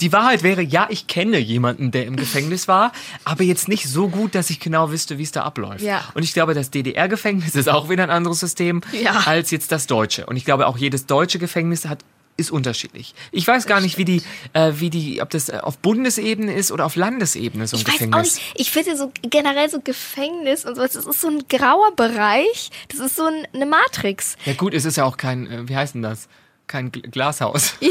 Die 0.00 0.12
Wahrheit 0.12 0.42
wäre, 0.42 0.62
ja, 0.62 0.86
ich 0.88 1.08
kenne 1.08 1.38
jemanden, 1.38 1.90
der 1.90 2.06
im 2.06 2.16
Gefängnis 2.16 2.68
war, 2.68 2.92
aber 3.24 3.42
jetzt 3.44 3.68
nicht 3.68 3.86
so 3.88 4.08
gut, 4.08 4.34
dass 4.34 4.48
ich 4.50 4.60
genau 4.60 4.90
wüsste, 4.92 5.18
wie 5.18 5.24
es 5.24 5.32
da 5.32 5.42
abläuft. 5.42 5.80
Ja. 5.82 6.04
Und 6.14 6.22
ich 6.22 6.32
glaube, 6.32 6.54
das 6.54 6.70
DDR-Gefängnis 6.70 7.54
ist 7.54 7.68
auch 7.68 7.88
wieder 7.90 8.04
ein 8.04 8.10
anderes 8.10 8.40
System 8.40 8.82
Ja. 8.92 9.22
als 9.26 9.50
jetzt 9.50 9.72
das 9.72 9.86
deutsche. 9.86 10.26
Und 10.26 10.36
ich 10.36 10.44
glaube, 10.44 10.66
auch 10.68 10.78
jedes 10.78 11.06
deutsche 11.06 11.38
Gefängnis 11.38 11.86
hat 11.86 12.04
ist 12.36 12.50
unterschiedlich. 12.50 13.14
Ich 13.32 13.46
weiß 13.46 13.66
gar 13.66 13.80
nicht, 13.80 13.98
wie 13.98 14.04
die, 14.04 14.22
äh, 14.54 14.72
wie 14.76 14.90
die, 14.90 15.20
ob 15.20 15.30
das 15.30 15.48
äh, 15.48 15.58
auf 15.62 15.78
Bundesebene 15.78 16.54
ist 16.54 16.72
oder 16.72 16.86
auf 16.86 16.96
Landesebene 16.96 17.66
so 17.66 17.76
ein 17.76 17.80
Ich 17.80 17.86
weiß 17.86 17.94
auch 17.94 17.98
Gefängnis. 17.98 18.34
nicht. 18.36 18.54
Ich 18.56 18.70
finde 18.70 18.96
so 18.96 19.12
generell 19.22 19.68
so 19.68 19.80
Gefängnis 19.80 20.64
und 20.64 20.76
sowas, 20.76 20.92
das 20.92 21.06
ist 21.06 21.20
so 21.20 21.28
ein 21.28 21.44
grauer 21.48 21.94
Bereich. 21.96 22.70
Das 22.88 23.00
ist 23.00 23.16
so 23.16 23.24
ein, 23.24 23.46
eine 23.52 23.66
Matrix. 23.66 24.36
Ja 24.46 24.54
gut, 24.54 24.72
es 24.74 24.84
ist 24.84 24.96
ja 24.96 25.04
auch 25.04 25.16
kein, 25.16 25.46
äh, 25.50 25.68
wie 25.68 25.76
heißt 25.76 25.94
denn 25.94 26.02
das? 26.02 26.28
Kein 26.70 26.92
Gl- 26.92 27.10
Glashaus. 27.10 27.74
Ja, 27.80 27.90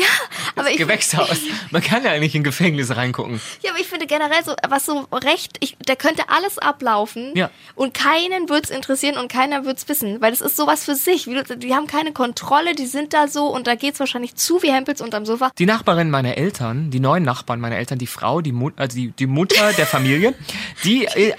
aber 0.55 0.71
ich, 0.71 0.77
Gewächshaus. 0.77 1.37
Man 1.71 1.81
kann 1.83 2.03
ja 2.03 2.17
nicht 2.17 2.33
in 2.33 2.43
Gefängnis 2.43 2.95
reingucken. 2.95 3.41
ja, 3.61 3.71
aber 3.71 3.79
ich 3.81 3.87
finde 3.87 4.07
generell 4.07 4.41
so, 4.45 4.53
was 4.69 4.85
so 4.85 5.05
recht, 5.11 5.57
ich, 5.59 5.75
da 5.85 5.95
könnte 5.95 6.23
alles 6.29 6.57
ablaufen 6.57 7.33
Ja. 7.35 7.49
und 7.75 7.93
keinen 7.93 8.47
wird's 8.49 8.69
interessieren 8.69 9.17
und 9.17 9.29
keiner 9.31 9.65
wird's 9.65 9.87
wissen, 9.89 10.21
weil 10.21 10.31
das 10.31 10.39
ist 10.41 10.55
sowas 10.55 10.85
für 10.85 10.95
sich. 10.95 11.27
Die 11.57 11.75
haben 11.75 11.87
keine 11.87 12.13
Kontrolle, 12.13 12.73
die 12.75 12.85
sind 12.85 13.13
da 13.13 13.27
so 13.27 13.47
und 13.47 13.67
da 13.67 13.75
geht's 13.75 13.99
wahrscheinlich 13.99 14.35
zu 14.35 14.61
wie 14.63 14.71
Hempels 14.71 15.01
unterm 15.01 15.25
Sofa. 15.25 15.51
Die 15.57 15.65
Nachbarin 15.65 16.09
meiner 16.09 16.37
Eltern, 16.37 16.89
die 16.91 16.99
neuen 17.01 17.23
Nachbarn 17.23 17.59
meiner 17.59 17.75
Eltern, 17.77 17.97
die 17.99 18.07
Frau, 18.07 18.39
die, 18.41 18.51
Mut, 18.53 18.73
also 18.77 18.95
die, 18.95 19.11
die 19.11 19.27
Mutter 19.27 19.73
der 19.73 19.85
Familie, 19.87 20.33
die 20.85 21.05
äh, 21.05 21.33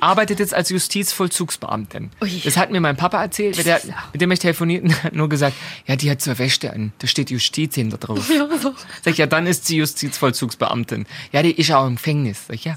arbeitet 0.00 0.38
jetzt 0.40 0.54
als 0.54 0.70
Justizvollzugsbeamtin. 0.70 2.10
Ui. 2.22 2.40
Das 2.44 2.56
hat 2.56 2.70
mir 2.70 2.80
mein 2.80 2.96
Papa 2.96 3.22
erzählt, 3.22 3.56
mit, 3.56 3.66
der, 3.66 3.80
mit 4.12 4.20
dem 4.22 4.30
ich 4.30 4.38
telefoniert 4.38 4.84
und 4.84 5.02
hat 5.04 5.12
nur 5.14 5.28
gesagt, 5.28 5.56
ja, 5.86 5.96
die 5.96 6.10
hat 6.10 6.20
zur 6.22 6.38
Wäsche 6.38 6.69
an, 6.70 6.92
da 6.98 7.06
steht 7.06 7.30
Justiz 7.30 7.74
hinter 7.74 7.98
drauf. 7.98 8.30
Sag 9.02 9.12
ich, 9.12 9.18
ja, 9.18 9.26
dann 9.26 9.46
ist 9.46 9.66
sie 9.66 9.76
Justizvollzugsbeamtin. 9.76 11.06
Ja, 11.32 11.42
die 11.42 11.52
ist 11.52 11.70
auch 11.72 11.86
im 11.86 11.96
Gefängnis. 11.96 12.46
Sag 12.48 12.54
ich, 12.54 12.64
ja. 12.64 12.76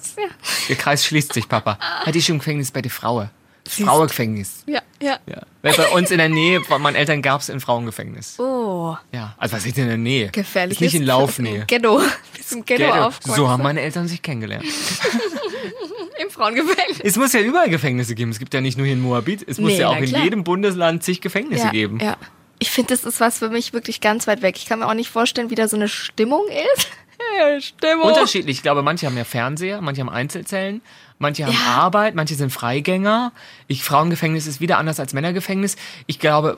Der 0.70 0.76
Kreis 0.76 1.06
schließt 1.06 1.34
sich, 1.34 1.48
Papa. 1.48 1.78
Ja, 2.06 2.12
die 2.12 2.20
ist 2.20 2.30
im 2.30 2.40
Gefängnis 2.40 2.72
bei 2.72 2.82
der 2.82 2.92
Frau. 2.92 3.30
Frauengefängnis. 3.66 4.64
Ja, 4.68 4.82
ja. 5.02 5.20
Ja. 5.26 5.42
Weil 5.62 5.74
bei 5.74 5.88
uns 5.90 6.12
in 6.12 6.18
der 6.18 6.28
Nähe 6.30 6.62
von 6.62 6.82
meinen 6.82 6.96
Eltern 6.96 7.22
gab 7.22 7.40
es 7.42 7.50
ein 7.50 7.62
Frauengefängnis. 7.62 8.38
Oh, 8.40 8.98
Ja, 9.14 9.36
also 9.38 9.56
was 9.56 9.66
ist 9.66 9.78
in 9.78 9.88
der 9.88 9.98
Nähe? 9.98 10.30
gefährlich. 10.32 10.78
Ist 10.78 10.82
nicht 10.82 10.96
in 10.96 11.04
Laufnähe. 11.04 11.64
Ghetto. 11.66 12.02
Im 12.52 12.66
Ghetto, 12.66 12.84
Ghetto. 12.84 13.12
So 13.36 13.48
haben 13.50 13.64
meine 13.64 13.80
Eltern 13.82 14.08
sich 14.10 14.22
kennengelernt. 14.22 14.66
Im 16.22 16.30
Frauengefängnis. 16.30 17.00
Es 17.04 17.16
muss 17.16 17.34
ja 17.34 17.40
überall 17.42 17.70
Gefängnisse 17.70 18.16
geben. 18.16 18.32
Es 18.32 18.40
gibt 18.40 18.54
ja 18.54 18.62
nicht 18.62 18.78
nur 18.78 18.86
hier 18.86 18.96
in 18.96 19.02
Moabit. 19.02 19.48
Es 19.48 19.58
muss 19.60 19.72
Nee, 19.72 19.80
ja 19.80 19.90
auch 19.90 19.98
in 19.98 20.06
klar. 20.06 20.24
jedem 20.24 20.44
Bundesland 20.44 21.04
zig 21.04 21.22
Gefängnisse 21.22 21.66
ja, 21.66 21.72
geben. 21.72 22.00
Ja. 22.02 22.18
Ich 22.64 22.72
finde, 22.72 22.94
das 22.94 23.04
ist 23.04 23.20
was 23.20 23.40
für 23.40 23.50
mich 23.50 23.74
wirklich 23.74 24.00
ganz 24.00 24.26
weit 24.26 24.42
weg. 24.42 24.56
Ich 24.56 24.66
kann 24.66 24.80
mir 24.80 24.88
auch 24.88 24.94
nicht 24.94 25.10
vorstellen, 25.10 25.50
wie 25.50 25.56
da 25.56 25.68
so 25.68 25.76
eine 25.76 25.90
Stimmung 25.90 26.44
ist. 26.48 26.88
Ja, 27.40 27.60
Stimmung. 27.60 28.08
Unterschiedlich. 28.08 28.58
Ich 28.58 28.64
glaube, 28.64 28.84
manche 28.84 29.08
haben 29.08 29.18
ja 29.18 29.24
Fernseher, 29.24 29.82
manche 29.82 30.02
haben 30.02 30.10
Einzelzellen, 30.10 30.82
manche 31.20 31.46
haben 31.46 31.54
Ja. 31.54 31.82
Arbeit, 31.82 32.16
manche 32.16 32.36
sind 32.36 32.52
Freigänger. 32.52 33.32
Ich, 33.68 33.84
Frauengefängnis 33.84 34.46
ist 34.46 34.62
wieder 34.62 34.78
anders 34.78 35.00
als 35.00 35.14
Männergefängnis. 35.14 35.76
Ich 36.06 36.20
glaube, 36.20 36.58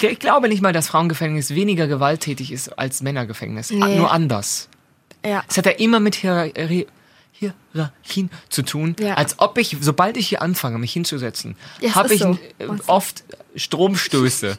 ich 0.00 0.18
glaube 0.18 0.48
nicht 0.48 0.62
mal, 0.62 0.72
dass 0.72 0.88
Frauengefängnis 0.88 1.54
weniger 1.54 1.88
gewalttätig 1.88 2.52
ist 2.52 2.78
als 2.78 3.02
Männergefängnis. 3.02 3.70
Nee. 3.70 3.96
Nur 3.96 4.12
anders. 4.12 4.68
Ja. 5.26 5.42
Es 5.48 5.58
hat 5.58 5.66
ja 5.66 5.72
immer 5.72 6.00
mit 6.00 6.14
Hierarchie 6.14 6.86
Hierarchien 7.36 8.30
zu 8.48 8.62
tun, 8.62 8.94
Ja. 9.00 9.14
als 9.14 9.38
ob 9.40 9.58
ich, 9.58 9.76
sobald 9.80 10.16
ich 10.16 10.28
hier 10.28 10.40
anfange, 10.40 10.78
mich 10.78 10.92
hinzusetzen, 10.92 11.56
Ja, 11.80 11.94
habe 11.96 12.14
ich 12.14 12.20
so. 12.20 12.38
äh, 12.58 12.66
oft 12.86 13.24
Stromstöße, 13.56 14.56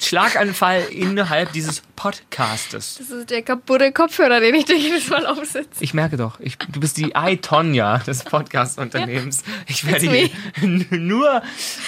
Schlaganfall 0.00 0.82
innerhalb 0.90 1.52
dieses 1.52 1.82
Podcastes. 1.96 2.96
Das 2.98 3.10
ist 3.10 3.30
der 3.30 3.42
kaputte 3.42 3.90
Kopfhörer, 3.92 4.38
den 4.40 4.54
ich 4.54 4.64
dir 4.66 4.76
jedes 4.76 5.08
Mal 5.08 5.26
aufsetze. 5.26 5.68
Ich 5.80 5.94
merke 5.94 6.16
doch, 6.16 6.38
ich, 6.40 6.56
du 6.58 6.78
bist 6.80 6.96
die 6.96 7.12
I-Tonja 7.16 7.98
des 7.98 8.22
Podcast-Unternehmens. 8.24 9.42
Ich 9.66 9.86
werde 9.86 10.08
hier 10.10 10.30
nur 10.90 11.42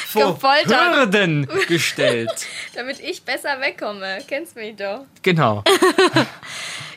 vor 0.08 0.34
Gefoltert. 0.34 0.96
Hürden 0.96 1.48
gestellt. 1.68 2.30
Damit 2.74 2.98
ich 3.00 3.22
besser 3.22 3.60
wegkomme. 3.60 4.18
Kennst 4.26 4.56
mich 4.56 4.74
doch. 4.76 5.04
Genau. 5.22 5.62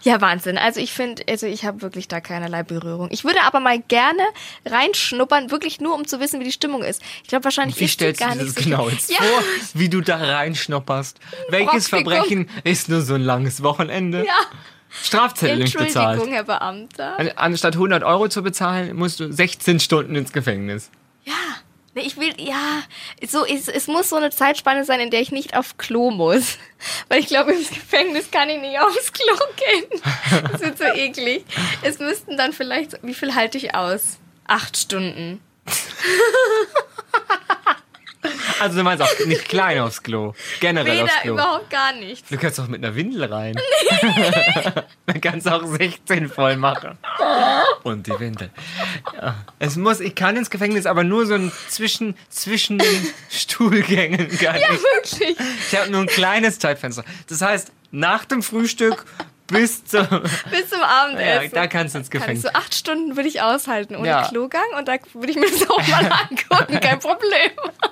Ja, 0.04 0.20
Wahnsinn. 0.22 0.58
Also 0.58 0.80
ich 0.80 0.92
finde, 0.94 1.24
also 1.30 1.46
ich 1.46 1.66
habe 1.66 1.82
wirklich 1.82 2.08
da 2.08 2.20
keinerlei 2.22 2.64
Berührung. 2.64 3.10
Ich 3.12 3.24
würde 3.24 3.42
aber 3.44 3.60
mal 3.60 3.80
gerne 3.88 4.22
reinschnuppern, 4.66 5.52
wirklich 5.52 5.80
nur 5.80 5.96
um 5.96 6.08
zu 6.08 6.20
wissen, 6.20 6.40
wie 6.40 6.46
die 6.46 6.52
Stimmung 6.52 6.84
ist. 6.84 7.02
Ich 7.24 7.30
glaube 7.30 7.44
wahrscheinlich 7.44 7.80
Wie 7.80 7.86
ist 7.86 7.94
stellst 7.94 8.22
du 8.22 8.26
gar 8.26 8.36
nicht 8.36 8.48
das 8.48 8.56
so 8.56 8.70
genau 8.70 8.90
jetzt 8.90 9.12
ja. 9.12 9.18
vor, 9.18 9.44
wie 9.74 9.90
du 9.90 10.02
da 10.02 10.18
reinschnopperst? 10.18 11.20
Welches. 11.50 11.88
Verbrechen 11.88 12.50
ist 12.64 12.90
nur 12.90 13.02
so 13.02 13.16
ein 13.16 13.22
langes 13.22 13.64
Wochenende? 13.64 14.26
Ja. 14.26 14.34
Strafzettel 15.04 15.58
nicht 15.60 15.78
bezahlt. 15.78 16.20
Entschuldigung, 16.20 16.34
Herr 16.34 16.44
Beamter. 16.44 17.20
An- 17.20 17.32
Anstatt 17.36 17.76
100 17.76 18.04
Euro 18.04 18.28
zu 18.28 18.44
bezahlen, 18.44 18.96
musst 18.96 19.20
du 19.20 19.32
16 19.32 19.80
Stunden 19.80 20.16
ins 20.16 20.34
Gefängnis. 20.34 20.90
Ja. 21.24 21.34
Nee, 21.94 22.04
ich 22.04 22.16
will, 22.16 22.34
ja, 22.40 22.84
so, 23.28 23.46
es, 23.46 23.68
es 23.68 23.88
muss 23.88 24.10
so 24.10 24.16
eine 24.16 24.30
Zeitspanne 24.30 24.86
sein, 24.86 25.02
in 25.02 25.12
der 25.12 25.20
ich 25.20 25.32
nicht 25.32 25.58
auf 25.58 25.78
Klo 25.78 26.10
muss. 26.10 26.58
Weil 27.10 27.20
ich 27.20 27.28
glaube, 27.28 27.52
im 27.52 27.60
Gefängnis 27.60 28.32
kann 28.32 28.50
ich 28.50 28.62
nicht 28.62 28.80
aufs 28.80 29.12
Klo 29.12 29.36
gehen. 29.58 30.02
Das 30.52 30.62
wird 30.62 30.78
so 30.78 30.86
eklig. 30.86 31.44
Es 31.82 32.00
müssten 32.00 32.38
dann 32.38 32.54
vielleicht, 32.54 33.04
wie 33.04 33.14
viel 33.14 33.36
halte 33.36 33.58
ich 33.58 33.76
aus? 33.76 34.20
Acht 34.46 34.78
Stunden. 34.78 35.42
Also 38.60 38.78
du 38.78 38.84
meinst 38.84 39.04
auch 39.04 39.26
nicht 39.26 39.50
klein 39.50 39.80
aufs 39.80 40.04
Klo, 40.04 40.34
generell 40.60 41.02
aufs 41.02 41.12
Weder 41.12 41.22
Klo. 41.24 41.34
überhaupt 41.34 41.70
gar 41.72 41.94
nichts. 41.94 42.30
Du 42.30 42.38
kannst 42.38 42.60
doch 42.60 42.68
mit 42.68 42.84
einer 42.84 42.96
Windel 42.96 43.24
rein. 43.26 43.56
Kannst 45.22 45.48
du 45.48 45.52
auch 45.52 45.66
16 45.66 46.30
voll 46.30 46.56
machen. 46.58 46.98
Und 47.84 48.08
die 48.08 48.20
Windel. 48.20 48.50
Ja. 49.16 49.36
Es 49.60 49.76
muss, 49.76 50.00
ich 50.00 50.16
kann 50.16 50.36
ins 50.38 50.50
Gefängnis, 50.50 50.86
aber 50.86 51.04
nur 51.04 51.26
so 51.26 51.34
ein 51.34 51.52
zwischen, 51.68 52.16
zwischen 52.30 52.78
den 52.78 53.08
Stuhlgängen 53.30 54.30
kann 54.38 54.56
Ja, 54.60 54.68
ich. 54.72 54.80
wirklich. 54.82 55.38
Ich 55.72 55.78
habe 55.80 55.90
nur 55.92 56.02
ein 56.02 56.08
kleines 56.08 56.60
Zeitfenster. 56.60 57.04
Das 57.28 57.42
heißt, 57.42 57.72
nach 57.92 58.26
dem 58.26 58.42
Frühstück 58.44 59.06
bis 59.52 59.86
zum. 59.86 60.08
Bis 60.50 60.70
zum 60.70 60.82
Abendessen. 60.82 61.44
Ja, 61.44 61.62
da 61.62 61.68
kannst 61.68 61.94
du 61.96 62.00
ins 62.00 62.10
Kann 62.10 62.22
Gefängnis. 62.22 62.44
so 62.44 62.50
acht 62.50 62.74
Stunden 62.74 63.16
würde 63.16 63.30
ich 63.30 63.42
aushalten 63.42 63.96
ohne 63.96 64.08
Ja. 64.08 64.28
Klogang 64.28 64.64
und 64.78 64.88
da 64.88 64.96
würde 65.14 65.32
ich 65.32 65.38
mir 65.38 65.50
das 65.52 65.70
auch 65.70 65.88
mal 65.88 66.12
angucken, 66.30 66.80
kein 66.80 67.00
Problem. 67.00 67.52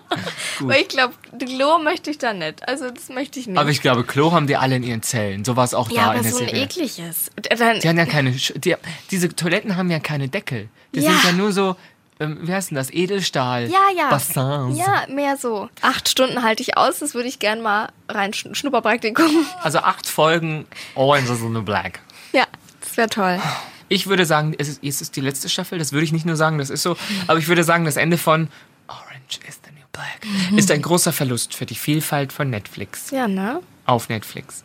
Weil 0.62 0.82
ich 0.82 0.88
glaube, 0.90 1.14
Klo 1.40 1.80
möchte 1.80 2.10
ich 2.12 2.18
da 2.18 2.34
nicht. 2.34 2.68
Also 2.68 2.90
das 2.90 3.10
möchte 3.10 3.40
ich 3.40 3.48
nicht. 3.48 3.58
Aber 3.58 3.70
ich 3.70 3.82
glaube, 3.82 4.04
Klo 4.04 4.32
haben 4.32 4.48
die 4.48 4.58
alle 4.58 4.76
in 4.76 4.84
ihren 4.84 5.02
Zellen. 5.04 5.46
So 5.46 5.56
war 5.56 5.64
es 5.66 5.74
auch 5.74 5.90
ja, 5.92 5.96
da 6.04 6.08
aber 6.10 6.16
in 6.18 6.24
der 6.24 6.32
so 6.32 6.40
ein 6.40 6.48
Serie. 6.48 6.64
ekliges. 6.64 7.30
Und 7.36 7.60
Dann, 7.60 7.80
Die 7.80 7.88
haben 7.88 7.98
ja 7.98 8.06
keine. 8.06 8.32
Die, 8.32 8.76
diese 9.12 9.30
Toiletten 9.36 9.78
haben 9.78 9.90
ja 9.92 10.00
keine 10.00 10.28
Deckel. 10.28 10.70
Die 10.94 11.00
Ja. 11.02 11.12
sind 11.12 11.24
ja 11.24 11.32
nur 11.34 11.52
so. 11.52 11.76
Ähm, 12.22 12.38
wie 12.42 12.54
heißt 12.54 12.72
denn 12.72 12.76
das? 12.76 12.92
Edelstahl. 12.92 13.68
ja, 13.70 13.80
ja. 13.96 14.10
Bassins. 14.10 14.78
Ja, 14.78 15.06
mehr 15.08 15.38
so. 15.38 15.70
Acht 15.82 16.10
Stunden 16.10 16.44
halte 16.44 16.62
ich 16.62 16.78
aus, 16.78 17.00
das 17.00 17.14
würde 17.14 17.30
ich 17.30 17.40
gern 17.40 17.62
mal 17.62 17.90
rein 18.10 18.32
Schn- 18.34 18.54
Schnupperpraktikum. 18.56 19.26
Also 19.64 19.80
acht 19.80 20.06
Folgen 20.08 20.66
Orange 20.96 21.30
is 21.32 21.40
the 21.40 21.46
New 21.48 21.62
Black. 21.64 22.00
Ja, 22.34 22.44
das 22.82 22.98
wäre 22.98 23.10
toll. 23.10 23.40
Ich 23.88 24.08
würde 24.08 24.26
sagen, 24.26 24.54
es 24.58 24.68
ist, 24.68 24.84
es 24.84 25.02
ist 25.02 25.16
die 25.16 25.22
letzte 25.22 25.48
Staffel. 25.50 25.80
Das 25.80 25.94
würde 25.94 26.04
ich 26.04 26.12
nicht 26.12 26.26
nur 26.26 26.36
sagen, 26.36 26.58
das 26.58 26.70
ist 26.70 26.84
so. 26.84 26.98
Aber 27.28 27.40
ich 27.40 27.48
würde 27.48 27.64
sagen, 27.64 27.86
das 27.86 27.96
Ende 27.98 28.18
von 28.18 28.50
Orange 28.88 29.40
is 29.48 29.60
the 29.66 29.72
New 29.72 29.86
Black 29.94 30.58
ist 30.58 30.70
ein 30.72 30.82
großer 30.82 31.14
Verlust 31.14 31.56
für 31.56 31.66
die 31.66 31.76
Vielfalt 31.76 32.34
von 32.34 32.50
Netflix. 32.50 33.12
Ja, 33.12 33.28
ne? 33.28 33.62
Auf 33.86 34.10
Netflix. 34.10 34.64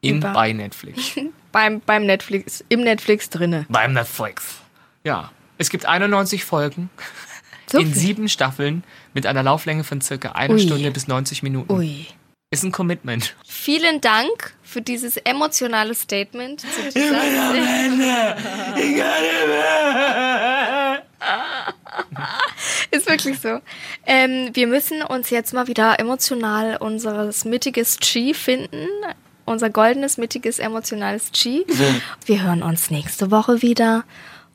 In 0.00 0.16
Über- 0.18 0.32
bei 0.32 0.52
Netflix. 0.52 1.12
Beim, 1.52 1.80
beim 1.80 2.04
Netflix, 2.04 2.62
im 2.68 2.80
Netflix 2.82 3.30
drinne. 3.30 3.64
Beim 3.70 3.94
Netflix. 3.94 4.56
Ja. 5.02 5.30
Es 5.58 5.70
gibt 5.70 5.86
91 5.86 6.44
Folgen 6.44 6.88
So 7.70 7.78
in 7.78 7.86
viel. 7.92 7.96
sieben 7.96 8.28
Staffeln 8.28 8.84
mit 9.12 9.26
einer 9.26 9.42
Lauflänge 9.42 9.84
von 9.84 10.00
circa 10.00 10.32
einer 10.32 10.54
Ui. 10.54 10.60
Stunde 10.60 10.90
bis 10.90 11.08
90 11.08 11.42
Minuten. 11.42 11.72
Ui. 11.72 12.06
Ist 12.50 12.64
ein 12.64 12.72
Commitment. 12.72 13.36
Vielen 13.46 14.00
Dank 14.00 14.54
für 14.62 14.80
dieses 14.80 15.18
emotionale 15.18 15.94
Statement 15.94 16.60
zu 16.62 16.66
dieser 16.94 17.20
Ist 22.90 23.08
wirklich 23.08 23.38
so. 23.40 23.60
Ähm, 24.06 24.50
wir 24.54 24.66
müssen 24.66 25.02
uns 25.02 25.28
jetzt 25.28 25.52
mal 25.52 25.66
wieder 25.66 25.98
emotional 26.00 26.78
unseres 26.78 27.44
mittiges 27.44 27.98
Chi 27.98 28.32
finden. 28.32 28.86
Unser 29.44 29.68
goldenes, 29.70 30.16
mittiges, 30.16 30.58
emotionales 30.58 31.30
Chi. 31.32 31.66
Wir 32.24 32.42
hören 32.42 32.62
uns 32.62 32.90
nächste 32.90 33.30
Woche 33.30 33.60
wieder 33.62 34.04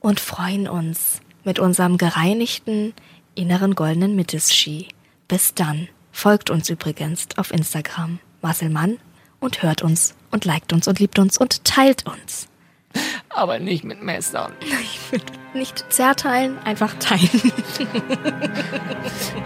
und 0.03 0.19
freuen 0.19 0.67
uns 0.67 1.21
mit 1.43 1.57
unserem 1.57 1.97
gereinigten, 1.97 2.93
inneren 3.33 3.73
goldenen 3.73 4.15
Mittes-Chi. 4.15 4.89
Bis 5.27 5.55
dann. 5.55 5.87
Folgt 6.11 6.51
uns 6.51 6.69
übrigens 6.69 7.27
auf 7.37 7.51
Instagram, 7.51 8.19
Marcel 8.43 8.69
Mann, 8.69 8.99
und 9.39 9.63
hört 9.63 9.81
uns 9.81 10.13
und 10.29 10.45
liked 10.45 10.71
uns 10.71 10.87
und 10.87 10.99
liebt 10.99 11.17
uns 11.17 11.39
und 11.39 11.63
teilt 11.63 12.05
uns. 12.05 12.47
Aber 13.29 13.57
nicht 13.57 13.83
mit 13.83 14.03
Messern. 14.03 14.53
Nicht 15.55 15.85
zerteilen, 15.93 16.57
einfach 16.59 16.95
teilen. 16.97 17.29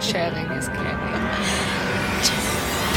Sharing 0.00 0.50
is 0.52 0.66
caring. 0.68 1.67